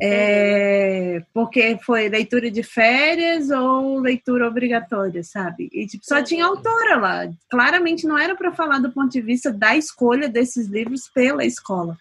É, 0.00 1.22
porque 1.34 1.78
foi 1.84 2.08
leitura 2.08 2.50
de 2.50 2.62
férias 2.62 3.50
ou 3.50 4.00
leitura 4.00 4.48
obrigatória, 4.48 5.22
sabe? 5.22 5.68
E 5.70 5.86
tipo, 5.86 6.06
só 6.06 6.22
tinha 6.22 6.46
autora 6.46 6.96
lá. 6.96 7.30
Claramente 7.50 8.06
não 8.06 8.16
era 8.16 8.34
para 8.34 8.50
falar 8.50 8.78
do 8.78 8.90
ponto 8.90 9.10
de 9.12 9.20
vista 9.20 9.52
da 9.52 9.76
escolha 9.76 10.26
desses 10.26 10.68
livros 10.68 11.10
pela 11.14 11.44
escola. 11.44 11.94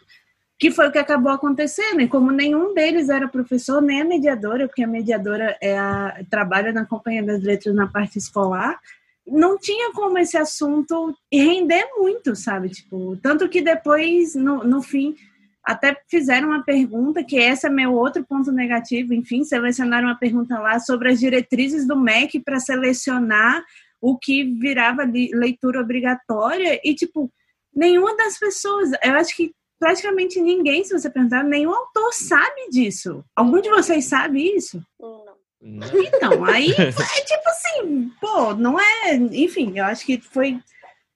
Que 0.57 0.71
foi 0.71 0.87
o 0.87 0.91
que 0.93 0.97
acabou 0.97 1.33
acontecendo. 1.33 1.99
E 1.99 2.07
como 2.07 2.31
nenhum 2.31 2.73
deles 2.73 3.09
era 3.09 3.27
professor, 3.27 3.81
nem 3.81 4.01
a 4.01 4.05
mediadora, 4.05 4.65
porque 4.65 4.83
a 4.83 4.87
mediadora 4.87 5.57
é 5.61 5.77
a, 5.77 6.23
trabalha 6.29 6.71
na 6.71 6.85
Companhia 6.85 7.21
das 7.21 7.43
Letras 7.43 7.75
na 7.75 7.85
parte 7.85 8.17
escolar, 8.17 8.79
não 9.27 9.57
tinha 9.57 9.91
como 9.91 10.17
esse 10.17 10.37
assunto 10.37 11.13
render 11.31 11.85
muito, 11.97 12.35
sabe? 12.35 12.69
Tipo, 12.69 13.17
tanto 13.17 13.49
que 13.49 13.61
depois, 13.61 14.33
no, 14.35 14.63
no 14.63 14.81
fim, 14.81 15.15
até 15.63 15.99
fizeram 16.09 16.47
uma 16.49 16.63
pergunta, 16.63 17.23
que 17.23 17.35
esse 17.35 17.67
é 17.67 17.69
meu 17.69 17.93
outro 17.93 18.25
ponto 18.25 18.51
negativo, 18.51 19.13
enfim, 19.13 19.43
selecionaram 19.43 20.07
uma 20.07 20.17
pergunta 20.17 20.57
lá 20.59 20.79
sobre 20.79 21.11
as 21.11 21.19
diretrizes 21.19 21.85
do 21.85 21.97
MEC 21.97 22.39
para 22.39 22.59
selecionar 22.59 23.63
o 23.99 24.17
que 24.17 24.43
virava 24.43 25.05
de 25.05 25.29
leitura 25.33 25.81
obrigatória 25.81 26.79
e, 26.83 26.95
tipo, 26.95 27.29
nenhuma 27.75 28.15
das 28.15 28.39
pessoas, 28.39 28.91
eu 29.03 29.13
acho 29.15 29.35
que 29.35 29.51
praticamente 29.77 30.39
ninguém, 30.39 30.83
se 30.83 30.97
você 30.97 31.09
perguntar, 31.09 31.43
nenhum 31.43 31.73
autor 31.73 32.13
sabe 32.13 32.69
disso. 32.69 33.23
Algum 33.35 33.59
de 33.59 33.69
vocês 33.69 34.05
sabe 34.05 34.55
isso? 34.55 34.81
Não. 34.99 35.36
Não. 35.61 35.87
Então, 35.87 36.45
aí 36.45 36.71
é 36.77 36.91
tipo 37.21 37.49
assim, 37.49 38.11
pô, 38.21 38.53
não 38.53 38.79
é. 38.79 39.15
Enfim, 39.15 39.73
eu 39.77 39.85
acho 39.85 40.05
que 40.05 40.19
foi 40.21 40.59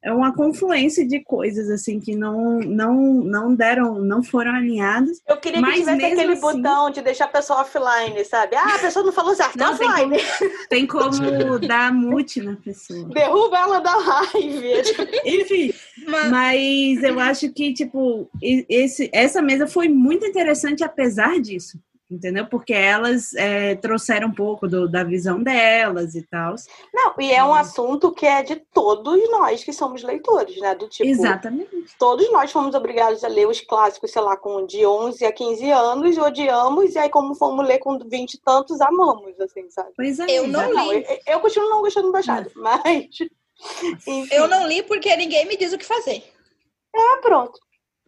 é 0.03 0.11
uma 0.11 0.33
confluência 0.33 1.07
de 1.07 1.19
coisas 1.23 1.69
assim 1.69 1.99
que 1.99 2.15
não 2.15 2.59
não 2.59 2.95
não 3.23 3.53
deram, 3.53 3.99
não 3.99 4.23
foram 4.23 4.55
alinhadas. 4.55 5.21
Eu 5.27 5.37
queria 5.37 5.61
que 5.61 5.73
tivesse 5.73 5.91
mesmo 5.95 6.05
aquele 6.13 6.33
assim- 6.33 6.41
botão 6.41 6.89
de 6.89 7.01
deixar 7.03 7.25
a 7.25 7.27
pessoa 7.27 7.61
offline, 7.61 8.25
sabe? 8.25 8.55
Ah, 8.55 8.75
a 8.75 8.79
pessoa 8.79 9.05
não 9.05 9.11
falou 9.13 9.35
certo, 9.35 9.59
Não, 9.59 9.77
tem 9.77 9.87
offline. 9.87 10.17
Tem 10.69 10.87
como 10.87 11.09
dar 11.59 11.93
mute 11.93 12.41
na 12.41 12.55
pessoa. 12.55 13.07
Derruba 13.09 13.57
ela 13.59 13.79
da 13.79 13.95
live. 13.95 14.71
Enfim, 15.23 15.71
Mas, 16.07 16.31
mas 16.31 17.03
eu 17.03 17.19
acho 17.19 17.51
que 17.53 17.71
tipo 17.71 18.27
esse 18.41 19.07
essa 19.13 19.39
mesa 19.39 19.67
foi 19.67 19.87
muito 19.87 20.25
interessante 20.25 20.83
apesar 20.83 21.39
disso. 21.39 21.77
Entendeu? 22.11 22.45
Porque 22.45 22.73
elas 22.73 23.33
é, 23.35 23.75
trouxeram 23.75 24.27
um 24.27 24.33
pouco 24.33 24.67
do- 24.67 24.89
da 24.89 25.01
visão 25.01 25.41
delas 25.41 26.13
e 26.13 26.21
tal. 26.23 26.55
Não, 26.93 27.13
e 27.17 27.31
é 27.31 27.41
um 27.41 27.53
assunto 27.53 28.11
que 28.11 28.25
é 28.25 28.43
de 28.43 28.57
todos 28.57 29.17
nós 29.31 29.63
que 29.63 29.71
somos 29.71 30.03
leitores, 30.03 30.57
né? 30.57 30.75
Do 30.75 30.89
tipo, 30.89 31.09
Exatamente. 31.09 31.69
todos 31.97 32.29
nós 32.33 32.51
fomos 32.51 32.75
obrigados 32.75 33.23
a 33.23 33.29
ler 33.29 33.47
os 33.47 33.61
clássicos, 33.61 34.11
sei 34.11 34.21
lá, 34.21 34.35
com 34.35 34.65
de 34.65 34.85
11 34.85 35.23
a 35.25 35.31
15 35.31 35.71
anos, 35.71 36.17
odiamos, 36.17 36.95
e 36.95 36.99
aí 36.99 37.09
como 37.09 37.33
fomos 37.33 37.65
ler 37.65 37.79
com 37.79 37.97
20 37.97 38.33
e 38.33 38.41
tantos, 38.41 38.81
amamos, 38.81 39.39
assim, 39.39 39.69
sabe? 39.69 39.91
Pois 39.95 40.19
é. 40.19 40.25
Eu 40.29 40.47
não 40.49 40.59
exatamente. 40.63 41.07
Não, 41.07 41.15
eu, 41.15 41.19
eu 41.27 41.39
continuo 41.39 41.69
não 41.69 41.81
gostando 41.81 42.07
do 42.07 42.13
Machado, 42.13 42.51
mas... 42.55 43.07
enfim. 44.05 44.27
eu 44.31 44.49
não 44.49 44.67
li 44.67 44.83
porque 44.83 45.15
ninguém 45.15 45.47
me 45.47 45.55
diz 45.55 45.71
o 45.71 45.77
que 45.77 45.85
fazer. 45.85 46.23
É, 46.93 47.21
pronto. 47.21 47.57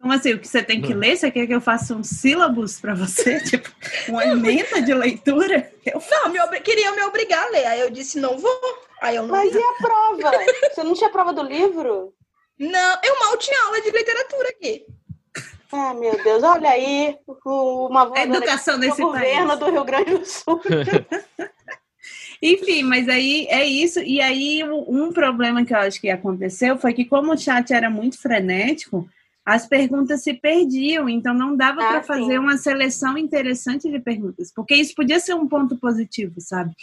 Como 0.04 0.12
assim? 0.12 0.34
O 0.34 0.38
que 0.38 0.46
você 0.46 0.62
tem 0.62 0.82
que 0.82 0.92
ler? 0.92 1.16
Você 1.16 1.30
quer 1.30 1.46
que 1.46 1.54
eu 1.54 1.62
faça 1.62 1.94
um 1.94 2.04
sílabus 2.04 2.78
para 2.78 2.94
você? 2.94 3.40
Tipo, 3.48 3.70
uma 4.08 4.22
emenda 4.22 4.82
de 4.82 4.92
leitura? 4.92 5.72
Eu 5.82 5.98
não, 6.10 6.28
me 6.28 6.38
ob... 6.42 6.60
queria 6.60 6.92
me 6.92 7.02
obrigar 7.04 7.46
a 7.46 7.48
ler. 7.48 7.64
Aí 7.64 7.80
eu 7.80 7.88
disse, 7.88 8.20
não 8.20 8.36
vou. 8.36 8.60
Aí 9.00 9.16
eu 9.16 9.22
não 9.22 9.30
Mas 9.30 9.54
e 9.54 9.56
a 9.58 9.72
prova? 9.80 10.30
você 10.70 10.84
não 10.84 10.92
tinha 10.92 11.08
prova 11.08 11.32
do 11.32 11.42
livro? 11.42 12.12
Não, 12.58 12.98
eu 13.02 13.18
mal 13.18 13.34
tinha 13.38 13.58
aula 13.64 13.80
de 13.80 13.90
literatura 13.90 14.48
aqui. 14.50 14.84
Ah, 15.72 15.94
meu 15.94 16.22
Deus, 16.22 16.42
olha 16.42 16.68
aí 16.68 17.16
uma 17.46 18.14
a 18.14 18.24
educação 18.24 18.78
desse 18.78 19.00
governo 19.00 19.56
do 19.56 19.70
Rio 19.70 19.84
Grande 19.84 20.18
do 20.18 20.26
Sul. 20.26 20.60
Enfim, 22.42 22.82
mas 22.82 23.08
aí 23.08 23.46
é 23.48 23.64
isso. 23.64 24.00
E 24.00 24.20
aí 24.20 24.62
um 24.64 25.10
problema 25.14 25.64
que 25.64 25.72
eu 25.72 25.78
acho 25.78 25.98
que 25.98 26.10
aconteceu 26.10 26.76
foi 26.76 26.92
que 26.92 27.06
como 27.06 27.32
o 27.32 27.38
chat 27.38 27.72
era 27.72 27.88
muito 27.88 28.20
frenético, 28.20 29.08
as 29.44 29.66
perguntas 29.66 30.22
se 30.22 30.32
perdiam, 30.32 31.08
então 31.08 31.34
não 31.34 31.54
dava 31.54 31.82
ah, 31.82 31.88
para 31.88 32.02
fazer 32.02 32.38
uma 32.38 32.56
seleção 32.56 33.18
interessante 33.18 33.90
de 33.90 34.00
perguntas, 34.00 34.50
porque 34.54 34.74
isso 34.74 34.94
podia 34.94 35.20
ser 35.20 35.34
um 35.34 35.46
ponto 35.46 35.76
positivo, 35.76 36.40
sabe? 36.40 36.74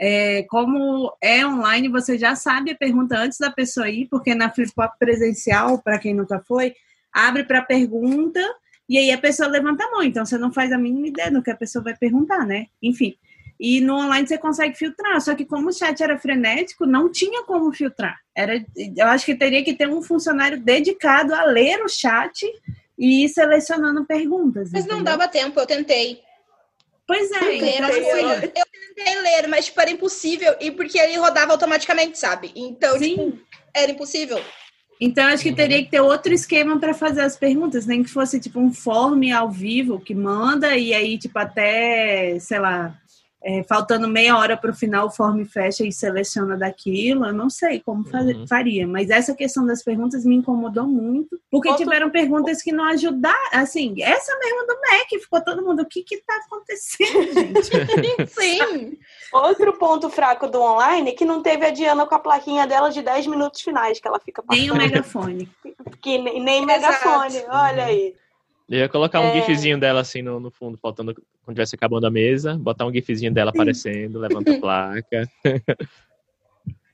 É, 0.00 0.44
como 0.44 1.12
é 1.20 1.46
online, 1.46 1.88
você 1.88 2.18
já 2.18 2.34
sabe 2.34 2.72
a 2.72 2.76
pergunta 2.76 3.18
antes 3.18 3.38
da 3.38 3.50
pessoa 3.50 3.88
ir, 3.88 4.06
porque 4.08 4.34
na 4.34 4.50
flip 4.50 4.72
presencial, 4.98 5.80
para 5.80 5.98
quem 5.98 6.14
nunca 6.14 6.40
foi, 6.40 6.74
abre 7.12 7.44
para 7.44 7.62
pergunta 7.62 8.40
e 8.88 8.96
aí 8.96 9.12
a 9.12 9.18
pessoa 9.18 9.48
levanta 9.48 9.84
a 9.84 9.90
mão, 9.90 10.02
então 10.02 10.24
você 10.24 10.38
não 10.38 10.52
faz 10.52 10.72
a 10.72 10.78
mínima 10.78 11.08
ideia 11.08 11.30
do 11.30 11.42
que 11.42 11.50
a 11.50 11.56
pessoa 11.56 11.84
vai 11.84 11.96
perguntar, 11.96 12.46
né? 12.46 12.66
Enfim. 12.82 13.14
E 13.60 13.80
no 13.80 13.96
online 13.96 14.26
você 14.26 14.38
consegue 14.38 14.76
filtrar, 14.76 15.20
só 15.20 15.34
que 15.34 15.44
como 15.44 15.68
o 15.68 15.72
chat 15.72 16.00
era 16.00 16.18
frenético, 16.18 16.86
não 16.86 17.10
tinha 17.10 17.42
como 17.42 17.72
filtrar. 17.72 18.16
Era, 18.34 18.64
eu 18.96 19.06
acho 19.06 19.26
que 19.26 19.34
teria 19.34 19.64
que 19.64 19.74
ter 19.74 19.88
um 19.88 20.00
funcionário 20.00 20.60
dedicado 20.60 21.34
a 21.34 21.44
ler 21.44 21.82
o 21.82 21.88
chat 21.88 22.46
e 22.96 23.24
ir 23.24 23.28
selecionando 23.28 24.04
perguntas. 24.04 24.70
Mas 24.72 24.84
entendeu? 24.84 24.96
não 24.98 25.04
dava 25.04 25.26
tempo, 25.26 25.58
eu 25.58 25.66
tentei. 25.66 26.22
Pois 27.06 27.30
é, 27.32 27.54
então, 27.54 27.88
assim, 27.88 28.48
eu 28.54 28.64
tentei 28.94 29.20
ler, 29.22 29.48
mas 29.48 29.64
tipo, 29.64 29.80
era 29.80 29.90
impossível, 29.90 30.54
e 30.60 30.70
porque 30.70 30.98
ele 30.98 31.16
rodava 31.16 31.52
automaticamente, 31.52 32.18
sabe? 32.18 32.52
Então, 32.54 32.98
Sim. 32.98 33.16
Tipo, 33.16 33.38
era 33.74 33.90
impossível. 33.90 34.44
Então, 35.00 35.26
acho 35.26 35.44
que 35.44 35.54
teria 35.54 35.82
que 35.82 35.90
ter 35.90 36.00
outro 36.00 36.34
esquema 36.34 36.78
para 36.78 36.92
fazer 36.92 37.22
as 37.22 37.36
perguntas, 37.36 37.86
nem 37.86 38.02
que 38.02 38.10
fosse 38.10 38.40
tipo 38.40 38.60
um 38.60 38.72
form 38.72 39.32
ao 39.32 39.50
vivo 39.50 40.00
que 40.00 40.14
manda 40.14 40.76
e 40.76 40.92
aí, 40.92 41.16
tipo, 41.16 41.38
até, 41.38 42.38
sei 42.40 42.58
lá, 42.58 43.00
é, 43.42 43.62
faltando 43.62 44.08
meia 44.08 44.36
hora 44.36 44.56
para 44.56 44.70
o 44.70 44.74
final, 44.74 45.06
o 45.06 45.10
form 45.10 45.44
fecha 45.44 45.84
e 45.84 45.92
seleciona 45.92 46.56
daquilo. 46.56 47.24
Eu 47.24 47.32
não 47.32 47.48
sei 47.48 47.80
como 47.80 48.04
uhum. 48.12 48.46
faria, 48.46 48.86
mas 48.86 49.10
essa 49.10 49.34
questão 49.34 49.64
das 49.64 49.82
perguntas 49.82 50.24
me 50.24 50.36
incomodou 50.36 50.86
muito, 50.86 51.40
porque 51.50 51.68
Outro... 51.68 51.84
tiveram 51.84 52.10
perguntas 52.10 52.60
que 52.62 52.72
não 52.72 52.84
ajudaram. 52.84 53.38
Assim, 53.52 54.02
essa 54.02 54.36
mesma 54.38 54.66
do 54.66 54.80
MEC, 54.80 55.20
ficou 55.20 55.40
todo 55.40 55.64
mundo, 55.64 55.82
o 55.82 55.86
que 55.86 56.02
está 56.10 56.34
acontecendo, 56.36 57.62
gente? 57.62 58.26
Sim. 58.28 58.98
Outro 59.32 59.78
ponto 59.78 60.10
fraco 60.10 60.48
do 60.48 60.60
online 60.60 61.10
é 61.10 61.14
que 61.14 61.24
não 61.24 61.42
teve 61.42 61.64
a 61.66 61.70
Diana 61.70 62.06
com 62.06 62.14
a 62.14 62.18
plaquinha 62.18 62.66
dela 62.66 62.90
de 62.90 63.02
10 63.02 63.28
minutos 63.28 63.60
finais, 63.60 64.00
que 64.00 64.08
ela 64.08 64.18
fica 64.18 64.42
passando. 64.42 64.60
Nem 64.60 64.70
o 64.70 64.76
megafone. 64.76 65.48
Que, 66.00 66.18
nem, 66.18 66.42
nem 66.42 66.66
megafone, 66.66 67.44
olha 67.48 67.84
aí. 67.84 68.14
Eu 68.68 68.80
ia 68.80 68.88
colocar 68.88 69.20
um 69.20 69.28
é... 69.28 69.40
gifzinho 69.40 69.78
dela 69.78 70.00
assim 70.00 70.20
no, 70.20 70.38
no 70.38 70.50
fundo, 70.50 70.76
faltando 70.76 71.14
quando 71.42 71.54
tivesse 71.54 71.74
acabando 71.74 72.06
a 72.06 72.10
mesa, 72.10 72.58
botar 72.58 72.84
um 72.84 72.92
gifzinho 72.92 73.32
dela 73.32 73.50
aparecendo, 73.54 74.18
levanta 74.18 74.52
a 74.52 74.60
placa. 74.60 75.28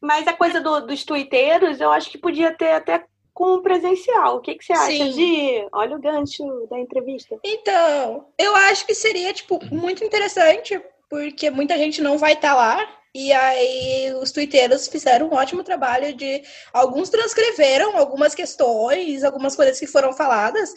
Mas 0.00 0.26
a 0.28 0.34
coisa 0.34 0.60
do, 0.60 0.80
dos 0.80 1.02
twitteiros, 1.02 1.80
eu 1.80 1.90
acho 1.90 2.10
que 2.10 2.18
podia 2.18 2.52
ter 2.52 2.72
até 2.72 3.04
com 3.32 3.56
o 3.56 3.62
presencial. 3.62 4.36
O 4.36 4.40
que, 4.40 4.54
que 4.54 4.64
você 4.64 4.72
acha 4.72 4.86
Sim. 4.86 5.10
de. 5.10 5.68
Olha 5.72 5.96
o 5.96 6.00
gancho 6.00 6.44
da 6.70 6.78
entrevista. 6.78 7.36
Então, 7.42 8.28
eu 8.38 8.54
acho 8.54 8.86
que 8.86 8.94
seria, 8.94 9.32
tipo, 9.32 9.58
muito 9.74 10.04
interessante, 10.04 10.80
porque 11.10 11.50
muita 11.50 11.76
gente 11.76 12.00
não 12.00 12.16
vai 12.16 12.34
estar 12.34 12.50
tá 12.50 12.54
lá. 12.54 12.88
E 13.14 13.32
aí 13.32 14.12
os 14.20 14.32
twitteiros 14.32 14.88
fizeram 14.88 15.28
um 15.28 15.34
ótimo 15.34 15.64
trabalho 15.64 16.14
de. 16.14 16.42
Alguns 16.72 17.10
transcreveram 17.10 17.96
algumas 17.96 18.34
questões, 18.34 19.24
algumas 19.24 19.56
coisas 19.56 19.80
que 19.80 19.86
foram 19.86 20.12
faladas. 20.12 20.72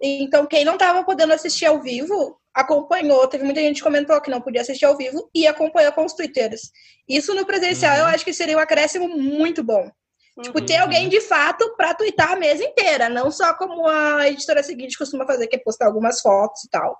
Então, 0.00 0.46
quem 0.46 0.64
não 0.64 0.74
estava 0.74 1.04
podendo 1.04 1.32
assistir 1.32 1.66
ao 1.66 1.80
vivo, 1.80 2.38
acompanhou. 2.54 3.26
Teve 3.28 3.44
muita 3.44 3.60
gente 3.60 3.76
que 3.76 3.82
comentou 3.82 4.20
que 4.20 4.30
não 4.30 4.40
podia 4.40 4.62
assistir 4.62 4.86
ao 4.86 4.96
vivo 4.96 5.30
e 5.34 5.46
acompanhou 5.46 5.92
com 5.92 6.04
os 6.04 6.14
twitteiros. 6.14 6.70
Isso 7.08 7.34
no 7.34 7.44
presencial 7.44 7.94
uhum. 7.94 8.00
eu 8.00 8.06
acho 8.06 8.24
que 8.24 8.32
seria 8.32 8.56
um 8.56 8.60
acréscimo 8.60 9.08
muito 9.08 9.62
bom. 9.62 9.90
Uhum. 10.36 10.42
Tipo, 10.42 10.64
ter 10.64 10.76
alguém 10.76 11.08
de 11.08 11.20
fato 11.20 11.76
para 11.76 11.94
twittar 11.94 12.32
a 12.32 12.36
mesa 12.36 12.64
inteira, 12.64 13.08
não 13.08 13.30
só 13.30 13.54
como 13.54 13.86
a 13.86 14.28
editora 14.28 14.62
seguinte 14.62 14.98
costuma 14.98 15.26
fazer, 15.26 15.46
que 15.46 15.56
é 15.56 15.58
postar 15.58 15.86
algumas 15.86 16.20
fotos 16.20 16.64
e 16.64 16.70
tal. 16.70 16.96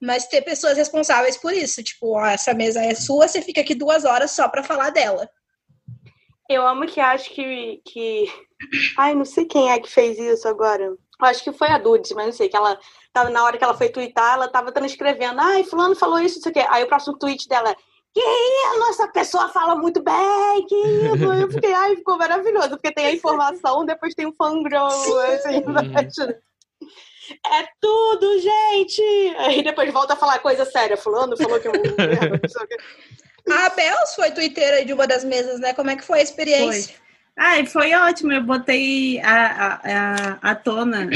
Mas 0.00 0.26
ter 0.26 0.42
pessoas 0.42 0.76
responsáveis 0.76 1.36
por 1.36 1.52
isso. 1.52 1.82
Tipo, 1.82 2.16
ó, 2.16 2.26
essa 2.26 2.54
mesa 2.54 2.80
é 2.80 2.94
sua, 2.94 3.26
você 3.26 3.42
fica 3.42 3.60
aqui 3.60 3.74
duas 3.74 4.04
horas 4.04 4.30
só 4.30 4.48
para 4.48 4.62
falar 4.62 4.90
dela. 4.90 5.28
Eu 6.48 6.64
amo 6.64 6.86
que 6.86 7.00
acho 7.00 7.30
que, 7.30 7.80
que. 7.84 8.26
Ai, 8.96 9.14
não 9.14 9.24
sei 9.24 9.46
quem 9.46 9.70
é 9.70 9.80
que 9.80 9.90
fez 9.90 10.16
isso 10.18 10.46
agora 10.46 10.96
acho 11.22 11.44
que 11.44 11.52
foi 11.52 11.68
a 11.68 11.78
Dudes, 11.78 12.12
mas 12.12 12.26
não 12.26 12.32
sei, 12.32 12.48
que 12.48 12.56
ela 12.56 12.78
tava 13.12 13.30
na 13.30 13.42
hora 13.44 13.56
que 13.56 13.64
ela 13.64 13.74
foi 13.74 13.88
twittar, 13.88 14.34
ela 14.34 14.48
tava 14.48 14.72
transcrevendo, 14.72 15.40
ai, 15.40 15.64
fulano 15.64 15.94
falou 15.94 16.18
isso, 16.18 16.36
não 16.36 16.42
sei 16.42 16.50
o 16.50 16.54
quê. 16.54 16.66
Aí 16.68 16.84
o 16.84 16.88
próximo 16.88 17.18
tweet 17.18 17.48
dela 17.48 17.70
é, 17.70 17.74
que 18.14 18.20
a 18.20 18.78
nossa 18.78 19.08
pessoa 19.08 19.48
fala 19.48 19.76
muito 19.76 20.02
bem, 20.02 20.66
que 20.66 20.74
isso. 20.74 21.32
Eu 21.34 21.50
fiquei, 21.50 21.72
ai, 21.72 21.96
ficou 21.96 22.16
maravilhoso, 22.16 22.70
porque 22.70 22.92
tem 22.92 23.06
a 23.06 23.12
informação, 23.12 23.84
depois 23.84 24.14
tem 24.14 24.26
o 24.26 24.32
fangirl, 24.32 24.86
assim, 24.86 25.58
uhum. 25.58 26.36
É 27.44 27.66
tudo, 27.80 28.40
gente! 28.40 29.02
Aí 29.38 29.62
depois 29.62 29.92
volta 29.92 30.12
a 30.12 30.16
falar 30.16 30.38
coisa 30.38 30.64
séria. 30.64 30.96
Fulano 30.96 31.36
falou 31.36 31.58
que 31.58 31.66
eu. 31.66 31.72
a 33.52 33.68
Bels 33.70 34.14
foi 34.14 34.30
twitteira 34.30 34.84
de 34.84 34.92
uma 34.92 35.08
das 35.08 35.24
mesas, 35.24 35.58
né? 35.58 35.74
Como 35.74 35.90
é 35.90 35.96
que 35.96 36.04
foi 36.04 36.20
a 36.20 36.22
experiência? 36.22 36.94
Foi. 36.94 37.05
Ah, 37.36 37.64
foi 37.66 37.92
ótimo. 37.94 38.32
Eu 38.32 38.42
botei 38.42 39.20
a, 39.20 39.80
a, 39.84 40.50
a, 40.50 40.54
tona 40.54 41.08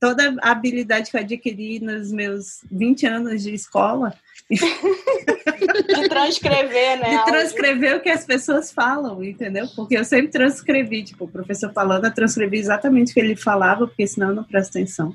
toda 0.00 0.34
a 0.40 0.50
habilidade 0.50 1.10
que 1.10 1.16
eu 1.16 1.20
adquiri 1.20 1.80
nos 1.80 2.10
meus 2.10 2.60
20 2.70 3.06
anos 3.06 3.42
de 3.42 3.54
escola. 3.54 4.14
De 4.50 6.08
transcrever, 6.08 6.98
né? 6.98 7.18
De 7.18 7.24
transcrever 7.24 7.96
o 7.96 8.00
que 8.00 8.08
as 8.08 8.24
pessoas 8.24 8.72
falam, 8.72 9.22
entendeu? 9.22 9.66
Porque 9.76 9.98
eu 9.98 10.04
sempre 10.04 10.28
transcrevi, 10.28 11.04
tipo, 11.04 11.24
o 11.24 11.28
professor 11.30 11.72
falando, 11.72 12.06
eu 12.06 12.14
transcrevi 12.14 12.58
exatamente 12.58 13.10
o 13.10 13.14
que 13.14 13.20
ele 13.20 13.36
falava, 13.36 13.86
porque 13.86 14.06
senão 14.06 14.30
eu 14.30 14.36
não 14.36 14.44
presto 14.44 14.70
atenção. 14.70 15.14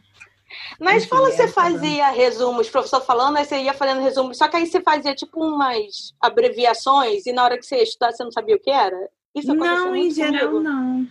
Mas 0.79 1.05
fala 1.05 1.31
você 1.31 1.47
fazia 1.47 2.09
resumos, 2.11 2.69
professor 2.69 3.01
falando, 3.01 3.37
aí 3.37 3.45
você 3.45 3.57
ia 3.57 3.73
fazendo 3.73 4.01
resumos, 4.01 4.37
só 4.37 4.47
que 4.47 4.57
aí 4.57 4.67
você 4.67 4.81
fazia 4.81 5.15
tipo 5.15 5.43
umas 5.43 6.13
abreviações 6.21 7.25
e 7.25 7.33
na 7.33 7.43
hora 7.43 7.57
que 7.57 7.65
você 7.65 7.77
ia 7.77 7.83
estudar 7.83 8.11
você 8.11 8.23
não 8.23 8.31
sabia 8.31 8.55
o 8.55 8.59
que 8.59 8.69
era? 8.69 9.09
Isso 9.35 9.53
não, 9.53 9.95
em 9.95 10.11
geral 10.11 10.51
comigo. 10.51 10.59
não. 10.61 11.07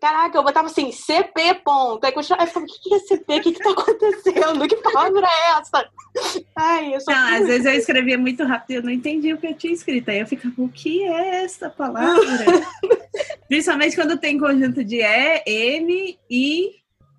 Caraca, 0.00 0.38
eu 0.38 0.42
botava 0.42 0.66
assim, 0.66 0.90
CP 0.90 1.60
ponto. 1.62 2.02
Aí 2.06 2.12
continuava, 2.12 2.48
eu 2.48 2.52
falava, 2.52 2.72
o 2.72 2.74
que 2.82 2.94
é 2.94 2.98
CP? 3.00 3.34
O 3.36 3.40
que 3.42 3.52
que 3.52 3.62
tá 3.62 3.70
acontecendo? 3.70 4.66
Que 4.66 4.76
palavra 4.76 5.26
é 5.26 5.60
essa? 5.60 5.90
Ai, 6.56 6.94
eu 6.94 7.00
sou 7.02 7.14
não, 7.14 7.36
às 7.36 7.46
vezes 7.46 7.66
eu 7.66 7.72
escrevia 7.74 8.16
muito 8.16 8.42
rápido 8.44 8.70
e 8.70 8.74
eu 8.76 8.82
não 8.82 8.90
entendia 8.90 9.34
o 9.34 9.38
que 9.38 9.46
eu 9.46 9.54
tinha 9.54 9.74
escrito. 9.74 10.10
Aí 10.10 10.20
eu 10.20 10.26
ficava, 10.26 10.54
o 10.56 10.70
que 10.70 11.02
é 11.02 11.44
essa 11.44 11.68
palavra? 11.68 12.16
Principalmente 13.46 13.94
quando 13.94 14.16
tem 14.16 14.38
conjunto 14.38 14.82
de 14.82 15.02
E, 15.02 15.42
M, 15.46 16.18
I. 16.30 16.70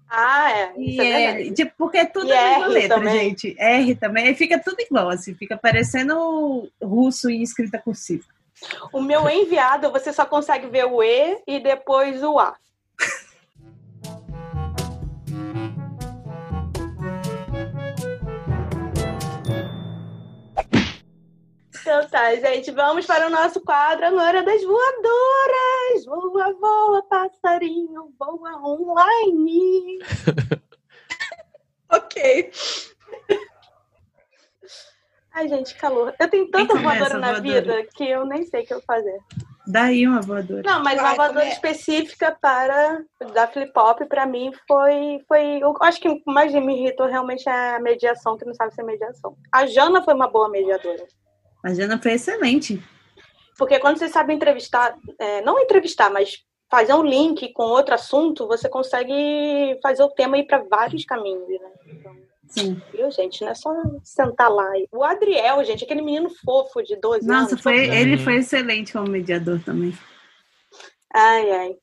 Ah, 0.09 0.51
é. 0.51 0.73
E 0.75 0.99
é 0.99 1.53
tipo, 1.53 1.71
porque 1.77 1.99
é 1.99 2.05
tudo 2.05 2.33
a 2.33 2.35
mesma 2.35 2.67
letra, 2.67 2.95
também. 2.97 3.29
gente. 3.29 3.55
R 3.59 3.95
também. 3.95 4.27
Aí 4.27 4.33
fica 4.35 4.57
tudo 4.57 4.81
igual, 4.81 5.09
assim. 5.09 5.35
Fica 5.35 5.55
parecendo 5.55 6.67
russo 6.81 7.29
em 7.29 7.43
escrita 7.43 7.77
cursiva. 7.77 8.25
O 8.91 9.01
meu 9.01 9.27
enviado, 9.29 9.91
você 9.91 10.11
só 10.13 10.25
consegue 10.25 10.67
ver 10.67 10.85
o 10.85 11.01
E 11.01 11.41
e 11.47 11.59
depois 11.59 12.21
o 12.23 12.39
A. 12.39 12.55
Então 21.81 22.07
tá, 22.07 22.33
gente, 22.35 22.71
vamos 22.71 23.05
para 23.05 23.27
o 23.27 23.29
nosso 23.29 23.59
quadro 23.59 24.05
Agora 24.05 24.43
das 24.43 24.61
Voadoras. 24.63 26.05
Voa, 26.05 26.53
voa, 26.53 27.03
passarinho, 27.03 28.13
voa 28.17 28.61
online. 28.63 29.99
ok. 31.91 32.51
Ai, 35.33 35.47
gente, 35.47 35.75
calor. 35.75 36.13
Eu 36.19 36.29
tenho 36.29 36.49
tanta 36.49 36.75
voadora 36.75 37.17
na 37.17 37.31
voadora? 37.33 37.41
vida 37.41 37.87
que 37.95 38.09
eu 38.09 38.25
nem 38.25 38.45
sei 38.45 38.63
o 38.63 38.65
que 38.65 38.73
eu 38.73 38.81
fazer. 38.81 39.17
Daí 39.65 40.05
uma 40.07 40.21
voadora. 40.21 40.63
Não, 40.63 40.83
mas 40.83 40.99
uma 40.99 41.15
voadora 41.15 41.45
é? 41.45 41.49
específica 41.49 42.37
para 42.41 43.03
da 43.33 43.47
flip 43.47 43.71
pop 43.71 44.03
para 44.05 44.25
mim 44.25 44.51
foi 44.67 45.19
foi 45.27 45.59
eu 45.61 45.75
acho 45.81 46.01
que 46.01 46.09
o 46.09 46.15
que 46.15 46.31
mais 46.31 46.51
me 46.53 46.81
irritou 46.81 47.07
realmente 47.07 47.47
é 47.47 47.75
a 47.75 47.79
mediação 47.79 48.37
que 48.37 48.45
não 48.45 48.53
sabe 48.53 48.73
ser 48.73 48.83
mediação. 48.83 49.37
A 49.51 49.65
Jana 49.65 50.03
foi 50.03 50.13
uma 50.13 50.27
boa 50.27 50.49
mediadora. 50.49 51.05
A 51.63 51.73
Jana 51.73 51.99
foi 52.01 52.13
excelente. 52.13 52.83
Porque 53.57 53.79
quando 53.79 53.97
você 53.97 54.09
sabe 54.09 54.33
entrevistar, 54.33 54.95
é, 55.19 55.41
não 55.41 55.59
entrevistar, 55.59 56.09
mas 56.09 56.43
fazer 56.69 56.93
um 56.93 57.03
link 57.03 57.53
com 57.53 57.63
outro 57.63 57.93
assunto, 57.93 58.47
você 58.47 58.67
consegue 58.67 59.77
fazer 59.83 60.03
o 60.03 60.09
tema 60.09 60.37
ir 60.37 60.47
para 60.47 60.63
vários 60.63 61.05
caminhos, 61.05 61.47
né? 61.47 61.71
Então, 61.85 62.15
Sim. 62.51 62.81
Viu, 62.91 63.09
gente? 63.11 63.41
Não 63.41 63.49
é 63.49 63.55
só 63.55 63.71
sentar 64.03 64.51
lá. 64.51 64.69
O 64.91 65.03
Adriel, 65.03 65.63
gente, 65.63 65.83
aquele 65.85 66.01
menino 66.01 66.29
fofo 66.43 66.83
de 66.83 66.95
12 66.97 67.25
Nossa, 67.25 67.51
anos. 67.53 67.61
foi, 67.63 67.87
Uhum. 67.87 67.93
ele 67.93 68.17
foi 68.17 68.35
excelente 68.35 68.91
como 68.93 69.07
mediador 69.07 69.59
também. 69.63 69.97
Ai, 71.13 71.49
ai. 71.51 71.75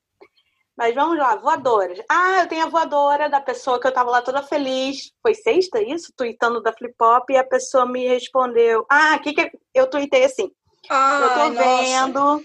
Mas 0.77 0.95
vamos 0.95 1.17
lá, 1.17 1.35
voadoras. 1.35 1.99
Ah, 2.09 2.41
eu 2.43 2.47
tenho 2.47 2.63
a 2.65 2.69
voadora 2.69 3.27
da 3.29 3.41
pessoa 3.41 3.79
que 3.81 3.85
eu 3.87 3.91
tava 3.91 4.09
lá 4.11 4.21
toda 4.21 4.41
feliz. 4.41 5.11
Foi 5.21 5.33
sexta, 5.33 5.81
isso? 5.81 6.13
Tweetando 6.15 6.61
da 6.61 6.71
Flip 6.71 6.95
Pop 6.97 7.33
e 7.33 7.37
a 7.37 7.43
pessoa 7.43 7.85
me 7.85 8.07
respondeu. 8.07 8.85
Ah, 8.89 9.15
o 9.17 9.19
que 9.21 9.33
que 9.33 9.51
eu 9.73 9.87
tuitei 9.89 10.23
assim? 10.23 10.49
eu 10.89 11.29
tô 11.33 11.49
nossa. 11.49 11.83
vendo 11.83 12.43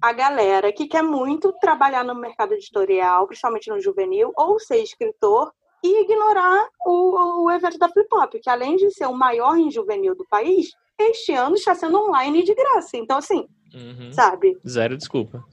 a 0.00 0.12
galera 0.12 0.72
que 0.72 0.86
quer 0.86 1.02
muito 1.02 1.52
trabalhar 1.60 2.04
no 2.04 2.14
mercado 2.14 2.54
editorial, 2.54 3.26
principalmente 3.26 3.68
no 3.70 3.80
juvenil, 3.80 4.32
ou 4.36 4.60
ser 4.60 4.80
escritor 4.82 5.52
e 5.84 6.02
ignorar 6.02 6.66
o, 6.86 7.44
o 7.44 7.50
evento 7.50 7.76
da 7.76 7.90
Flip 7.90 8.08
Pop, 8.08 8.40
que 8.40 8.48
além 8.48 8.76
de 8.76 8.90
ser 8.90 9.06
o 9.06 9.12
maior 9.12 9.58
em 9.58 9.70
juvenil 9.70 10.14
do 10.16 10.24
país, 10.30 10.70
este 10.98 11.32
ano 11.32 11.56
está 11.56 11.74
sendo 11.74 11.98
online 11.98 12.42
de 12.42 12.54
graça. 12.54 12.96
Então, 12.96 13.18
assim, 13.18 13.46
Uhum. 13.74 14.10
sabe? 14.12 14.56
Zero 14.66 14.96
desculpa. 14.96 15.44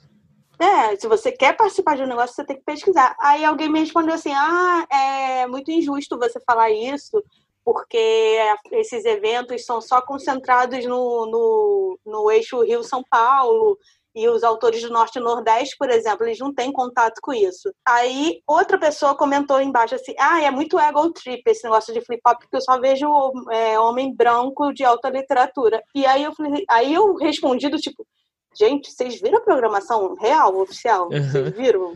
É, 0.57 0.95
se 0.95 1.07
você 1.07 1.31
quer 1.31 1.57
participar 1.57 1.97
de 1.97 2.03
um 2.03 2.07
negócio, 2.07 2.35
você 2.35 2.45
tem 2.45 2.55
que 2.55 2.63
pesquisar. 2.63 3.15
Aí 3.19 3.43
alguém 3.43 3.67
me 3.67 3.79
respondeu 3.79 4.13
assim: 4.13 4.31
ah, 4.31 4.85
é 4.91 5.47
muito 5.47 5.71
injusto 5.71 6.19
você 6.19 6.39
falar 6.45 6.69
isso, 6.69 7.21
porque 7.65 8.37
esses 8.71 9.03
eventos 9.03 9.65
são 9.65 9.81
só 9.81 9.99
concentrados 10.01 10.85
no, 10.85 11.25
no, 11.25 11.99
no 12.05 12.31
eixo 12.31 12.61
Rio-São 12.61 13.03
Paulo. 13.09 13.77
E 14.13 14.27
os 14.27 14.43
autores 14.43 14.81
do 14.81 14.89
Norte 14.89 15.17
e 15.19 15.21
Nordeste, 15.21 15.75
por 15.77 15.89
exemplo, 15.89 16.25
eles 16.25 16.37
não 16.39 16.53
têm 16.53 16.71
contato 16.71 17.19
com 17.21 17.31
isso. 17.33 17.71
Aí 17.87 18.41
outra 18.45 18.77
pessoa 18.77 19.15
comentou 19.15 19.61
embaixo 19.61 19.95
assim: 19.95 20.13
ah, 20.19 20.41
é 20.41 20.51
muito 20.51 20.77
ego 20.77 21.11
trip 21.13 21.41
esse 21.47 21.63
negócio 21.63 21.93
de 21.93 22.01
flip 22.01 22.21
hop, 22.27 22.39
porque 22.39 22.57
eu 22.57 22.61
só 22.61 22.79
vejo 22.79 23.07
é, 23.51 23.79
homem 23.79 24.13
branco 24.13 24.73
de 24.73 24.83
alta 24.83 25.09
literatura. 25.09 25.81
E 25.95 26.05
aí 26.05 26.23
eu 26.23 26.33
falei, 26.35 26.65
aí 26.69 26.93
eu 26.93 27.15
respondi 27.15 27.69
do 27.69 27.77
tipo, 27.77 28.05
Gente, 28.53 28.91
vocês 28.91 29.21
viram 29.21 29.37
a 29.37 29.41
programação 29.41 30.13
real, 30.15 30.57
oficial? 30.59 31.07
Vocês 31.09 31.55
viram? 31.55 31.95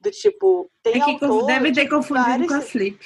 Do 0.00 0.10
tipo, 0.10 0.70
tem 0.82 0.94
É 1.00 1.04
que 1.04 1.18
conf- 1.18 1.30
autor 1.30 1.46
deve 1.48 1.70
ter 1.70 1.84
de 1.84 1.90
confundido 1.90 2.26
vários- 2.28 2.48
com 2.48 2.54
a 2.54 2.60
Flip. 2.62 2.98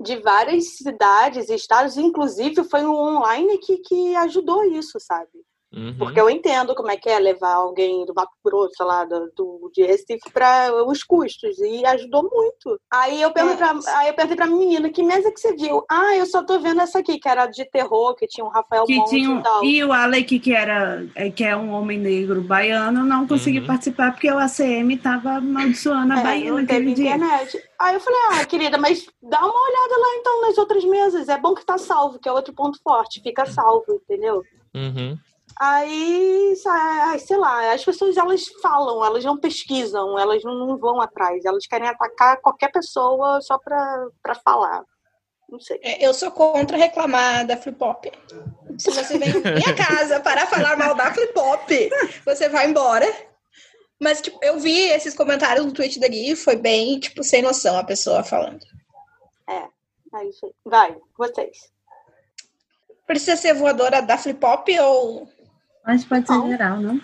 de 0.00 0.16
várias 0.16 0.76
cidades 0.76 1.48
e 1.48 1.54
estados, 1.54 1.96
inclusive 1.96 2.64
foi 2.64 2.84
um 2.84 2.92
online 2.92 3.56
que, 3.58 3.78
que 3.78 4.16
ajudou 4.16 4.64
isso, 4.64 4.98
sabe? 4.98 5.30
Uhum. 5.70 5.94
Porque 5.98 6.18
eu 6.18 6.30
entendo 6.30 6.74
como 6.74 6.90
é 6.90 6.96
que 6.96 7.10
é 7.10 7.18
levar 7.18 7.52
alguém 7.56 8.06
do 8.06 8.14
Mato 8.14 8.32
Grosso 8.42 8.82
lá 8.82 9.04
do, 9.04 9.30
do- 9.36 9.70
de 9.74 9.82
Recife 9.84 10.30
para 10.32 10.72
os 10.86 11.02
custos 11.04 11.58
e 11.58 11.84
ajudou 11.84 12.22
muito. 12.22 12.80
Aí 12.90 13.20
eu 13.20 13.30
perguntei 13.30 13.58
pra, 13.58 13.98
aí 13.98 14.08
eu 14.08 14.14
perguntei 14.14 14.36
pra 14.36 14.46
menina, 14.46 14.88
que 14.88 15.02
mesa 15.02 15.30
que 15.30 15.38
você 15.38 15.54
viu? 15.54 15.84
Ah, 15.90 16.16
eu 16.16 16.24
só 16.24 16.42
tô 16.42 16.58
vendo 16.58 16.80
essa 16.80 17.00
aqui, 17.00 17.18
que 17.18 17.28
era 17.28 17.44
de 17.46 17.66
terror, 17.70 18.14
que 18.14 18.26
tinha 18.26 18.46
o 18.46 18.48
Rafael 18.48 18.84
Que 18.84 18.96
Monte 18.96 19.10
tinha, 19.10 19.38
e 19.38 19.42
tal. 19.42 19.62
e 19.64 19.84
o 19.84 19.92
Alec, 19.92 20.38
que, 20.40 20.54
era, 20.54 21.06
é, 21.14 21.30
que 21.30 21.44
é 21.44 21.54
um 21.54 21.70
homem 21.72 21.98
negro 21.98 22.40
baiano, 22.40 23.04
não 23.04 23.26
conseguiu 23.26 23.60
Uhum. 23.60 23.66
participar 23.66 24.12
porque 24.12 24.30
o 24.32 24.38
ACM 24.38 24.94
estava 24.94 25.32
amaldiçoando 25.32 26.14
a 26.14 26.20
É, 26.20 26.22
Bahia 26.22 26.52
naquele 26.54 26.94
dia. 26.94 27.14
internet. 27.14 27.62
Aí 27.78 27.94
eu 27.94 28.00
falei, 28.00 28.18
ah, 28.32 28.46
querida, 28.46 28.78
mas 28.78 29.04
dá 29.22 29.38
uma 29.40 29.48
olhada 29.68 29.98
lá 30.00 30.16
então 30.18 30.40
nas 30.40 30.56
outras 30.56 30.82
mesas. 30.84 31.28
É 31.28 31.38
bom 31.38 31.54
que 31.54 31.64
tá 31.66 31.76
salvo, 31.76 32.18
que 32.18 32.26
é 32.28 32.32
outro 32.32 32.54
ponto 32.54 32.80
forte. 32.82 33.20
Fica 33.22 33.44
salvo, 33.44 33.84
entendeu? 33.92 34.42
Uhum. 34.74 35.16
Aí, 35.56 36.54
sei 37.18 37.36
lá, 37.36 37.72
as 37.72 37.84
pessoas 37.84 38.16
elas 38.16 38.46
falam, 38.62 39.04
elas 39.04 39.24
não 39.24 39.38
pesquisam, 39.38 40.18
elas 40.18 40.42
não, 40.44 40.76
vão 40.78 41.00
atrás. 41.00 41.44
Elas 41.44 41.66
querem 41.66 41.88
atacar 41.88 42.40
qualquer 42.40 42.70
pessoa 42.70 43.40
só 43.40 43.58
pra, 43.58 44.06
pra 44.22 44.34
falar. 44.34 44.84
Não 45.48 45.58
sei. 45.58 45.80
É, 45.82 46.06
Eu 46.06 46.12
sou 46.12 46.30
contra 46.30 46.76
reclamar 46.76 47.46
da 47.46 47.56
Flip 47.56 47.78
Pop. 47.78 48.12
Se 48.78 48.90
você 48.90 49.18
vem 49.18 49.30
em 49.30 49.40
minha 49.40 49.74
casa 49.76 50.20
para 50.20 50.46
falar 50.46 50.76
mal 50.76 50.94
da 50.94 51.12
Flip 51.12 51.32
Pop, 51.32 51.90
você 52.24 52.48
vai 52.48 52.68
embora. 52.68 53.06
Mas, 54.00 54.20
tipo, 54.20 54.38
eu 54.42 54.60
vi 54.60 54.90
esses 54.90 55.14
comentários 55.14 55.64
no 55.64 55.72
tweet 55.72 55.98
da 55.98 56.06
Gui 56.06 56.32
e 56.32 56.36
foi 56.36 56.54
bem, 56.54 57.00
tipo, 57.00 57.24
sem 57.24 57.42
noção 57.42 57.76
a 57.76 57.82
pessoa 57.82 58.22
falando. 58.22 58.64
É 60.14 60.24
isso 60.24 60.46
aí. 60.46 60.52
Vai, 60.64 60.96
vocês. 61.16 61.70
Precisa 63.06 63.36
ser 63.36 63.54
voadora 63.54 64.00
da 64.02 64.18
Flip 64.18 64.38
Pop 64.38 64.80
ou. 64.80 65.28
Mas 65.86 66.04
pode 66.04 66.26
ser 66.26 66.32
Não. 66.32 66.48
geral, 66.48 66.80
não? 66.80 67.00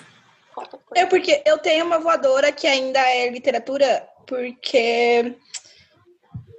É 0.94 1.04
porque 1.06 1.42
eu 1.44 1.58
tenho 1.58 1.84
uma 1.84 1.98
voadora 1.98 2.52
que 2.52 2.66
ainda 2.66 3.00
é 3.00 3.28
literatura, 3.28 4.06
porque 4.26 5.36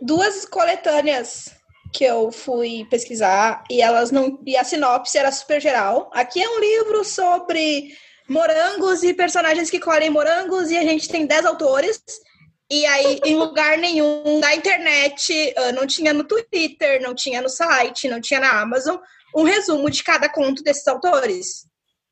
duas 0.01 0.45
coletâneas 0.45 1.55
que 1.93 2.03
eu 2.03 2.29
fui 2.31 2.85
pesquisar 2.89 3.63
e 3.71 3.81
elas 3.81 4.11
não. 4.11 4.37
E 4.45 4.57
a 4.57 4.63
sinopse 4.63 5.17
era 5.17 5.31
super 5.31 5.61
geral. 5.61 6.11
Aqui 6.13 6.43
é 6.43 6.49
um 6.49 6.59
livro 6.59 7.05
sobre 7.05 7.95
morangos 8.27 9.03
e 9.03 9.13
personagens 9.13 9.69
que 9.69 9.79
colhem 9.79 10.09
morangos, 10.09 10.69
e 10.69 10.77
a 10.77 10.83
gente 10.83 11.07
tem 11.07 11.25
10 11.25 11.45
autores. 11.45 12.01
E 12.69 12.85
aí, 12.85 13.19
em 13.23 13.35
lugar 13.37 13.77
nenhum 13.77 14.39
da 14.39 14.53
internet, 14.53 15.53
ah, 15.55 15.71
não 15.71 15.87
tinha 15.87 16.11
no 16.11 16.23
Twitter, 16.23 17.01
não 17.01 17.15
tinha 17.15 17.41
no 17.41 17.49
site, 17.49 18.09
não 18.09 18.19
tinha 18.19 18.39
na 18.39 18.59
Amazon, 18.59 18.97
um 19.35 19.43
resumo 19.43 19.89
de 19.89 20.03
cada 20.03 20.27
conto 20.27 20.63
desses 20.63 20.87
autores. 20.87 21.64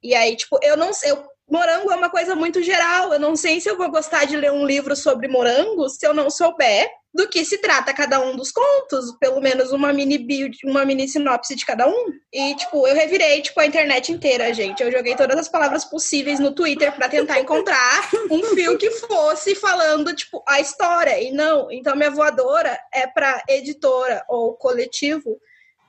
E 0.04 0.14
aí, 0.14 0.36
tipo, 0.36 0.60
eu 0.62 0.76
não 0.78 0.94
sei. 0.94 1.12
eu- 1.12 1.24
morango 1.50 1.92
é 1.92 1.96
uma 1.96 2.10
coisa 2.10 2.36
muito 2.36 2.62
geral. 2.64 3.14
Eu 3.14 3.20
não 3.20 3.36
sei 3.36 3.60
se 3.62 3.70
eu 3.70 3.78
vou 3.78 3.90
gostar 3.92 4.26
de 4.26 4.36
ler 4.36 4.52
um 4.52 4.66
livro 4.66 4.96
sobre 4.96 5.28
morangos 5.28 5.98
se 5.98 6.08
eu 6.08 6.14
não 6.14 6.30
souber 6.30 6.90
do 7.14 7.28
que 7.30 7.46
se 7.46 7.60
trata 7.60 7.94
cada 7.94 8.20
um 8.20 8.36
dos 8.36 8.52
contos, 8.52 9.16
pelo 9.20 9.40
menos 9.40 9.72
uma 9.72 9.94
mini 9.94 10.18
bio, 10.18 10.50
uma 10.66 10.84
mini 10.84 11.08
sinopse 11.08 11.56
de 11.56 11.64
cada 11.64 11.88
um. 11.88 12.06
E 12.34 12.56
tipo, 12.56 12.88
eu 12.88 12.96
revirei 12.96 13.40
tipo 13.42 13.60
a 13.60 13.68
internet 13.68 14.12
inteira, 14.12 14.52
gente. 14.52 14.82
Eu 14.82 14.92
joguei 14.92 15.16
todas 15.16 15.38
as 15.38 15.48
palavras 15.48 15.86
possíveis 15.86 16.40
no 16.40 16.56
Twitter 16.56 16.92
para 16.96 17.08
tentar 17.08 17.40
encontrar 17.40 18.10
um 18.32 18.42
fio 18.56 18.78
que 18.80 18.90
fosse 18.92 19.54
falando 19.54 20.16
tipo 20.16 20.44
a 20.48 20.60
história. 20.60 21.22
E 21.22 21.32
não, 21.32 21.72
então 21.72 21.96
minha 21.96 22.10
voadora 22.10 22.80
é 22.92 23.06
para 23.06 23.44
editora 23.48 24.26
ou 24.28 24.56
coletivo 24.56 25.38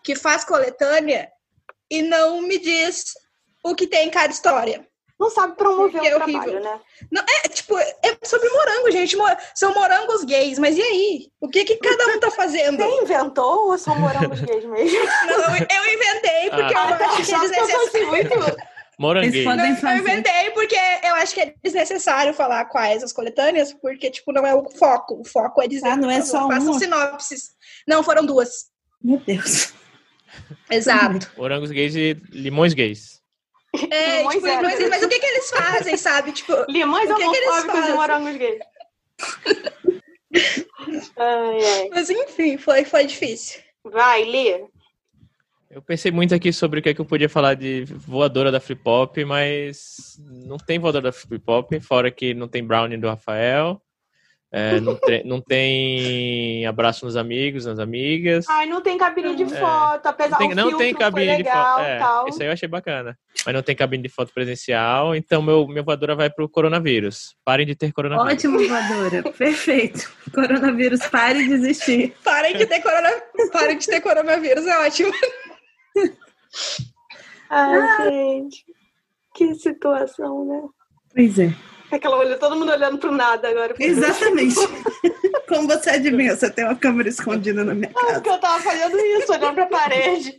que 0.02 0.14
faz 0.14 0.44
coletânea 0.44 1.30
e 1.90 2.02
não 2.02 2.42
me 2.42 2.58
diz 2.58 3.14
o 3.64 3.74
que 3.74 3.86
tem 3.86 4.08
em 4.08 4.10
cada 4.10 4.32
história. 4.32 4.86
Não 5.18 5.30
sabe 5.30 5.56
promover 5.56 5.92
Porque 5.92 6.08
o 6.08 6.10
é 6.10 6.14
trabalho, 6.16 6.38
horrível. 6.38 6.60
né? 6.60 6.80
É, 7.44 7.48
tipo, 7.48 7.78
é 7.78 7.94
sobre 8.24 8.48
morango, 8.50 8.90
gente. 8.90 9.16
São 9.54 9.72
morangos 9.72 10.24
gays, 10.24 10.58
mas 10.58 10.76
e 10.76 10.82
aí? 10.82 11.28
O 11.40 11.48
que 11.48 11.64
que 11.64 11.76
cada 11.76 12.06
um 12.08 12.18
tá 12.20 12.30
fazendo? 12.32 12.76
Você 12.78 13.02
inventou 13.02 13.70
ou 13.70 13.78
são 13.78 13.98
morangos 13.98 14.40
gays 14.40 14.64
mesmo? 14.64 14.98
Não, 15.26 15.56
eu 15.56 15.94
inventei 15.94 16.50
porque 16.50 16.74
Ah, 16.74 16.98
eu 17.00 17.06
acho 17.06 17.24
que 17.24 17.34
é 17.34 17.38
desnecessário. 17.38 18.06
muito. 18.08 18.74
Eles 19.22 19.44
podem 19.44 19.72
Não, 19.82 19.90
eu 19.90 19.98
inventei 19.98 20.50
porque 20.50 20.76
eu 21.04 21.14
acho 21.16 21.34
que 21.34 21.40
é 21.40 21.54
desnecessário 21.62 22.34
falar 22.34 22.64
quais 22.66 23.02
as 23.02 23.12
coletâneas, 23.12 23.72
porque, 23.72 24.10
tipo, 24.10 24.32
não 24.32 24.44
é 24.46 24.54
o 24.54 24.68
foco. 24.70 25.20
O 25.20 25.24
foco 25.24 25.62
é 25.62 25.68
dizer. 25.68 25.88
Ah, 25.88 25.96
não 25.96 26.10
é 26.10 26.22
só 26.22 26.48
Façam 26.48 26.72
uma? 26.72 26.78
sinopses. 26.78 27.50
Não, 27.86 28.02
foram 28.02 28.26
duas. 28.26 28.66
Meu 29.02 29.18
Deus. 29.18 29.72
Exato. 30.70 31.30
Morangos 31.38 31.70
gays 31.70 31.94
e 31.94 32.16
limões 32.30 32.74
gays. 32.74 33.13
É, 33.90 34.18
Limões 34.18 34.34
tipo, 34.36 34.46
zero. 34.46 34.62
mas, 34.62 34.88
mas 34.88 35.02
o 35.02 35.08
que 35.08 35.18
que 35.18 35.26
eles 35.26 35.50
fazem, 35.50 35.96
sabe? 35.96 36.32
Tipo, 36.32 36.52
Limões 36.70 37.10
O 37.10 37.16
que 37.16 37.28
que 37.28 37.36
eles 37.36 37.48
homofóbicos 37.48 37.74
e 37.74 37.80
fazem? 37.80 37.94
morangos 37.96 38.36
gays. 38.36 38.60
ai, 41.16 41.58
ai. 41.64 41.88
mas 41.90 42.10
enfim, 42.10 42.56
foi, 42.56 42.84
foi 42.84 43.06
difícil. 43.06 43.60
Vai, 43.84 44.24
Lê. 44.24 44.64
Eu 45.70 45.82
pensei 45.82 46.12
muito 46.12 46.32
aqui 46.34 46.52
sobre 46.52 46.78
o 46.78 46.82
que, 46.82 46.90
é 46.90 46.94
que 46.94 47.00
eu 47.00 47.04
podia 47.04 47.28
falar 47.28 47.54
de 47.54 47.84
voadora 47.84 48.52
da 48.52 48.60
Flip 48.60 48.80
Pop, 48.80 49.24
mas 49.24 50.20
não 50.20 50.56
tem 50.56 50.78
voadora 50.78 51.10
da 51.10 51.12
Flip 51.12 51.44
Pop, 51.44 51.80
fora 51.80 52.12
que 52.12 52.32
não 52.32 52.46
tem 52.46 52.64
Brownie 52.64 52.96
do 52.96 53.08
Rafael, 53.08 53.82
é, 54.56 54.78
não, 54.80 54.94
tem, 55.02 55.24
não 55.24 55.40
tem 55.40 56.64
abraço 56.64 57.04
nos 57.04 57.16
amigos, 57.16 57.66
nas 57.66 57.80
amigas. 57.80 58.46
Ai, 58.48 58.66
não 58.66 58.80
tem 58.80 58.96
cabine 58.96 59.34
de 59.34 59.42
É. 59.42 59.46
foto, 59.46 60.06
apesar 60.06 60.30
Não 60.30 60.38
tem, 60.38 60.48
do 60.50 60.54
não 60.54 60.68
filtro 60.68 60.78
tem 60.78 60.94
cabine 60.94 61.26
de 61.32 61.36
legal, 61.38 61.76
foto. 61.78 61.84
É, 61.84 61.98
tal. 61.98 62.28
isso 62.28 62.40
aí 62.40 62.48
eu 62.48 62.52
achei 62.52 62.68
bacana. 62.68 63.18
Mas 63.44 63.52
não 63.52 63.62
tem 63.62 63.74
cabine 63.74 64.04
de 64.04 64.08
foto 64.08 64.32
presencial, 64.32 65.12
então 65.16 65.42
meu, 65.42 65.66
minha 65.66 65.82
voadora 65.82 66.14
vai 66.14 66.30
pro 66.30 66.48
coronavírus. 66.48 67.34
Parem 67.44 67.66
de 67.66 67.74
ter 67.74 67.92
coronavírus. 67.92 68.32
Ótimo, 68.32 68.68
voadora. 68.68 69.22
Perfeito. 69.36 70.08
Coronavírus, 70.32 71.04
pare 71.08 71.44
de 71.48 71.52
existir. 71.54 72.14
Parem 72.22 72.56
de 72.56 72.64
ter, 72.64 72.80
corona... 72.80 73.10
Parem 73.52 73.76
de 73.76 73.86
ter 73.88 74.00
coronavírus, 74.00 74.64
é 74.68 74.86
ótimo. 74.86 75.12
Ai, 77.50 78.08
gente. 78.08 78.64
Que 79.34 79.52
situação, 79.56 80.44
né? 80.44 80.62
Pois 81.12 81.38
é. 81.40 81.52
Aquela 81.94 82.16
olha, 82.16 82.36
todo 82.36 82.56
mundo 82.56 82.72
olhando 82.72 82.98
pro 82.98 83.12
nada 83.12 83.48
agora. 83.48 83.74
Exatamente. 83.78 84.56
Como 85.48 85.68
você 85.68 85.90
adivinha, 85.90 86.34
você 86.34 86.50
tem 86.50 86.64
uma 86.64 86.74
câmera 86.74 87.08
escondida 87.08 87.62
na 87.64 87.74
minha 87.74 87.90
Ah, 87.94 88.00
casa. 88.00 88.12
porque 88.14 88.30
eu 88.30 88.38
tava 88.38 88.62
fazendo 88.62 88.98
isso, 88.98 89.32
olhando 89.32 89.54
pra 89.54 89.66
parede. 89.66 90.34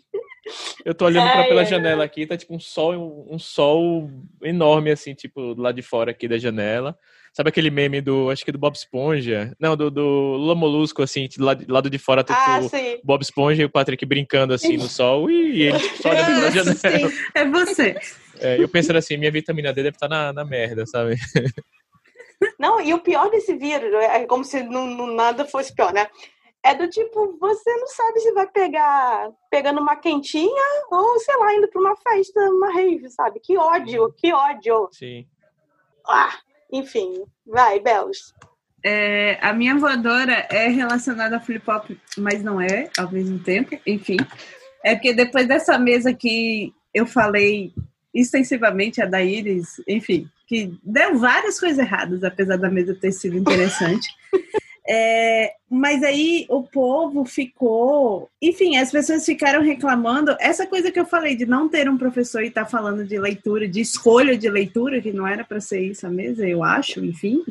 Eu 0.83 0.93
tô 0.93 1.05
olhando 1.05 1.31
pra, 1.31 1.41
Ai, 1.41 1.47
pela 1.47 1.61
ai, 1.61 1.65
janela 1.65 2.03
aqui, 2.03 2.25
tá 2.25 2.37
tipo 2.37 2.53
um 2.53 2.59
sol, 2.59 3.27
um 3.29 3.39
sol 3.39 4.09
enorme, 4.43 4.91
assim, 4.91 5.13
tipo, 5.13 5.59
lado 5.59 5.75
de 5.75 5.81
fora 5.81 6.11
aqui 6.11 6.27
da 6.27 6.37
janela. 6.37 6.97
Sabe 7.33 7.49
aquele 7.49 7.69
meme 7.69 7.99
do, 7.99 8.29
acho 8.29 8.45
que 8.45 8.51
do 8.51 8.57
Bob 8.57 8.75
Esponja? 8.75 9.53
Não, 9.59 9.75
do, 9.75 9.91
do 9.91 10.01
Lula 10.01 10.55
Molusco, 10.55 11.01
assim, 11.03 11.27
do 11.37 11.43
lado, 11.43 11.65
lado 11.67 11.89
de 11.89 11.97
fora, 11.97 12.23
tipo, 12.23 12.37
ah, 12.37 12.59
o 12.61 12.69
Bob 13.03 13.21
Esponja 13.21 13.61
e 13.61 13.65
o 13.65 13.69
Patrick 13.69 14.05
brincando, 14.05 14.53
assim, 14.53 14.77
no 14.77 14.87
sol, 14.87 15.29
e, 15.29 15.63
ele 15.63 15.79
tipo, 15.79 16.01
só 16.01 16.09
olhando 16.11 16.25
pela 16.27 16.51
janela. 16.51 17.09
Sim, 17.09 17.17
é 17.33 17.45
você. 17.45 17.95
É, 18.39 18.61
eu 18.61 18.67
pensando 18.67 18.97
assim, 18.97 19.17
minha 19.17 19.31
vitamina 19.31 19.73
D 19.73 19.83
deve 19.83 19.95
estar 19.95 20.07
tá 20.07 20.15
na, 20.15 20.33
na 20.33 20.45
merda, 20.45 20.85
sabe? 20.85 21.15
Não, 22.59 22.81
e 22.81 22.93
o 22.93 22.99
pior 22.99 23.29
desse 23.29 23.55
vírus, 23.55 23.93
é 23.93 24.25
como 24.25 24.43
se 24.43 24.61
não, 24.63 24.85
não, 24.85 25.07
nada 25.07 25.45
fosse 25.45 25.73
pior, 25.73 25.93
né? 25.93 26.07
É 26.63 26.73
do 26.73 26.89
tipo, 26.89 27.37
você 27.39 27.69
não 27.77 27.87
sabe 27.87 28.19
se 28.19 28.31
vai 28.33 28.47
pegar 28.47 29.29
pegando 29.51 29.79
uma 29.79 29.95
quentinha 29.95 30.63
ou, 30.91 31.19
sei 31.19 31.35
lá, 31.37 31.53
indo 31.53 31.67
para 31.69 31.79
uma 31.79 31.95
festa, 31.95 32.39
uma 32.49 32.73
rave, 32.73 33.09
sabe? 33.09 33.39
Que 33.39 33.55
ódio, 33.57 34.11
que 34.17 34.33
ódio. 34.33 34.89
Sim. 34.91 35.27
Ah, 36.07 36.33
enfim, 36.71 37.23
vai, 37.45 37.79
Belos. 37.79 38.33
É, 38.83 39.37
a 39.41 39.53
minha 39.53 39.75
voadora 39.77 40.47
é 40.49 40.67
relacionada 40.67 41.37
a 41.37 41.39
flip-flop, 41.39 41.97
mas 42.17 42.43
não 42.43 42.59
é 42.59 42.89
ao 42.97 43.11
mesmo 43.11 43.39
tempo. 43.39 43.79
Enfim, 43.85 44.17
é 44.83 44.95
porque 44.95 45.13
depois 45.13 45.47
dessa 45.47 45.77
mesa 45.77 46.13
que 46.13 46.73
eu 46.93 47.05
falei 47.05 47.73
extensivamente 48.15 49.01
a 49.01 49.05
da 49.05 49.21
Iris, 49.21 49.81
enfim, 49.87 50.27
que 50.47 50.73
deu 50.83 51.17
várias 51.17 51.59
coisas 51.59 51.77
erradas, 51.77 52.23
apesar 52.23 52.57
da 52.57 52.69
mesa 52.69 52.95
ter 52.95 53.11
sido 53.11 53.37
interessante. 53.37 54.07
É, 54.87 55.53
mas 55.67 56.03
aí 56.03 56.45
o 56.47 56.61
povo 56.61 57.25
ficou. 57.25 58.29
Enfim, 58.39 58.77
as 58.77 58.91
pessoas 58.91 59.25
ficaram 59.25 59.63
reclamando. 59.63 60.37
Essa 60.39 60.67
coisa 60.67 60.91
que 60.91 60.99
eu 60.99 61.07
falei 61.07 61.35
de 61.35 61.45
não 61.45 61.67
ter 61.67 61.89
um 61.89 61.97
professor 61.97 62.43
e 62.43 62.49
estar 62.49 62.65
tá 62.65 62.69
falando 62.69 63.03
de 63.03 63.17
leitura, 63.17 63.67
de 63.67 63.81
escolha 63.81 64.37
de 64.37 64.47
leitura, 64.47 65.01
que 65.01 65.11
não 65.11 65.25
era 65.25 65.43
para 65.43 65.59
ser 65.59 65.81
isso 65.81 66.05
a 66.05 66.09
mesa, 66.11 66.47
eu 66.47 66.63
acho, 66.63 67.03
enfim. 67.03 67.43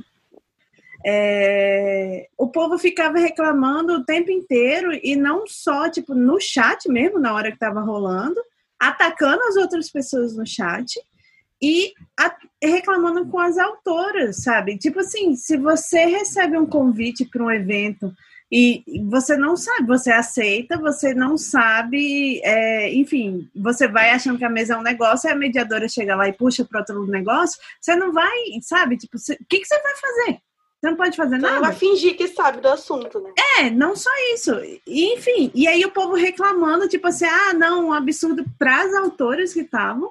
É, 1.04 2.28
o 2.38 2.46
povo 2.46 2.78
ficava 2.78 3.18
reclamando 3.18 3.94
o 3.94 4.04
tempo 4.04 4.30
inteiro 4.30 4.90
e 5.02 5.14
não 5.16 5.46
só 5.46 5.90
tipo 5.90 6.14
no 6.14 6.40
chat 6.40 6.88
mesmo 6.88 7.18
na 7.18 7.34
hora 7.34 7.48
que 7.48 7.56
estava 7.56 7.80
rolando, 7.80 8.40
atacando 8.78 9.42
as 9.44 9.56
outras 9.56 9.90
pessoas 9.90 10.36
no 10.36 10.46
chat 10.46 11.00
e 11.62 11.94
reclamando 12.62 13.26
com 13.26 13.38
as 13.38 13.56
autoras, 13.56 14.42
sabe? 14.42 14.76
Tipo 14.76 15.00
assim, 15.00 15.34
se 15.34 15.56
você 15.56 16.04
recebe 16.04 16.58
um 16.58 16.66
convite 16.66 17.24
para 17.24 17.42
um 17.42 17.50
evento 17.50 18.12
e 18.52 18.84
você 19.08 19.36
não 19.36 19.56
sabe, 19.56 19.86
você 19.86 20.12
aceita, 20.12 20.76
você 20.76 21.14
não 21.14 21.36
sabe, 21.36 22.40
é, 22.44 22.92
enfim, 22.94 23.48
você 23.54 23.88
vai 23.88 24.10
achando 24.10 24.38
que 24.38 24.44
a 24.44 24.50
mesa 24.50 24.74
é 24.74 24.76
um 24.76 24.82
negócio, 24.82 25.28
e 25.28 25.32
a 25.32 25.34
mediadora 25.34 25.88
chega 25.88 26.14
lá 26.14 26.28
e 26.28 26.32
puxa 26.32 26.64
para 26.64 26.80
outro 26.80 27.06
negócio, 27.06 27.58
você 27.80 27.96
não 27.96 28.12
vai, 28.12 28.32
sabe? 28.60 28.96
Tipo, 28.96 29.16
o 29.16 29.46
que, 29.48 29.60
que 29.60 29.66
você 29.66 29.80
vai 29.80 29.96
fazer? 29.96 30.38
Você 30.84 30.90
não 30.90 30.96
pode 30.98 31.16
fazer 31.16 31.38
nada. 31.38 31.54
Você 31.54 31.60
vai 31.62 31.74
fingir 31.74 32.14
que 32.14 32.28
sabe 32.28 32.60
do 32.60 32.68
assunto, 32.68 33.18
né? 33.18 33.32
É, 33.58 33.70
não 33.70 33.96
só 33.96 34.10
isso. 34.34 34.52
Enfim, 34.86 35.50
e 35.54 35.66
aí 35.66 35.82
o 35.82 35.90
povo 35.90 36.14
reclamando, 36.14 36.86
tipo 36.86 37.06
assim, 37.06 37.24
ah, 37.24 37.54
não, 37.54 37.86
um 37.86 37.92
absurdo 37.94 38.44
para 38.58 38.82
as 38.82 38.94
autoras 38.94 39.54
que 39.54 39.60
estavam. 39.60 40.10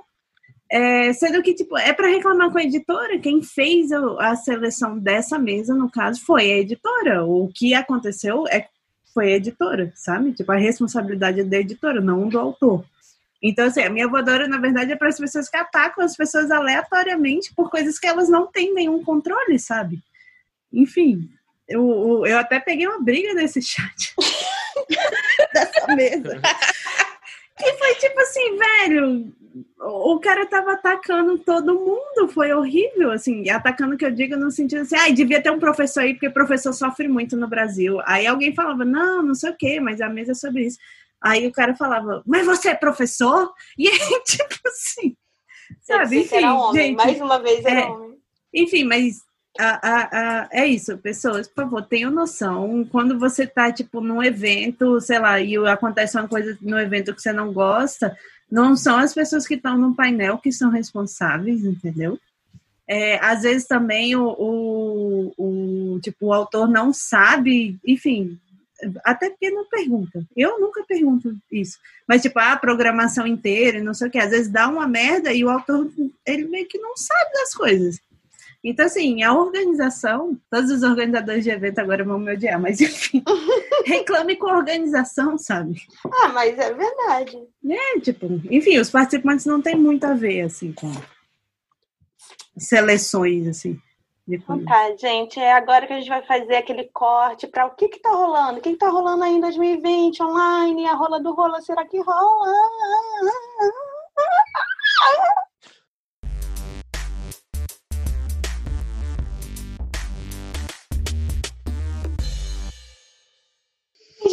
É, 0.72 1.14
sendo 1.14 1.44
que, 1.44 1.54
tipo, 1.54 1.78
é 1.78 1.94
para 1.94 2.08
reclamar 2.08 2.50
com 2.52 2.58
a 2.58 2.64
editora. 2.64 3.20
Quem 3.20 3.44
fez 3.44 3.92
a 3.92 4.36
seleção 4.36 4.98
dessa 4.98 5.38
mesa, 5.38 5.76
no 5.76 5.92
caso, 5.92 6.26
foi 6.26 6.52
a 6.52 6.58
editora. 6.58 7.24
O 7.24 7.52
que 7.54 7.76
aconteceu 7.76 8.46
é 8.48 8.68
foi 9.14 9.34
a 9.34 9.36
editora, 9.36 9.94
sabe? 9.94 10.34
Tipo, 10.34 10.54
a 10.54 10.58
responsabilidade 10.58 11.42
é 11.42 11.44
da 11.44 11.60
editora, 11.60 12.02
não 12.02 12.28
do 12.28 12.40
autor. 12.40 12.84
Então, 13.44 13.68
assim, 13.68 13.84
a 13.84 13.92
minha 13.92 14.08
voadora, 14.08 14.48
na 14.48 14.58
verdade, 14.58 14.92
é 14.92 14.96
para 14.96 15.10
as 15.10 15.20
pessoas 15.20 15.48
que 15.48 15.58
atacam 15.58 16.04
as 16.04 16.18
pessoas 16.18 16.50
aleatoriamente 16.50 17.54
por 17.54 17.70
coisas 17.70 18.00
que 18.00 18.08
elas 18.08 18.28
não 18.28 18.48
têm 18.48 18.74
nenhum 18.74 19.04
controle, 19.04 19.60
sabe? 19.60 20.02
Enfim, 20.74 21.30
eu, 21.68 22.26
eu 22.26 22.38
até 22.38 22.60
peguei 22.60 22.88
uma 22.88 23.02
briga 23.02 23.34
nesse 23.34 23.62
chat 23.62 24.14
dessa 25.54 25.96
mesa. 25.96 26.42
que 27.58 27.74
foi 27.74 27.96
tipo 27.96 28.20
assim, 28.20 28.58
velho, 28.58 29.34
o 29.80 30.20
cara 30.20 30.46
tava 30.46 30.74
atacando 30.74 31.38
todo 31.40 31.80
mundo, 31.80 32.28
foi 32.34 32.52
horrível, 32.54 33.12
assim, 33.12 33.50
atacando 33.50 33.98
que 33.98 34.06
eu 34.06 34.12
digo 34.12 34.36
no 34.36 34.50
sentido 34.50 34.82
assim, 34.82 34.96
ai, 34.96 35.12
ah, 35.12 35.14
devia 35.14 35.42
ter 35.42 35.52
um 35.52 35.60
professor 35.60 36.02
aí, 36.02 36.14
porque 36.14 36.30
professor 36.30 36.74
sofre 36.74 37.08
muito 37.08 37.38
no 37.38 37.48
Brasil. 37.48 38.00
Aí 38.06 38.26
alguém 38.26 38.56
falava, 38.56 38.84
não, 38.84 39.22
não 39.22 39.36
sei 39.36 39.52
o 39.52 39.58
quê, 39.58 39.80
mas 39.80 40.02
a 40.02 40.10
mesa 40.10 40.32
é 40.32 40.36
sobre 40.36 40.66
isso. 40.66 40.80
Aí 41.22 41.48
o 41.48 41.52
cara 41.52 41.76
falava, 41.76 42.24
mas 42.26 42.46
você 42.46 42.70
é 42.70 42.76
professor? 42.76 43.54
E 43.78 43.88
aí, 43.88 44.22
tipo 44.26 44.60
assim, 44.66 45.16
sabe? 45.82 46.22
Enfim, 46.22 46.44
homem, 46.46 46.88
gente, 46.88 46.96
mais 46.98 47.22
uma 47.22 47.40
vez 47.40 47.64
era 47.64 47.82
é, 47.82 47.86
homem. 47.86 48.18
Enfim, 48.54 48.84
mas 48.84 49.22
é 49.60 50.66
isso, 50.66 50.98
pessoas, 50.98 51.48
por 51.48 51.64
favor, 51.64 51.82
tenham 51.84 52.12
noção. 52.12 52.88
Quando 52.92 53.20
você 53.20 53.46
tá, 53.46 53.72
tipo, 53.72 54.02
num 54.02 54.24
evento, 54.24 55.00
sei 55.00 55.20
lá, 55.20 55.40
e 55.40 55.56
acontece 55.68 56.18
uma 56.18 56.28
coisa 56.28 56.58
no 56.62 56.80
evento 56.80 57.14
que 57.14 57.22
você 57.22 57.32
não 57.32 57.54
gosta, 57.54 58.18
não 58.52 58.76
são 58.76 58.98
as 58.98 59.14
pessoas 59.14 59.48
que 59.48 59.56
estão 59.56 59.78
no 59.78 59.96
painel 59.96 60.38
que 60.38 60.52
são 60.52 60.70
responsáveis, 60.70 61.64
entendeu? 61.64 62.20
É, 62.88 63.18
às 63.24 63.44
vezes 63.44 63.68
também 63.68 64.16
o, 64.16 64.28
o, 64.28 65.34
o, 65.96 66.00
tipo, 66.02 66.28
o 66.28 66.34
autor 66.34 66.68
não 66.68 66.92
sabe, 66.92 67.80
enfim, 67.86 68.38
até 69.04 69.30
porque 69.30 69.50
não 69.50 69.66
pergunta. 69.66 70.26
Eu 70.36 70.60
nunca 70.60 70.84
pergunto 70.84 71.36
isso. 71.52 71.78
Mas, 72.08 72.22
tipo, 72.22 72.38
a 72.40 72.56
programação 72.58 73.26
inteira, 73.26 73.82
não 73.82 73.94
sei 73.94 74.08
o 74.08 74.12
que, 74.12 74.18
às 74.18 74.32
vezes 74.32 74.52
dá 74.52 74.68
uma 74.68 74.88
merda 74.88 75.32
e 75.32 75.44
o 75.46 75.50
autor, 75.50 75.90
ele 76.26 76.46
meio 76.46 76.68
que 76.68 76.78
não 76.78 76.98
sabe 76.98 77.32
das 77.34 77.54
coisas. 77.54 78.00
Então, 78.64 78.86
assim, 78.86 79.22
a 79.24 79.34
organização, 79.34 80.40
todos 80.50 80.72
os 80.72 80.84
organizadores 80.84 81.44
de 81.44 81.50
evento 81.50 81.80
agora 81.80 82.04
vão 82.04 82.18
me 82.18 82.32
odiar, 82.32 82.62
mas 82.62 82.80
enfim, 82.80 83.22
reclame 83.86 84.38
com 84.38 84.48
a 84.48 84.58
organização, 84.58 85.38
sabe? 85.38 85.82
Ah, 86.22 86.30
mas 86.30 86.58
é 86.58 86.74
verdade. 86.74 87.38
É, 87.70 88.00
tipo, 88.00 88.42
enfim, 88.50 88.80
os 88.80 88.90
participantes 88.90 89.46
não 89.46 89.62
têm 89.62 89.76
muito 89.76 90.06
a 90.06 90.14
ver, 90.14 90.44
assim, 90.44 90.72
com 90.72 90.90
seleções, 92.58 93.48
assim. 93.48 93.78
Então 94.26 94.64
tá, 94.64 94.96
gente, 94.96 95.38
é 95.38 95.52
agora 95.52 95.86
que 95.86 95.92
a 95.92 96.00
gente 96.00 96.08
vai 96.08 96.24
fazer 96.24 96.56
aquele 96.56 96.86
corte 96.94 97.46
para 97.46 97.66
o 97.66 97.76
que 97.76 97.90
que 97.90 98.00
tá 98.00 98.10
rolando, 98.10 98.60
o 98.60 98.62
que 98.62 98.72
que 98.72 98.78
tá 98.78 98.88
rolando 98.88 99.22
aí 99.26 99.34
em 99.34 99.42
2020 99.42 100.24
online, 100.24 100.86
a 100.86 100.94
rola 100.94 101.20
do 101.20 101.34
rola, 101.34 101.60
será 101.60 101.86
que 101.86 102.00
rola? 102.00 102.54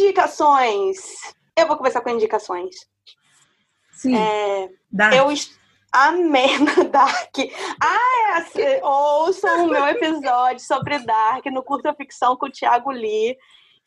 Indicações. 0.01 0.97
Eu 1.55 1.67
vou 1.67 1.77
começar 1.77 2.01
com 2.01 2.09
indicações. 2.09 2.75
Sim. 3.91 4.15
É, 4.15 4.69
Dark. 4.91 5.13
Eu 5.13 5.27
amei 5.91 6.57
no 6.57 6.85
Dark. 6.85 7.35
Ah, 7.79 8.43
é, 8.55 8.83
ouçam 8.83 9.65
o 9.65 9.69
meu 9.69 9.85
episódio 9.87 10.65
sobre 10.65 10.97
Dark 10.99 11.45
no 11.47 11.61
Curta 11.61 11.93
Ficção 11.93 12.35
com 12.35 12.47
o 12.47 12.51
Thiago 12.51 12.89
Lee. 12.89 13.37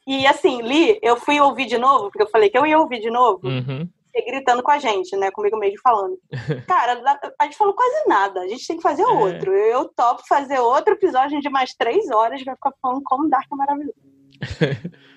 E 0.06 0.24
assim, 0.26 0.62
Lee, 0.62 1.00
eu 1.02 1.16
fui 1.16 1.40
ouvir 1.40 1.66
de 1.66 1.78
novo, 1.78 2.10
porque 2.10 2.22
eu 2.22 2.30
falei 2.30 2.48
que 2.48 2.58
eu 2.58 2.64
ia 2.64 2.78
ouvir 2.78 3.00
de 3.00 3.10
novo. 3.10 3.48
Uhum. 3.48 3.88
Gritando 4.14 4.62
com 4.62 4.70
a 4.70 4.78
gente, 4.78 5.16
né? 5.16 5.32
Comigo 5.32 5.58
mesmo 5.58 5.80
falando. 5.82 6.16
Cara, 6.68 7.02
a 7.40 7.44
gente 7.44 7.56
falou 7.56 7.74
quase 7.74 8.06
nada. 8.06 8.42
A 8.42 8.46
gente 8.48 8.64
tem 8.64 8.76
que 8.76 8.82
fazer 8.82 9.02
é. 9.02 9.06
outro. 9.06 9.52
Eu 9.52 9.88
topo 9.88 10.22
fazer 10.28 10.60
outro 10.60 10.94
episódio 10.94 11.40
de 11.40 11.48
mais 11.48 11.74
três 11.74 12.08
horas. 12.08 12.44
Vai 12.44 12.54
ficar 12.54 12.72
falando 12.80 13.02
como 13.02 13.28
Dark 13.28 13.46
é 13.50 13.56
maravilhoso. 13.56 13.98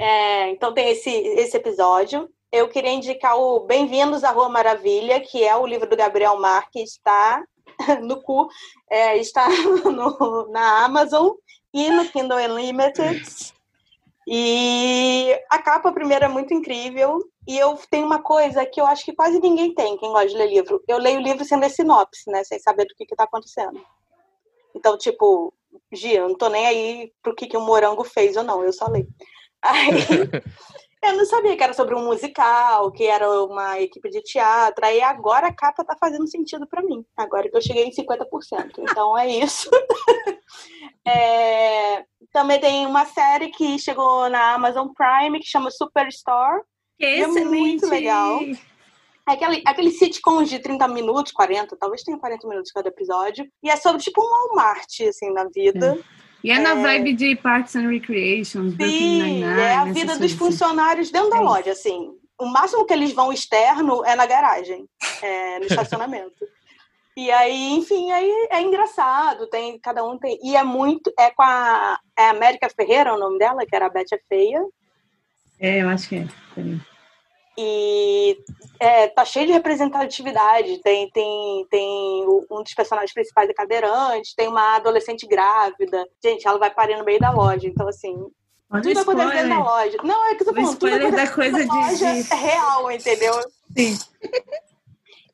É, 0.00 0.48
então 0.48 0.72
tem 0.72 0.88
esse, 0.88 1.10
esse 1.10 1.54
episódio. 1.58 2.26
Eu 2.50 2.70
queria 2.70 2.90
indicar 2.90 3.38
o 3.38 3.60
Bem-vindos 3.60 4.24
à 4.24 4.30
Rua 4.30 4.48
Maravilha, 4.48 5.20
que 5.20 5.44
é 5.44 5.54
o 5.54 5.66
livro 5.66 5.86
do 5.86 5.94
Gabriel 5.94 6.40
Marques, 6.40 6.92
está 6.92 7.44
no 8.00 8.22
cu, 8.22 8.48
é, 8.90 9.18
está 9.18 9.46
no, 9.84 10.50
na 10.50 10.86
Amazon 10.86 11.32
e 11.74 11.90
no 11.90 12.08
Kindle 12.08 12.38
Unlimited. 12.38 13.52
E 14.26 15.38
a 15.50 15.58
capa 15.58 15.92
primeira 15.92 16.24
é 16.24 16.28
muito 16.28 16.54
incrível. 16.54 17.22
E 17.46 17.58
eu 17.58 17.78
tenho 17.90 18.06
uma 18.06 18.22
coisa 18.22 18.64
que 18.64 18.80
eu 18.80 18.86
acho 18.86 19.04
que 19.04 19.14
quase 19.14 19.38
ninguém 19.38 19.74
tem, 19.74 19.98
quem 19.98 20.12
gosta 20.12 20.28
de 20.28 20.36
ler 20.36 20.48
livro. 20.48 20.82
Eu 20.88 20.96
leio 20.96 21.18
o 21.18 21.22
livro 21.22 21.44
sem 21.44 21.60
ler 21.60 21.68
sinopse, 21.68 22.30
né? 22.30 22.42
Sem 22.42 22.58
saber 22.58 22.86
do 22.86 22.94
que 22.94 23.04
está 23.04 23.24
acontecendo. 23.24 23.78
Então, 24.74 24.96
tipo, 24.96 25.52
Gia, 25.92 26.20
eu 26.20 26.28
não 26.30 26.36
tô 26.38 26.48
nem 26.48 26.66
aí 26.66 27.12
pro 27.22 27.34
que, 27.34 27.46
que 27.46 27.56
o 27.56 27.60
Morango 27.60 28.02
fez 28.02 28.34
ou 28.38 28.42
não, 28.42 28.64
eu 28.64 28.72
só 28.72 28.86
leio. 28.86 29.06
Aí, 29.62 29.90
eu 31.02 31.16
não 31.16 31.24
sabia 31.24 31.56
que 31.56 31.62
era 31.62 31.72
sobre 31.72 31.94
um 31.94 32.04
musical, 32.04 32.90
que 32.92 33.04
era 33.04 33.28
uma 33.44 33.80
equipe 33.80 34.10
de 34.10 34.22
teatro. 34.22 34.84
Aí 34.84 35.00
agora 35.00 35.48
a 35.48 35.54
capa 35.54 35.84
tá 35.84 35.96
fazendo 35.98 36.28
sentido 36.28 36.66
para 36.66 36.82
mim. 36.82 37.04
Agora 37.16 37.48
que 37.48 37.56
eu 37.56 37.62
cheguei 37.62 37.84
em 37.84 37.90
50%. 37.90 38.26
Então 38.78 39.16
é 39.16 39.28
isso. 39.28 39.70
é, 41.06 42.04
também 42.32 42.60
tem 42.60 42.86
uma 42.86 43.06
série 43.06 43.48
que 43.48 43.78
chegou 43.78 44.28
na 44.28 44.54
Amazon 44.54 44.88
Prime 44.94 45.40
que 45.40 45.46
chama 45.46 45.70
Superstore. 45.70 46.62
Que 46.98 47.06
é 47.06 47.26
muito 47.26 47.86
legal. 47.86 48.40
É 49.28 49.32
aquele, 49.32 49.62
aquele 49.64 49.90
sitcoms 49.90 50.50
de 50.50 50.58
30 50.58 50.88
minutos, 50.88 51.32
40, 51.32 51.76
talvez 51.76 52.02
tenha 52.02 52.18
40 52.18 52.48
minutos 52.48 52.72
cada 52.72 52.88
episódio. 52.88 53.46
E 53.62 53.70
é 53.70 53.76
sobre 53.76 54.02
tipo 54.02 54.20
um 54.20 54.28
Walmart, 54.28 55.00
assim, 55.08 55.30
na 55.32 55.44
vida. 55.44 55.98
É. 55.98 56.19
E 56.42 56.50
é 56.50 56.58
na 56.58 56.70
é... 56.70 56.82
vibe 56.82 57.12
de 57.14 57.36
Parks 57.36 57.76
and 57.76 57.88
Recreation, 57.88 58.70
Sim, 58.70 59.44
é 59.44 59.74
a 59.74 59.84
vida 59.84 60.16
dos 60.16 60.32
assim. 60.32 60.36
funcionários 60.36 61.10
dentro 61.10 61.30
da 61.30 61.36
é 61.36 61.40
loja, 61.40 61.72
assim. 61.72 62.12
O 62.38 62.46
máximo 62.46 62.86
que 62.86 62.92
eles 62.94 63.12
vão 63.12 63.32
externo 63.32 64.04
é 64.04 64.16
na 64.16 64.24
garagem, 64.24 64.86
é, 65.22 65.58
no 65.58 65.66
estacionamento. 65.66 66.46
E 67.16 67.30
aí, 67.30 67.72
enfim, 67.72 68.10
aí 68.12 68.48
é 68.50 68.62
engraçado, 68.62 69.46
tem, 69.48 69.78
cada 69.78 70.02
um 70.02 70.18
tem. 70.18 70.38
E 70.42 70.56
é 70.56 70.62
muito. 70.62 71.12
É 71.18 71.30
com 71.30 71.42
a. 71.42 71.98
É 72.18 72.28
a 72.28 72.30
América 72.30 72.70
Ferreira, 72.70 73.14
o 73.14 73.18
nome 73.18 73.38
dela, 73.38 73.66
que 73.66 73.76
era 73.76 73.86
a 73.86 73.90
Beth 73.90 74.06
é 74.12 74.20
Feia. 74.28 74.64
É, 75.58 75.82
eu 75.82 75.88
acho 75.88 76.08
que 76.08 76.16
é. 76.16 76.26
E 77.62 78.38
é, 78.78 79.08
tá 79.08 79.24
cheio 79.24 79.46
de 79.46 79.52
representatividade. 79.52 80.78
Tem, 80.78 81.10
tem, 81.10 81.66
tem 81.70 82.26
um 82.50 82.62
dos 82.62 82.72
personagens 82.72 83.12
principais 83.12 83.50
é 83.50 83.52
cadeirante, 83.52 84.34
tem 84.34 84.48
uma 84.48 84.76
adolescente 84.76 85.26
grávida. 85.26 86.08
Gente, 86.22 86.48
ela 86.48 86.58
vai 86.58 86.70
parir 86.70 86.96
no 86.96 87.04
meio 87.04 87.20
da 87.20 87.30
loja. 87.30 87.68
Então, 87.68 87.86
assim, 87.86 88.16
Olha 88.70 88.82
tudo 88.82 89.00
acontece 89.00 89.44
na 89.44 89.62
loja. 89.62 89.98
Não, 90.02 90.30
é 90.30 90.34
que 90.34 90.44
você 90.44 90.54
falando, 90.54 90.78
tudo 90.78 91.10
da 91.10 91.28
coisa 91.28 91.58
de, 91.58 91.66
loja 91.66 92.14
de... 92.14 92.32
é 92.32 92.36
real, 92.36 92.90
entendeu? 92.90 93.34
Sim. 93.76 93.98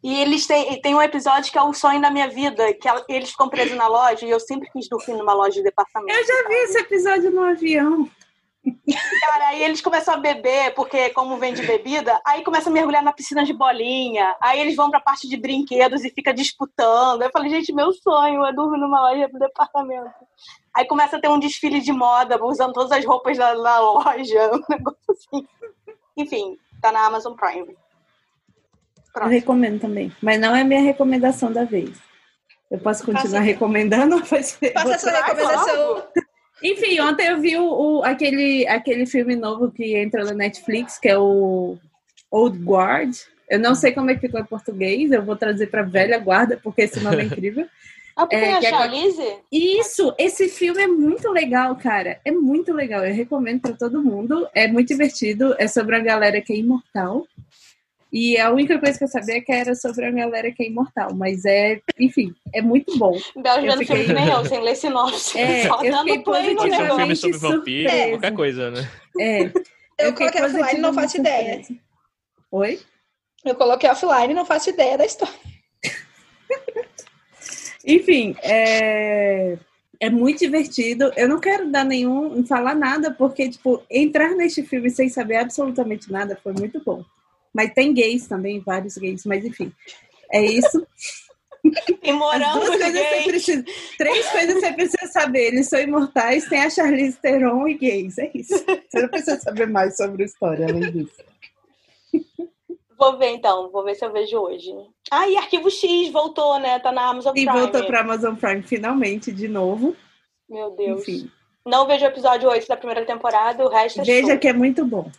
E 0.03 0.20
eles 0.20 0.47
têm 0.47 0.81
tem 0.81 0.95
um 0.95 1.03
episódio 1.03 1.51
que 1.51 1.59
é 1.59 1.62
o 1.62 1.72
sonho 1.72 2.01
da 2.01 2.11
minha 2.11 2.29
vida, 2.29 2.72
que 2.74 2.89
eles 3.09 3.31
ficam 3.31 3.49
presos 3.49 3.77
na 3.77 3.87
loja 3.87 4.24
e 4.24 4.31
eu 4.31 4.41
sempre 4.41 4.68
quis 4.70 4.89
dormir 4.89 5.14
numa 5.14 5.35
loja 5.35 5.57
de 5.57 5.62
departamento. 5.62 6.16
Eu 6.16 6.24
já 6.24 6.49
vi 6.49 6.55
esse 6.55 6.79
episódio 6.79 7.31
no 7.31 7.43
avião. 7.43 8.09
Cara, 9.20 9.48
aí 9.48 9.62
eles 9.62 9.80
começam 9.80 10.14
a 10.14 10.16
beber, 10.16 10.74
porque 10.74 11.10
como 11.10 11.36
vende 11.36 11.62
bebida, 11.62 12.20
aí 12.24 12.42
começa 12.42 12.68
a 12.68 12.72
mergulhar 12.72 13.02
na 13.02 13.12
piscina 13.12 13.44
de 13.44 13.52
bolinha, 13.52 14.34
aí 14.40 14.60
eles 14.60 14.74
vão 14.74 14.90
pra 14.90 15.00
parte 15.00 15.28
de 15.28 15.36
brinquedos 15.36 16.04
e 16.04 16.10
fica 16.10 16.34
disputando. 16.34 17.22
Eu 17.22 17.30
falei, 17.30 17.50
gente, 17.50 17.72
meu 17.72 17.92
sonho 17.92 18.44
é 18.44 18.52
dormir 18.52 18.78
numa 18.78 19.00
loja 19.00 19.28
de 19.28 19.38
departamento. 19.38 20.10
Aí 20.74 20.84
começa 20.86 21.16
a 21.16 21.20
ter 21.20 21.28
um 21.28 21.38
desfile 21.38 21.80
de 21.80 21.92
moda, 21.92 22.42
usando 22.44 22.72
todas 22.72 22.92
as 22.92 23.04
roupas 23.04 23.38
da, 23.38 23.54
da 23.54 23.78
loja, 23.78 24.50
um 24.54 24.62
negócio 24.68 24.98
assim. 25.10 25.46
Enfim, 26.16 26.58
tá 26.80 26.90
na 26.90 27.06
Amazon 27.06 27.34
Prime. 27.34 27.76
Pronto. 29.12 29.28
Eu 29.28 29.30
recomendo 29.30 29.80
também, 29.80 30.12
mas 30.20 30.40
não 30.40 30.54
é 30.54 30.62
minha 30.62 30.82
recomendação 30.82 31.52
da 31.52 31.64
vez. 31.64 31.96
Eu 32.70 32.78
posso 32.78 33.04
continuar 33.04 33.40
recomendando? 33.40 34.24
Faça 34.26 34.58
a 34.74 34.98
sua 34.98 35.12
recomendação. 35.12 36.02
Enfim, 36.62 37.00
ontem 37.00 37.28
eu 37.28 37.40
vi 37.40 37.57
o, 37.57 37.64
o, 37.64 38.04
aquele, 38.04 38.66
aquele 38.66 39.07
filme 39.07 39.36
novo 39.36 39.70
que 39.70 39.96
entrou 39.96 40.24
na 40.24 40.32
Netflix, 40.32 40.98
que 40.98 41.09
é 41.09 41.18
o 41.18 41.76
Old 42.30 42.59
Guard. 42.59 43.14
Eu 43.48 43.61
não 43.61 43.74
sei 43.74 43.92
como 43.92 44.11
é 44.11 44.14
que 44.14 44.22
ficou 44.22 44.40
em 44.40 44.44
português, 44.44 45.12
eu 45.12 45.22
vou 45.22 45.36
trazer 45.36 45.68
para 45.68 45.82
Velha 45.82 46.18
Guarda, 46.18 46.59
porque 46.62 46.82
esse 46.82 47.00
nome 47.00 47.22
é 47.22 47.24
incrível. 47.24 47.66
Ah, 48.18 48.22
porque 48.22 48.36
é, 48.36 48.40
tem 48.40 48.54
a 48.54 48.62
Charlize? 48.62 49.20
É... 49.20 49.40
Isso, 49.52 50.14
esse 50.16 50.48
filme 50.48 50.80
é 50.80 50.86
muito 50.86 51.30
legal, 51.30 51.76
cara. 51.76 52.18
É 52.24 52.30
muito 52.30 52.72
legal. 52.72 53.04
Eu 53.04 53.12
recomendo 53.12 53.61
para 53.61 53.74
todo 53.74 54.02
mundo. 54.02 54.48
É 54.54 54.66
muito 54.66 54.88
divertido. 54.88 55.54
É 55.59 55.68
sobre 55.68 55.96
a 55.96 56.00
galera 56.00 56.40
que 56.40 56.50
é 56.50 56.57
imortal. 56.57 57.26
E 58.12 58.38
a 58.38 58.50
única 58.50 58.78
coisa 58.78 58.96
que 58.96 59.04
eu 59.04 59.09
sabia 59.09 59.36
é 59.36 59.40
que 59.40 59.52
era 59.52 59.74
sobre 59.74 60.07
a 60.07 60.11
galera 60.11 60.50
que 60.52 60.62
é 60.62 60.66
imortal, 60.66 61.14
mas 61.14 61.44
é, 61.44 61.80
enfim, 61.98 62.34
é 62.54 62.62
muito 62.62 62.96
bom. 62.98 63.18
Bel 63.36 63.62
vendo 63.62 63.78
fiquei... 63.78 64.04
filme 64.04 64.14
nem 64.14 64.28
eu, 64.28 64.44
sem 64.44 64.61
ler 64.61 64.76
sinopse. 64.76 65.38
É, 65.38 65.64
só 65.66 65.82
eu 65.82 65.98
fiquei 65.98 66.18
positivamente 66.20 66.92
um 66.92 66.96
filme 66.96 67.16
sobre 67.16 67.38
vampiro, 67.38 67.90
qualquer 68.11 68.34
coisa, 68.34 68.70
né? 68.70 68.88
É. 69.18 69.42
Eu, 69.42 69.52
eu 69.98 70.14
coloquei 70.14 70.42
offline 70.42 70.78
e 70.78 70.80
não 70.80 70.94
faço 70.94 71.16
ideia. 71.18 71.62
Oi? 72.52 72.80
Eu 73.44 73.54
coloquei 73.54 73.90
offline 73.90 74.32
e 74.32 74.34
não 74.34 74.46
faço 74.46 74.70
ideia 74.70 74.96
da 74.96 75.04
história. 75.04 75.34
enfim, 77.84 78.36
é 78.42 79.59
é 80.00 80.11
muito 80.11 80.40
divertido. 80.40 81.11
Eu 81.16 81.28
não 81.28 81.40
quero 81.40 81.70
dar 81.70 81.84
nenhum, 81.84 82.44
falar 82.46 82.74
nada, 82.74 83.11
porque, 83.11 83.48
tipo, 83.48 83.82
entrar 83.90 84.30
neste 84.30 84.62
filme 84.62 84.90
sem 84.90 85.09
saber 85.09 85.36
absolutamente 85.36 86.11
nada 86.11 86.38
foi 86.42 86.52
muito 86.52 86.82
bom. 86.84 87.04
Mas 87.57 87.72
tem 87.72 87.94
gays 87.94 88.28
também, 88.28 88.61
vários 88.61 88.98
gays, 88.98 89.24
mas 89.24 89.42
enfim. 89.42 89.72
É 90.30 90.44
isso. 90.44 90.86
Moramos 92.04 92.68
precisa, 93.24 93.64
Três 93.96 94.30
coisas 94.30 94.61
você 94.61 94.72
precisa 94.74 95.11
saber. 95.11 95.46
Eles 95.46 95.66
são 95.66 95.80
imortais, 95.80 96.46
tem 96.50 96.61
a 96.61 96.68
Charlize 96.68 97.18
Theron 97.18 97.66
e 97.66 97.74
gays. 97.74 98.18
É 98.18 98.30
isso. 98.34 98.54
Você 98.54 99.00
não 99.00 99.09
precisa 99.09 99.40
saber 99.40 99.66
mais 99.66 99.96
sobre 99.96 100.22
a 100.22 100.26
história, 100.26 100.66
além 100.66 100.92
disso. 100.92 101.24
Vou 102.98 103.16
ver 103.16 103.30
então, 103.30 103.70
vou 103.70 103.82
ver 103.82 103.94
se 103.94 104.04
eu 104.04 104.12
vejo 104.12 104.38
hoje. 104.38 104.70
Ah, 105.11 105.26
e 105.28 105.36
Arquivo 105.38 105.70
X 105.70 106.11
voltou, 106.12 106.59
né? 106.59 106.78
Tá 106.78 106.92
na 106.92 107.09
Amazon 107.09 107.32
Prime. 107.32 107.48
E 107.48 107.52
voltou 107.52 107.86
pra 107.86 108.00
Amazon 108.00 108.34
Prime 108.34 108.62
finalmente, 108.62 109.32
de 109.32 109.48
novo. 109.48 109.96
Meu 110.48 110.70
Deus. 110.72 111.00
Enfim. 111.00 111.30
Não 111.64 111.86
vejo 111.86 112.04
o 112.04 112.09
episódio 112.09 112.50
8 112.50 112.68
da 112.68 112.76
primeira 112.76 113.04
temporada, 113.07 113.64
o 113.64 113.68
resto 113.68 114.02
é 114.02 114.04
Veja 114.04 114.36
que 114.36 114.46
é 114.46 114.52
muito 114.52 114.84
bom. 114.84 115.11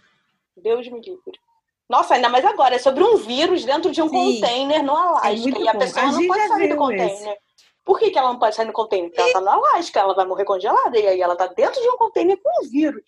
Deus 0.55 0.87
me 0.87 1.01
livre. 1.01 1.39
Nossa, 1.89 2.15
ainda 2.15 2.29
mais 2.29 2.43
agora, 2.43 2.75
é 2.75 2.79
sobre 2.79 3.03
um 3.03 3.15
vírus 3.17 3.63
dentro 3.63 3.91
de 3.91 4.01
um 4.01 4.09
Sim. 4.09 4.35
container 4.35 4.83
no 4.83 4.95
Alasca. 4.95 5.29
É 5.29 5.35
e 5.35 5.67
a 5.67 5.73
bom. 5.73 5.79
pessoa 5.79 6.05
a 6.05 6.11
não 6.11 6.27
pode 6.27 6.47
sair 6.47 6.69
do 6.69 6.75
container. 6.75 7.13
Esse. 7.13 7.37
Por 7.85 7.99
que, 7.99 8.11
que 8.11 8.17
ela 8.17 8.33
não 8.33 8.39
pode 8.39 8.55
sair 8.55 8.65
do 8.65 8.73
container? 8.73 9.09
Porque 9.09 9.21
e... 9.21 9.23
ela 9.23 9.33
tá 9.33 9.41
no 9.41 9.49
Alasca, 9.49 9.99
ela 9.99 10.13
vai 10.13 10.25
morrer 10.25 10.43
congelada. 10.43 10.99
E 10.99 11.07
aí 11.07 11.21
ela 11.21 11.35
tá 11.35 11.47
dentro 11.47 11.81
de 11.81 11.89
um 11.89 11.97
container 11.97 12.37
com 12.41 12.49
um 12.65 12.69
vírus. 12.69 13.03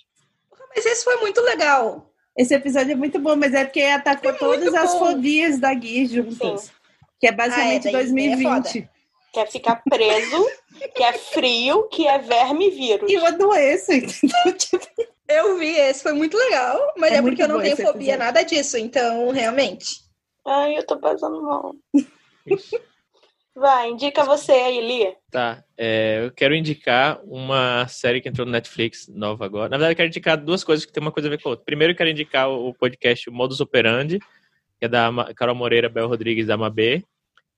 Mas 0.74 0.86
esse 0.86 1.04
foi 1.04 1.18
muito 1.18 1.42
legal. 1.42 2.10
Esse 2.38 2.54
episódio 2.54 2.94
é 2.94 2.96
muito 2.96 3.20
bom, 3.20 3.36
mas 3.36 3.54
é 3.54 3.66
porque 3.66 3.82
atacou 3.82 4.32
é 4.32 4.34
todas 4.34 4.74
as 4.74 4.98
fobias 4.98 5.60
da 5.60 5.74
Gui 5.74 6.06
juntas. 6.06 6.62
Sim. 6.62 6.72
Que 7.20 7.28
é 7.28 7.32
basicamente 7.34 7.88
ah, 7.88 7.92
é, 7.92 7.94
2020. 7.94 8.80
É 8.80 9.00
que 9.32 9.40
é 9.40 9.46
ficar 9.46 9.82
preso, 9.88 10.48
que 10.96 11.04
é 11.04 11.14
frio, 11.14 11.88
que 11.90 12.08
é 12.08 12.18
verme 12.18 12.68
e 12.68 12.72
vírus. 12.72 13.12
E 13.12 13.18
uma 13.18 13.32
doença, 13.32 13.94
entendeu? 13.96 14.58
Tipo, 14.58 14.88
eu 15.30 15.58
vi 15.58 15.76
esse, 15.76 16.02
foi 16.02 16.14
muito 16.14 16.36
legal, 16.36 16.94
mas 16.98 17.12
é, 17.12 17.18
é 17.18 17.22
porque 17.22 17.44
eu 17.44 17.48
não 17.48 17.62
tenho 17.62 17.78
fobia 17.78 18.14
episódio. 18.14 18.18
nada 18.18 18.44
disso, 18.44 18.78
então, 18.78 19.30
realmente. 19.30 20.02
Ai, 20.46 20.78
eu 20.78 20.86
tô 20.86 20.98
passando 20.98 21.42
mal. 21.42 21.76
Vai, 23.56 23.90
indica 23.90 24.24
você 24.24 24.52
aí, 24.54 24.80
Lia. 24.80 25.16
Tá, 25.30 25.64
é, 25.78 26.26
eu 26.26 26.32
quero 26.32 26.56
indicar 26.56 27.20
uma 27.26 27.88
série 27.88 28.22
que 28.22 28.30
entrou 28.30 28.46
no 28.46 28.52
Netflix, 28.52 29.08
nova 29.10 29.46
agora. 29.46 29.70
Na 29.70 29.78
verdade, 29.78 29.94
eu 29.94 29.98
quero 29.98 30.08
indicar 30.08 30.38
duas 30.38 30.64
coisas 30.64 30.86
que 30.86 30.92
tem 30.92 31.02
uma 31.02 31.12
coisa 31.12 31.28
a 31.28 31.32
ver 31.32 31.42
com 31.42 31.50
a 31.50 31.52
outra. 31.52 31.66
Primeiro, 31.66 31.94
eu 31.94 31.98
quero 31.98 32.10
indicar 32.10 32.50
o 32.50 32.74
podcast 32.74 33.30
Modus 33.30 33.60
Operandi, 33.60 34.20
que 34.80 34.86
é 34.86 34.88
da 34.88 35.12
Carol 35.36 35.56
Moreira, 35.56 35.90
Bel 35.90 36.08
Rodrigues, 36.08 36.48
da 36.48 36.58
Mabê, 36.58 37.04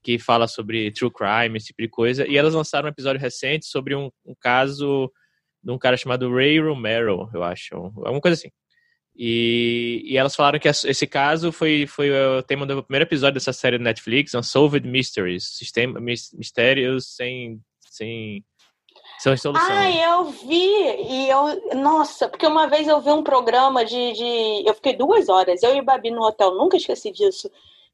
que 0.02 0.18
fala 0.18 0.48
sobre 0.48 0.92
true 0.92 1.12
crime, 1.12 1.58
esse 1.58 1.68
tipo 1.68 1.82
de 1.82 1.88
coisa. 1.88 2.28
E 2.28 2.36
elas 2.36 2.56
lançaram 2.56 2.88
um 2.88 2.92
episódio 2.92 3.22
recente 3.22 3.68
sobre 3.68 3.96
um, 3.96 4.10
um 4.26 4.34
caso 4.40 5.12
de 5.64 5.72
um 5.72 5.78
cara 5.78 5.98
chamado 5.98 6.34
Ray 6.34 6.60
Romero, 6.60 7.30
eu 7.34 7.44
acho. 7.44 7.76
Alguma 7.76 8.22
coisa 8.22 8.36
assim. 8.36 8.50
E, 9.16 10.02
e 10.06 10.18
elas 10.18 10.36
falaram 10.36 10.58
que 10.58 10.68
esse 10.68 11.06
caso 11.06 11.52
foi, 11.52 11.86
foi 11.86 12.10
o 12.12 12.42
tema 12.42 12.66
do 12.66 12.82
primeiro 12.82 13.06
episódio 13.06 13.36
dessa 13.36 13.54
série 13.54 13.78
do 13.78 13.84
Netflix, 13.84 14.34
Unsolved 14.34 14.88
Mysteries, 14.88 15.58
sistema, 15.58 16.00
mistérios 16.00 17.14
sem, 17.16 17.62
sem, 17.90 18.44
sem 19.20 19.38
solução. 19.38 19.68
Ah, 19.70 19.92
eu 19.92 20.26
vi! 20.30 20.56
E 20.56 21.30
eu, 21.30 21.76
nossa, 21.76 22.30
porque 22.30 22.48
uma 22.48 22.68
vez 22.68 22.88
eu 22.88 23.02
vi 23.02 23.12
um 23.12 23.24
programa 23.24 23.84
de, 23.84 24.14
de. 24.14 24.64
Eu 24.66 24.74
fiquei 24.74 24.96
duas 24.96 25.28
horas, 25.30 25.62
eu 25.62 25.76
e 25.76 25.82
Babi 25.82 26.10
no 26.10 26.24
hotel, 26.24 26.56
nunca 26.56 26.78
esqueci 26.78 27.12
disso 27.12 27.52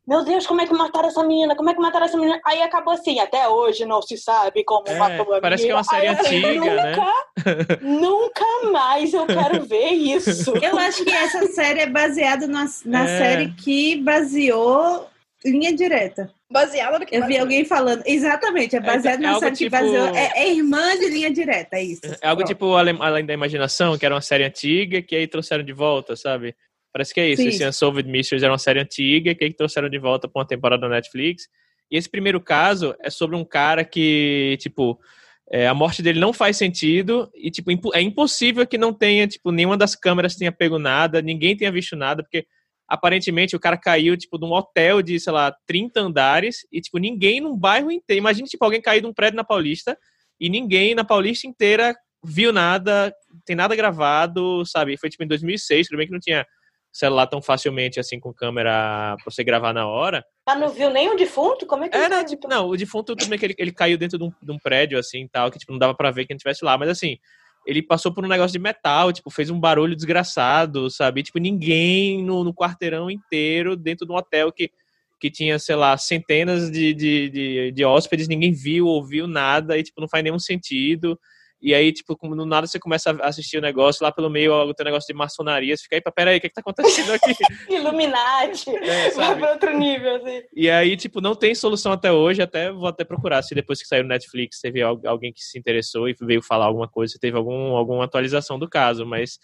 meu 0.07 0.23
Deus, 0.23 0.47
como 0.47 0.61
é 0.61 0.65
que 0.65 0.73
mataram 0.73 1.09
essa 1.09 1.21
menina? 1.21 1.55
Como 1.55 1.69
é 1.69 1.73
que 1.73 1.81
mataram 1.81 2.05
essa 2.05 2.17
menina? 2.17 2.39
Aí 2.45 2.61
acabou 2.61 2.93
assim, 2.93 3.19
até 3.19 3.47
hoje 3.49 3.85
não 3.85 4.01
se 4.01 4.17
sabe 4.17 4.63
como 4.63 4.87
é, 4.87 4.95
matou 4.95 5.33
a 5.33 5.41
Parece 5.41 5.63
menina. 5.63 5.67
que 5.67 5.71
é 5.71 5.75
uma 5.75 5.83
série 5.83 6.07
Aí, 6.07 6.15
antiga, 6.15 6.71
nunca, 6.71 6.83
né? 6.83 7.79
Nunca 7.81 8.45
mais 8.71 9.13
eu 9.13 9.25
quero 9.25 9.65
ver 9.65 9.89
isso. 9.89 10.53
Eu 10.61 10.77
acho 10.79 11.03
que 11.03 11.11
essa 11.11 11.45
série 11.47 11.81
é 11.81 11.87
baseada 11.87 12.47
na, 12.47 12.65
na 12.85 13.03
é. 13.03 13.17
série 13.17 13.53
que 13.53 13.97
baseou 14.01 15.07
Linha 15.43 15.75
Direta. 15.75 16.31
Baseada 16.49 16.97
no 16.97 17.05
que 17.05 17.13
Eu 17.13 17.25
vi 17.25 17.37
alguém 17.37 17.65
falando. 17.65 18.01
Exatamente, 18.05 18.75
é, 18.75 18.79
é 18.79 18.81
baseado 18.81 19.19
é, 19.19 19.21
na 19.21 19.39
série 19.39 19.55
tipo... 19.55 19.69
que 19.69 19.69
baseou. 19.69 20.07
É, 20.15 20.31
é, 20.35 20.53
irmã 20.53 20.97
de 20.97 21.09
linha 21.09 21.29
direta, 21.29 21.75
é 21.75 21.83
isso. 21.83 22.01
É 22.21 22.27
algo 22.27 22.43
Pronto. 22.43 22.47
tipo 22.47 22.73
Além 22.75 23.25
da 23.25 23.33
Imaginação, 23.33 23.97
que 23.97 24.05
era 24.05 24.15
uma 24.15 24.21
série 24.21 24.45
antiga, 24.45 25.01
que 25.01 25.15
aí 25.15 25.27
trouxeram 25.27 25.63
de 25.63 25.73
volta, 25.73 26.15
sabe? 26.15 26.55
Parece 26.97 27.13
que 27.13 27.19
é 27.19 27.29
isso. 27.29 27.43
Sim. 27.43 27.49
Esse 27.49 27.67
Unsolved 27.67 28.09
Mysteries 28.09 28.41
era 28.41 28.51
uma 28.51 28.57
série 28.57 28.79
antiga 28.79 29.35
que 29.35 29.43
aí 29.43 29.53
trouxeram 29.53 29.87
de 29.87 29.99
volta 29.99 30.27
para 30.27 30.39
uma 30.39 30.47
temporada 30.47 30.81
da 30.81 30.95
Netflix. 30.95 31.47
E 31.91 31.95
esse 31.95 32.09
primeiro 32.09 32.41
caso 32.41 32.95
é 32.99 33.11
sobre 33.11 33.35
um 33.35 33.45
cara 33.45 33.85
que, 33.85 34.57
tipo, 34.59 34.99
é, 35.51 35.67
a 35.67 35.75
morte 35.75 36.01
dele 36.01 36.19
não 36.19 36.33
faz 36.33 36.57
sentido 36.57 37.29
e, 37.35 37.51
tipo, 37.51 37.69
é 37.93 38.01
impossível 38.01 38.65
que 38.65 38.79
não 38.79 38.91
tenha, 38.91 39.27
tipo, 39.27 39.51
nenhuma 39.51 39.77
das 39.77 39.95
câmeras 39.95 40.35
tenha 40.35 40.51
pego 40.51 40.79
nada, 40.79 41.21
ninguém 41.21 41.55
tenha 41.55 41.71
visto 41.71 41.95
nada, 41.95 42.23
porque 42.23 42.47
aparentemente 42.87 43.55
o 43.55 43.59
cara 43.59 43.77
caiu, 43.77 44.17
tipo, 44.17 44.39
de 44.39 44.45
um 44.45 44.51
hotel 44.51 45.03
de, 45.03 45.19
sei 45.19 45.31
lá, 45.31 45.55
30 45.67 45.99
andares 45.99 46.65
e, 46.71 46.81
tipo, 46.81 46.97
ninguém 46.97 47.39
num 47.39 47.55
bairro 47.55 47.91
inteiro. 47.91 48.17
Imagina, 48.17 48.47
tipo, 48.47 48.65
alguém 48.65 48.81
cair 48.81 49.01
de 49.01 49.07
um 49.07 49.13
prédio 49.13 49.37
na 49.37 49.43
Paulista 49.43 49.95
e 50.39 50.49
ninguém 50.49 50.95
na 50.95 51.03
Paulista 51.03 51.45
inteira 51.45 51.95
viu 52.25 52.51
nada, 52.51 53.13
tem 53.45 53.55
nada 53.55 53.75
gravado, 53.75 54.65
sabe? 54.65 54.97
Foi, 54.97 55.11
tipo, 55.11 55.23
em 55.23 55.27
2006, 55.27 55.89
tudo 55.89 55.97
bem 55.97 56.07
que 56.07 56.13
não 56.13 56.19
tinha 56.19 56.43
celular 56.91 57.27
tão 57.27 57.41
facilmente 57.41 57.99
assim 57.99 58.19
com 58.19 58.33
câmera 58.33 59.15
pra 59.23 59.31
você 59.31 59.43
gravar 59.43 59.73
na 59.73 59.87
hora. 59.87 60.25
Mas 60.45 60.59
não 60.59 60.69
viu 60.69 60.89
nem 60.89 61.09
o 61.09 61.15
defunto? 61.15 61.65
Como 61.65 61.83
é 61.83 61.89
que 61.89 61.97
Era, 61.97 62.23
tipo, 62.23 62.47
não, 62.47 62.67
o 62.67 62.77
defunto 62.77 63.15
também 63.15 63.37
que 63.37 63.45
ele, 63.45 63.55
ele 63.57 63.71
caiu 63.71 63.97
dentro 63.97 64.17
de 64.17 64.23
um, 64.23 64.31
de 64.41 64.51
um 64.51 64.57
prédio 64.57 64.97
assim 64.97 65.27
tal, 65.27 65.51
que 65.51 65.59
tipo, 65.59 65.71
não 65.71 65.79
dava 65.79 65.93
pra 65.93 66.11
ver 66.11 66.25
quem 66.25 66.35
estivesse 66.35 66.65
lá, 66.65 66.77
mas 66.77 66.89
assim, 66.89 67.17
ele 67.67 67.83
passou 67.83 68.13
por 68.13 68.23
um 68.23 68.29
negócio 68.29 68.53
de 68.53 68.59
metal, 68.59 69.11
tipo, 69.11 69.29
fez 69.29 69.49
um 69.49 69.59
barulho 69.59 69.95
desgraçado, 69.95 70.89
sabe? 70.89 71.21
Tipo, 71.21 71.37
ninguém 71.37 72.23
no, 72.23 72.43
no 72.43 72.53
quarteirão 72.53 73.11
inteiro, 73.11 73.75
dentro 73.75 74.05
de 74.07 74.11
um 74.13 74.15
hotel 74.15 74.53
que, 74.53 74.71
que 75.19 75.29
tinha, 75.29 75.59
sei 75.59 75.75
lá, 75.75 75.97
centenas 75.97 76.71
de, 76.71 76.93
de, 76.93 77.29
de, 77.29 77.71
de 77.73 77.85
hóspedes, 77.85 78.29
ninguém 78.29 78.53
viu, 78.53 78.87
ouviu 78.87 79.27
nada, 79.27 79.77
e, 79.77 79.83
tipo, 79.83 79.99
não 79.99 80.07
faz 80.07 80.23
nenhum 80.23 80.39
sentido. 80.39 81.19
E 81.61 81.73
aí, 81.73 81.91
tipo, 81.91 82.17
no 82.23 82.45
nada 82.45 82.67
você 82.67 82.79
começa 82.79 83.11
a 83.11 83.27
assistir 83.27 83.57
o 83.57 83.61
negócio, 83.61 84.03
lá 84.03 84.11
pelo 84.11 84.29
meio 84.29 84.53
o 84.53 84.73
teu 84.73 84.85
negócio 84.85 85.07
de 85.07 85.17
maçonaria, 85.17 85.75
você 85.75 85.83
fica 85.83 85.95
aí, 85.95 86.01
peraí, 86.13 86.37
o 86.37 86.41
que, 86.41 86.49
que 86.49 86.55
tá 86.55 86.61
acontecendo 86.61 87.11
aqui? 87.13 87.33
Illuminati, 87.69 88.69
é, 88.69 89.09
vai 89.11 89.35
pra 89.35 89.51
outro 89.51 89.77
nível, 89.77 90.17
assim. 90.17 90.43
E 90.55 90.69
aí, 90.69 90.95
tipo, 90.95 91.19
não 91.19 91.35
tem 91.35 91.55
solução 91.55 91.91
até 91.91 92.11
hoje, 92.11 92.41
até 92.41 92.71
vou 92.71 92.87
até 92.87 93.03
procurar 93.03 93.41
se 93.41 93.55
depois 93.55 93.81
que 93.81 93.87
saiu 93.87 94.03
no 94.03 94.09
Netflix 94.09 94.59
teve 94.61 94.81
alguém 94.81 95.33
que 95.33 95.41
se 95.41 95.57
interessou 95.57 96.07
e 96.07 96.15
veio 96.21 96.41
falar 96.41 96.65
alguma 96.65 96.87
coisa, 96.87 97.13
se 97.13 97.19
teve 97.19 97.35
algum, 97.35 97.75
alguma 97.75 98.05
atualização 98.05 98.59
do 98.59 98.69
caso, 98.69 99.05
mas 99.05 99.39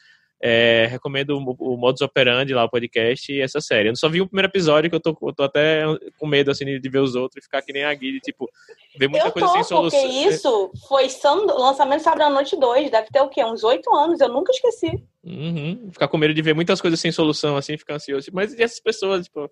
é, 0.46 0.88
recomendo 0.92 1.38
o, 1.38 1.56
o 1.58 1.78
Modus 1.78 2.02
Operandi 2.02 2.54
lá, 2.54 2.66
o 2.66 2.70
podcast 2.70 3.32
e 3.32 3.40
essa 3.40 3.62
série. 3.62 3.88
Eu 3.88 3.96
só 3.96 4.10
vi 4.10 4.20
o 4.20 4.28
primeiro 4.28 4.50
episódio, 4.50 4.90
que 4.90 4.96
eu 4.98 5.00
tô, 5.00 5.18
eu 5.22 5.34
tô 5.34 5.44
até 5.44 5.84
com 6.20 6.28
medo, 6.28 6.52
assim, 6.52 6.66
de 6.66 6.90
ver 6.90 7.00
os 7.00 7.16
outros 7.16 7.42
e 7.42 7.46
ficar 7.46 7.62
que 7.62 7.72
nem 7.72 7.86
a 7.86 7.94
Guide, 7.94 8.20
tipo, 8.20 8.50
ver 9.00 9.08
muita 9.08 9.28
eu 9.28 9.32
coisa 9.32 9.48
sem 9.54 9.64
solução. 9.64 10.02
porque 10.02 10.14
isso 10.14 10.72
foi 10.90 11.08
lançamento 11.58 12.02
sábado 12.02 12.24
à 12.24 12.30
noite 12.30 12.60
2, 12.60 12.92
deve 12.92 13.08
ter 13.08 13.22
o 13.22 13.30
quê? 13.30 13.42
Uns 13.46 13.64
oito 13.64 13.90
anos, 13.96 14.20
eu 14.20 14.28
nunca 14.28 14.52
esqueci. 14.52 15.02
Uhum. 15.24 15.88
Ficar 15.94 16.10
com 16.10 16.18
medo 16.18 16.34
de 16.34 16.42
ver 16.42 16.54
muitas 16.54 16.82
coisas 16.82 17.00
sem 17.00 17.10
solução, 17.14 17.56
assim, 17.56 17.78
ficar 17.78 17.96
ansioso. 17.96 18.30
Mas 18.34 18.54
e 18.54 18.62
essas 18.62 18.82
pessoas, 18.82 19.24
tipo... 19.24 19.50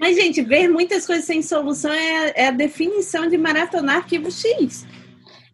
Mas, 0.00 0.16
gente, 0.16 0.40
ver 0.40 0.68
muitas 0.68 1.06
coisas 1.06 1.26
sem 1.26 1.42
solução 1.42 1.92
é, 1.92 2.32
é 2.34 2.46
a 2.46 2.50
definição 2.50 3.28
de 3.28 3.36
maratonar 3.36 3.96
arquivo 3.96 4.32
X. 4.32 4.86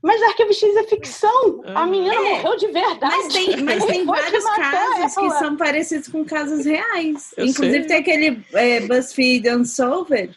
Mas 0.03 0.23
Arquivo 0.23 0.53
X 0.53 0.77
é 0.77 0.85
ficção. 0.85 1.63
A 1.67 1.87
menina 1.87 2.15
é. 2.15 2.31
morreu 2.31 2.57
de 2.57 2.69
verdade. 2.69 3.15
Mas 3.17 3.33
tem, 3.33 3.63
mas 3.63 3.85
tem 3.85 4.05
vários 4.05 4.45
casos 4.45 5.15
que 5.15 5.31
são 5.33 5.57
parecidos 5.57 6.09
com 6.09 6.25
casos 6.25 6.65
reais. 6.65 7.35
Eu 7.37 7.47
Inclusive 7.47 7.81
sei. 7.81 7.87
tem 7.87 7.97
aquele 7.99 8.43
é, 8.55 8.81
BuzzFeed 8.81 9.51
Unsolved, 9.51 10.35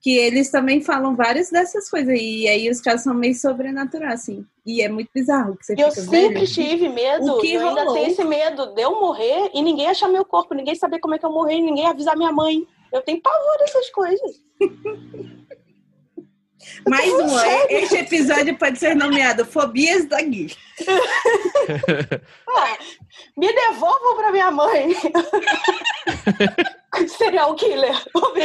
que 0.00 0.16
eles 0.16 0.50
também 0.50 0.80
falam 0.80 1.14
várias 1.14 1.50
dessas 1.50 1.90
coisas. 1.90 2.18
E 2.18 2.48
aí 2.48 2.70
os 2.70 2.80
casos 2.80 3.02
são 3.02 3.12
meio 3.12 3.34
sobrenaturais, 3.34 4.20
assim. 4.20 4.46
E 4.64 4.80
é 4.80 4.88
muito 4.88 5.10
bizarro 5.14 5.56
que 5.56 5.66
você 5.66 5.74
Eu 5.74 5.90
fica, 5.90 6.02
sempre 6.02 6.46
tive 6.46 6.88
medo. 6.88 7.34
O 7.34 7.40
que 7.40 7.52
eu 7.52 7.60
rolou? 7.60 7.78
ainda 7.78 7.92
tenho 7.92 8.10
esse 8.10 8.24
medo 8.24 8.74
de 8.74 8.82
eu 8.82 8.98
morrer 8.98 9.50
e 9.52 9.60
ninguém 9.60 9.88
achar 9.88 10.08
meu 10.08 10.24
corpo, 10.24 10.54
ninguém 10.54 10.74
saber 10.74 10.98
como 10.98 11.14
é 11.14 11.18
que 11.18 11.26
eu 11.26 11.32
morri, 11.32 11.60
ninguém 11.60 11.86
avisar 11.86 12.16
minha 12.16 12.32
mãe. 12.32 12.66
Eu 12.90 13.02
tenho 13.02 13.20
pavor 13.20 13.58
dessas 13.58 13.90
coisas. 13.90 14.42
Mais 16.88 17.12
um. 17.12 17.38
Este 17.68 17.98
episódio 17.98 18.56
pode 18.56 18.78
ser 18.78 18.96
nomeado 18.96 19.44
Fobias 19.44 20.06
da 20.06 20.20
Gui. 20.20 20.56
ah, 22.48 22.78
me 23.36 23.52
devolvam 23.52 24.16
para 24.16 24.32
minha 24.32 24.50
mãe. 24.50 24.96
serial 27.08 27.54
killer. 27.54 27.94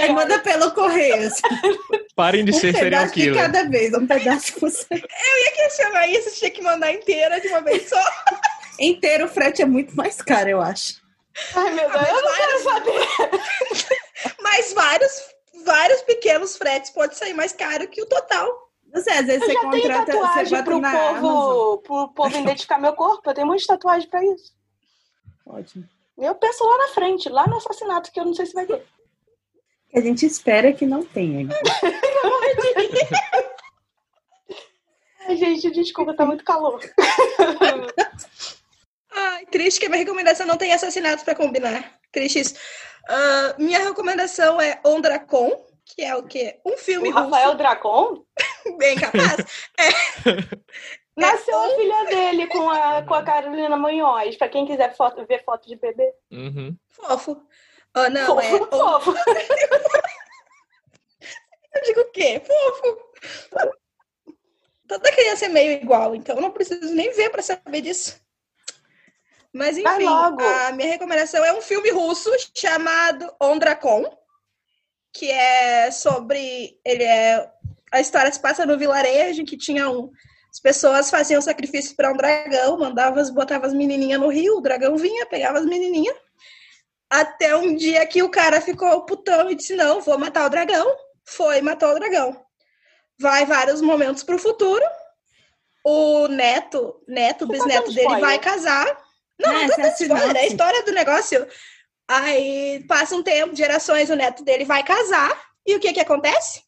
Aí 0.01 0.13
manda 0.13 0.39
pelo 0.39 0.71
correio. 0.71 1.31
Parem 2.15 2.45
de 2.45 2.51
um 2.51 2.59
ser 2.59 2.75
serial 2.75 3.09
killer. 3.09 3.33
De 3.33 3.39
cada 3.39 3.69
vez, 3.69 3.93
um 3.93 4.05
pedaço 4.05 4.53
por 4.59 4.69
Eu 4.69 4.97
ia 4.97 5.51
questionar 5.55 6.07
isso, 6.07 6.37
tinha 6.37 6.51
que 6.51 6.61
mandar 6.61 6.93
inteira 6.93 7.39
de 7.39 7.47
uma 7.47 7.61
vez 7.61 7.89
só. 7.89 8.03
Inteiro 8.79 9.25
o 9.25 9.29
frete 9.29 9.61
é 9.61 9.65
muito 9.65 9.95
mais 9.95 10.21
caro, 10.21 10.49
eu 10.49 10.61
acho. 10.61 11.01
Ai, 11.55 11.71
meu 11.71 11.89
Deus, 11.89 12.07
eu 12.07 12.21
não 12.21 12.35
quero 12.35 12.63
saber. 12.63 13.07
Mas 14.41 14.73
vários 14.73 15.32
vários 15.63 16.01
pequenos 16.01 16.55
fretes 16.55 16.91
pode 16.91 17.17
sair 17.17 17.33
mais 17.33 17.53
caro 17.53 17.87
que 17.87 18.01
o 18.01 18.05
total. 18.05 18.71
Você, 18.93 19.09
às 19.09 19.25
vezes 19.25 19.41
eu 19.41 19.47
você 19.47 19.55
contrata, 19.55 20.11
você 20.11 20.49
bota 20.49 20.63
pro 20.63 20.79
na 20.79 20.91
povo, 20.91 21.77
pro 21.79 22.09
povo 22.09 22.37
identificar 22.37 22.77
meu 22.77 22.93
corpo. 22.93 23.27
Eu 23.29 23.33
tenho 23.33 23.47
muita 23.47 23.65
tatuagem 23.65 24.07
pra 24.07 24.23
isso. 24.23 24.53
Ótimo. 25.45 25.89
Eu 26.17 26.35
penso 26.35 26.63
lá 26.63 26.77
na 26.77 26.87
frente, 26.89 27.27
lá 27.27 27.47
no 27.47 27.57
assassinato, 27.57 28.11
que 28.11 28.19
eu 28.19 28.25
não 28.25 28.35
sei 28.35 28.45
se 28.45 28.53
vai 28.53 28.67
ter. 28.67 28.85
A 29.95 29.99
gente 29.99 30.25
espera 30.25 30.73
que 30.73 30.85
não 30.85 31.03
tenha. 31.03 31.47
Ai, 35.25 35.37
gente, 35.37 35.71
desculpa, 35.71 36.13
tá 36.15 36.25
muito 36.25 36.43
calor. 36.43 36.79
Triste 39.53 39.79
que 39.79 39.85
a 39.85 39.89
minha 39.89 39.99
recomendação 39.99 40.47
não 40.47 40.57
tem 40.57 40.73
assassinato 40.73 41.23
pra 41.23 41.35
combinar. 41.35 41.99
Triste 42.11 42.39
isso. 42.39 42.55
Uh, 43.07 43.61
minha 43.61 43.77
recomendação 43.77 44.59
é 44.59 44.81
Ondracon, 44.83 45.63
que 45.85 46.01
é 46.01 46.15
o 46.15 46.23
quê? 46.23 46.59
Um 46.65 46.75
filme 46.75 47.09
o 47.09 47.11
Rafael 47.11 47.53
Dracon? 47.53 48.25
Bem 48.79 48.97
capaz. 48.97 49.69
é. 49.77 49.89
Nasceu 51.15 51.55
é 51.55 51.67
a 51.67 51.75
filha 51.75 52.05
dele 52.05 52.47
com 52.47 52.67
a, 52.67 53.03
com 53.03 53.13
a 53.13 53.21
Carolina 53.21 53.77
Manhões, 53.77 54.35
pra 54.35 54.49
quem 54.49 54.65
quiser 54.65 54.95
foto, 54.95 55.23
ver 55.27 55.43
foto 55.43 55.67
de 55.67 55.75
bebê. 55.75 56.11
Uhum. 56.31 56.75
Fofo. 56.89 57.39
Oh, 57.95 58.09
não, 58.09 58.25
fofo, 58.25 58.41
é... 58.41 58.57
Fofo. 58.57 59.13
Eu 61.75 61.81
digo 61.83 61.99
o 62.01 62.11
quê? 62.11 62.41
Fofo. 62.43 62.97
Toda 64.87 65.11
criança 65.11 65.45
é 65.45 65.49
meio 65.49 65.73
igual, 65.73 66.15
então 66.15 66.35
eu 66.35 66.41
não 66.41 66.51
preciso 66.51 66.93
nem 66.93 67.11
ver 67.11 67.29
pra 67.29 67.41
saber 67.41 67.81
disso. 67.81 68.22
Mas 69.53 69.77
enfim, 69.77 70.07
a 70.07 70.71
minha 70.71 70.89
recomendação 70.89 71.45
é 71.45 71.53
um 71.53 71.61
filme 71.61 71.91
russo 71.91 72.31
chamado 72.55 73.31
Ondracon, 73.39 74.03
que 75.13 75.29
é 75.29 75.91
sobre. 75.91 76.79
Ele 76.83 77.03
é. 77.03 77.47
A 77.91 78.01
história 78.01 78.31
se 78.31 78.39
passa 78.39 78.65
no 78.65 78.79
vilarejo 78.79 79.45
que 79.45 79.55
tinha 79.55 79.87
um. 79.87 80.11
As 80.51 80.59
pessoas 80.59 81.09
faziam 81.11 81.39
sacrifício 81.39 81.95
para 81.95 82.11
um 82.11 82.17
dragão, 82.17 82.79
mandavam, 82.79 83.23
botavam 83.31 83.67
as 83.67 83.73
menininhas 83.73 84.19
no 84.19 84.29
rio, 84.29 84.57
o 84.57 84.61
dragão 84.61 84.97
vinha, 84.97 85.25
pegava 85.27 85.59
as 85.59 85.65
menininhas. 85.65 86.15
Até 87.07 87.55
um 87.55 87.75
dia 87.75 88.05
que 88.07 88.23
o 88.23 88.29
cara 88.29 88.59
ficou 88.59 89.05
putão 89.05 89.51
e 89.51 89.55
disse: 89.55 89.75
Não, 89.75 90.01
vou 90.01 90.17
matar 90.17 90.47
o 90.47 90.49
dragão. 90.49 90.95
Foi, 91.23 91.61
matou 91.61 91.89
o 91.89 91.99
dragão. 91.99 92.43
Vai 93.19 93.45
vários 93.45 93.81
momentos 93.81 94.23
para 94.23 94.35
o 94.35 94.39
futuro. 94.39 94.83
O 95.85 96.27
neto, 96.27 97.03
neto, 97.07 97.45
Você 97.45 97.53
bisneto 97.53 97.87
tá 97.87 97.91
dele 97.93 98.19
vai 98.19 98.39
casar 98.39 98.97
não, 99.39 99.49
ah, 99.49 99.67
não 99.67 99.85
é 99.85 99.89
spoiler, 99.89 100.35
é 100.35 100.39
a 100.39 100.47
história 100.47 100.83
do 100.83 100.91
negócio. 100.91 101.47
Aí 102.07 102.83
passa 102.87 103.15
um 103.15 103.23
tempo, 103.23 103.55
gerações, 103.55 104.09
o 104.09 104.15
neto 104.15 104.43
dele 104.43 104.65
vai 104.65 104.83
casar. 104.83 105.31
E 105.65 105.75
o 105.75 105.79
que 105.79 105.93
que 105.93 105.99
acontece? 105.99 106.61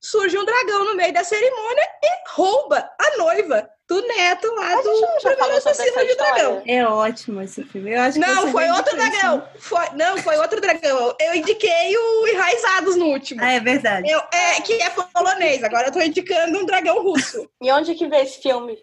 Surge 0.00 0.38
um 0.38 0.44
dragão 0.44 0.84
no 0.84 0.94
meio 0.94 1.12
da 1.12 1.24
cerimônia 1.24 1.88
e 2.02 2.30
rouba 2.34 2.88
a 3.00 3.16
noiva 3.16 3.68
do 3.88 4.06
neto 4.06 4.52
lá 4.54 4.74
do 4.82 5.06
primeiro 5.22 5.56
assassino 5.56 6.06
de 6.06 6.14
dragão. 6.16 6.62
É 6.66 6.86
ótimo 6.86 7.40
esse 7.40 7.64
filme. 7.64 7.92
Eu 7.92 8.00
acho 8.02 8.18
não, 8.18 8.50
foi 8.50 8.68
outro 8.68 8.94
dragão. 8.96 9.48
Foi, 9.58 9.90
não, 9.94 10.18
foi 10.18 10.36
outro 10.36 10.60
dragão. 10.60 11.14
Eu 11.20 11.34
indiquei 11.34 11.96
o 11.96 12.28
Enraizados 12.28 12.96
no 12.96 13.06
último. 13.06 13.42
Ah, 13.42 13.52
é 13.52 13.60
verdade. 13.60 14.10
Eu, 14.10 14.20
é, 14.32 14.60
que 14.60 14.74
é 14.74 14.90
polonês. 14.90 15.62
Agora 15.62 15.88
eu 15.88 15.92
tô 15.92 16.00
indicando 16.00 16.58
um 16.58 16.66
dragão 16.66 17.02
russo. 17.02 17.48
E 17.62 17.70
onde 17.72 17.94
que 17.94 18.08
vê 18.08 18.18
esse 18.18 18.42
filme? 18.42 18.76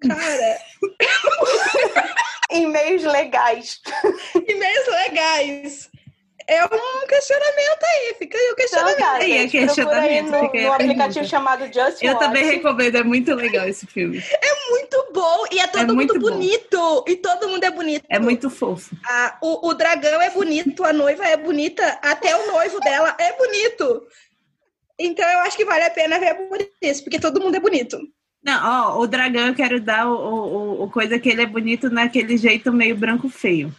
Cara. 0.00 0.58
em 2.50 2.66
meios 2.66 3.04
legais. 3.04 3.80
em 4.46 4.58
meios 4.58 4.86
legais. 4.86 5.90
É 6.50 6.64
um 6.64 7.06
questionamento 7.06 7.84
aí, 7.84 8.14
fica 8.18 8.38
aí 8.38 8.50
o 8.52 8.56
questionamento. 8.56 8.96
Então, 8.96 9.06
cara, 9.06 9.22
aí, 9.22 9.32
é 9.32 9.48
questionamento. 9.48 10.34
Aí 10.34 10.62
no, 10.62 10.62
no 10.62 10.72
aplicativo 10.72 11.26
chamado 11.26 11.64
Just 11.66 12.02
Eu 12.02 12.14
Watch. 12.14 12.24
também 12.24 12.42
recomendo, 12.42 12.96
é 12.96 13.02
muito 13.02 13.34
legal 13.34 13.68
esse 13.68 13.86
filme. 13.86 14.18
É 14.18 14.70
muito 14.70 15.12
bom 15.12 15.44
e 15.52 15.60
é 15.60 15.66
todo 15.66 15.92
é 15.92 15.94
mundo 15.94 16.18
bonito. 16.18 16.78
Bom. 16.78 17.04
E 17.06 17.16
todo 17.16 17.50
mundo 17.50 17.64
é 17.64 17.70
bonito. 17.70 18.06
É 18.08 18.18
muito 18.18 18.48
fofo. 18.48 18.96
Ah, 19.06 19.36
o, 19.42 19.68
o 19.68 19.74
dragão 19.74 20.22
é 20.22 20.30
bonito, 20.30 20.84
a 20.84 20.92
noiva 20.94 21.26
é 21.26 21.36
bonita, 21.36 21.98
até 22.00 22.34
o 22.34 22.46
noivo 22.46 22.80
dela 22.80 23.14
é 23.18 23.34
bonito. 23.34 24.06
Então 24.98 25.28
eu 25.28 25.40
acho 25.40 25.54
que 25.54 25.66
vale 25.66 25.84
a 25.84 25.90
pena 25.90 26.18
ver 26.18 26.34
por 26.34 26.58
isso, 26.80 27.04
porque 27.04 27.20
todo 27.20 27.42
mundo 27.42 27.56
é 27.56 27.60
bonito. 27.60 28.00
Não, 28.42 28.94
ó, 28.94 29.00
o 29.00 29.06
dragão 29.06 29.48
eu 29.48 29.54
quero 29.54 29.80
dar 29.80 30.08
o, 30.08 30.14
o, 30.14 30.84
o 30.84 30.90
coisa 30.90 31.18
que 31.18 31.28
ele 31.28 31.42
é 31.42 31.46
bonito 31.46 31.90
naquele 31.90 32.36
jeito 32.36 32.72
meio 32.72 32.96
branco 32.96 33.28
feio. 33.28 33.74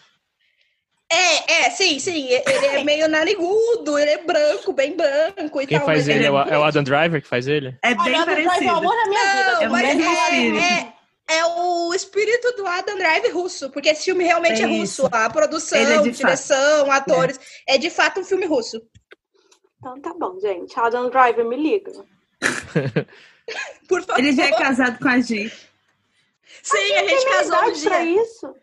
É, 1.12 1.66
é, 1.66 1.70
sim, 1.72 1.98
sim. 1.98 2.28
Ele 2.28 2.66
é 2.68 2.84
meio 2.84 3.08
narigudo, 3.08 3.98
ele 3.98 4.12
é 4.12 4.24
branco, 4.24 4.72
bem 4.72 4.96
branco 4.96 5.60
e 5.60 5.66
Quem 5.66 5.80
tal. 5.80 5.88
faz 5.88 6.08
ele? 6.08 6.26
É, 6.26 6.28
é, 6.28 6.58
o 6.58 6.64
Adam 6.64 6.84
Driver 6.84 7.20
que 7.20 7.28
faz 7.28 7.48
ele? 7.48 7.76
É 7.82 7.96
bem 7.96 8.16
Adam 8.16 8.26
parecido. 8.26 8.56
Driver 8.56 8.68
é 8.68 8.74
o 8.74 8.78
amor 8.78 8.96
da 8.96 9.06
minha 9.08 9.24
vida. 9.24 9.52
Não, 9.56 9.62
é 9.62 9.68
o 9.68 9.72
mesmo. 9.72 10.60
É, 10.60 10.94
é, 11.30 11.46
o 11.46 11.94
espírito 11.96 12.52
do 12.58 12.68
Adam 12.68 12.98
Driver 12.98 13.34
russo, 13.34 13.72
porque 13.72 13.90
esse 13.90 14.06
filme 14.06 14.24
realmente 14.24 14.62
é, 14.62 14.66
é 14.66 14.68
russo. 14.68 15.08
A 15.12 15.30
produção, 15.32 15.80
é 15.80 16.02
direção, 16.02 16.86
fato. 16.86 17.12
atores. 17.12 17.40
É. 17.68 17.76
é 17.76 17.78
de 17.80 17.90
fato 17.90 18.20
um 18.20 18.24
filme 18.24 18.46
russo. 18.46 18.80
Então 19.80 20.00
tá 20.00 20.14
bom, 20.14 20.40
gente. 20.40 20.80
Adam 20.80 21.10
Driver, 21.10 21.44
me 21.44 21.56
liga. 21.56 21.92
Por 23.88 24.02
favor. 24.04 24.20
Ele 24.20 24.34
já 24.34 24.46
é 24.46 24.52
casado 24.52 25.00
com 25.00 25.08
a 25.08 25.20
Gi. 25.20 25.52
Sim, 26.64 26.94
a, 26.96 27.02
a 27.02 27.08
gente 27.08 27.26
casou 27.26 27.64
um 27.64 27.72
dia. 27.72 27.90
Pra 27.90 28.06
isso? 28.06 28.56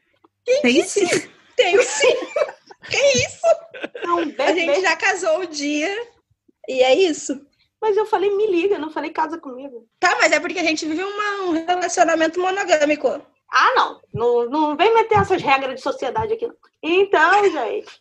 Quem 0.44 0.62
Tem 0.62 0.82
disse? 0.82 1.06
sim. 1.06 1.30
Tenho 1.56 1.82
sim. 1.82 2.16
que 2.88 2.96
isso? 2.96 3.46
Não, 4.04 4.18
a 4.18 4.52
gente 4.52 4.80
já 4.80 4.96
casou 4.96 5.40
o 5.40 5.46
dia 5.46 5.92
e 6.68 6.82
é 6.82 6.94
isso. 6.94 7.40
Mas 7.80 7.96
eu 7.96 8.06
falei 8.06 8.34
me 8.34 8.46
liga, 8.46 8.78
não 8.78 8.90
falei 8.90 9.10
casa 9.10 9.38
comigo. 9.38 9.86
Tá, 9.98 10.16
mas 10.20 10.32
é 10.32 10.40
porque 10.40 10.58
a 10.58 10.64
gente 10.64 10.86
vive 10.86 11.02
uma, 11.02 11.42
um 11.44 11.50
relacionamento 11.52 12.40
monogâmico. 12.40 13.20
Ah, 13.52 13.74
não. 13.74 14.00
não. 14.12 14.50
Não 14.50 14.76
vem 14.76 14.94
meter 14.94 15.18
essas 15.18 15.42
regras 15.42 15.76
de 15.76 15.80
sociedade 15.80 16.32
aqui. 16.32 16.48
Então, 16.82 17.44
gente. 17.50 18.00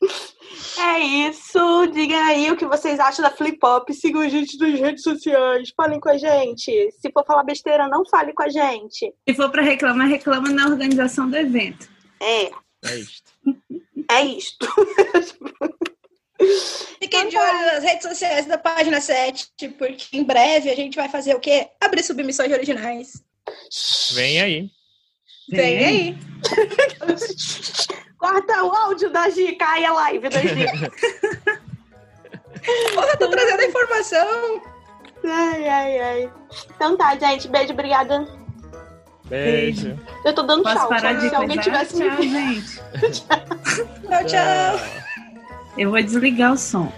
É 0.80 1.00
isso. 1.00 1.86
Digam 1.92 2.24
aí 2.24 2.50
o 2.50 2.56
que 2.56 2.66
vocês 2.66 2.98
acham 3.00 3.22
da 3.22 3.30
Flip 3.30 3.58
Pop. 3.58 3.92
Sigam 3.92 4.22
a 4.22 4.28
gente 4.28 4.56
nas 4.58 4.78
redes 4.78 5.02
sociais. 5.02 5.72
Falem 5.76 6.00
com 6.00 6.08
a 6.08 6.16
gente. 6.16 6.90
Se 6.92 7.10
for 7.12 7.24
falar 7.24 7.42
besteira, 7.42 7.88
não 7.88 8.06
fale 8.06 8.32
com 8.32 8.42
a 8.42 8.48
gente. 8.48 9.12
Se 9.28 9.34
for 9.34 9.50
para 9.50 9.62
reclamar, 9.62 10.08
reclama 10.08 10.50
na 10.50 10.66
organização 10.66 11.28
do 11.28 11.36
evento. 11.36 11.88
É. 12.20 12.50
É 12.84 12.96
isto. 12.96 13.32
É 14.10 14.24
isto. 14.24 14.66
Fiquem 16.98 17.28
de 17.28 17.36
olho 17.36 17.66
nas 17.66 17.84
redes 17.84 18.04
sociais 18.04 18.46
da 18.46 18.56
página 18.56 19.02
7, 19.02 19.50
porque 19.76 20.16
em 20.16 20.24
breve 20.24 20.70
a 20.70 20.74
gente 20.74 20.96
vai 20.96 21.10
fazer 21.10 21.34
o 21.34 21.40
quê? 21.40 21.68
Abrir 21.78 22.02
submissões 22.02 22.50
originais. 22.50 23.22
Vem 24.14 24.40
aí. 24.40 24.70
Vem, 25.50 25.78
Vem 25.78 25.84
aí. 25.84 26.16
Corta 28.18 28.64
o 28.64 28.72
áudio 28.74 29.10
da 29.10 29.28
Gica 29.30 29.78
e 29.78 29.86
a 29.86 29.92
live 29.92 30.28
da 30.28 30.40
Gica. 30.40 30.92
Porra, 32.94 33.16
tô 33.16 33.30
trazendo 33.30 33.60
a 33.60 33.64
informação. 33.66 34.62
Ai, 35.24 35.68
ai, 35.68 36.00
ai. 36.00 36.32
Então 36.74 36.96
tá, 36.96 37.16
gente. 37.16 37.48
Beijo, 37.48 37.72
obrigada. 37.72 38.26
Beijo. 39.26 39.98
Eu 40.24 40.34
tô 40.34 40.42
dando 40.42 40.62
Posso 40.62 40.76
tchau. 40.76 40.88
Parar 40.88 41.12
tchau. 41.14 41.20
de 41.20 41.28
Se 41.28 41.34
alguém 41.34 41.56
coisar? 41.56 41.86
tivesse 41.86 41.96
me 41.96 42.10
tchau, 42.10 42.22
gente. 42.22 43.22
tchau, 43.22 44.24
tchau. 44.26 44.80
Eu 45.76 45.90
vou 45.90 46.02
desligar 46.02 46.52
o 46.52 46.56
som. 46.58 46.92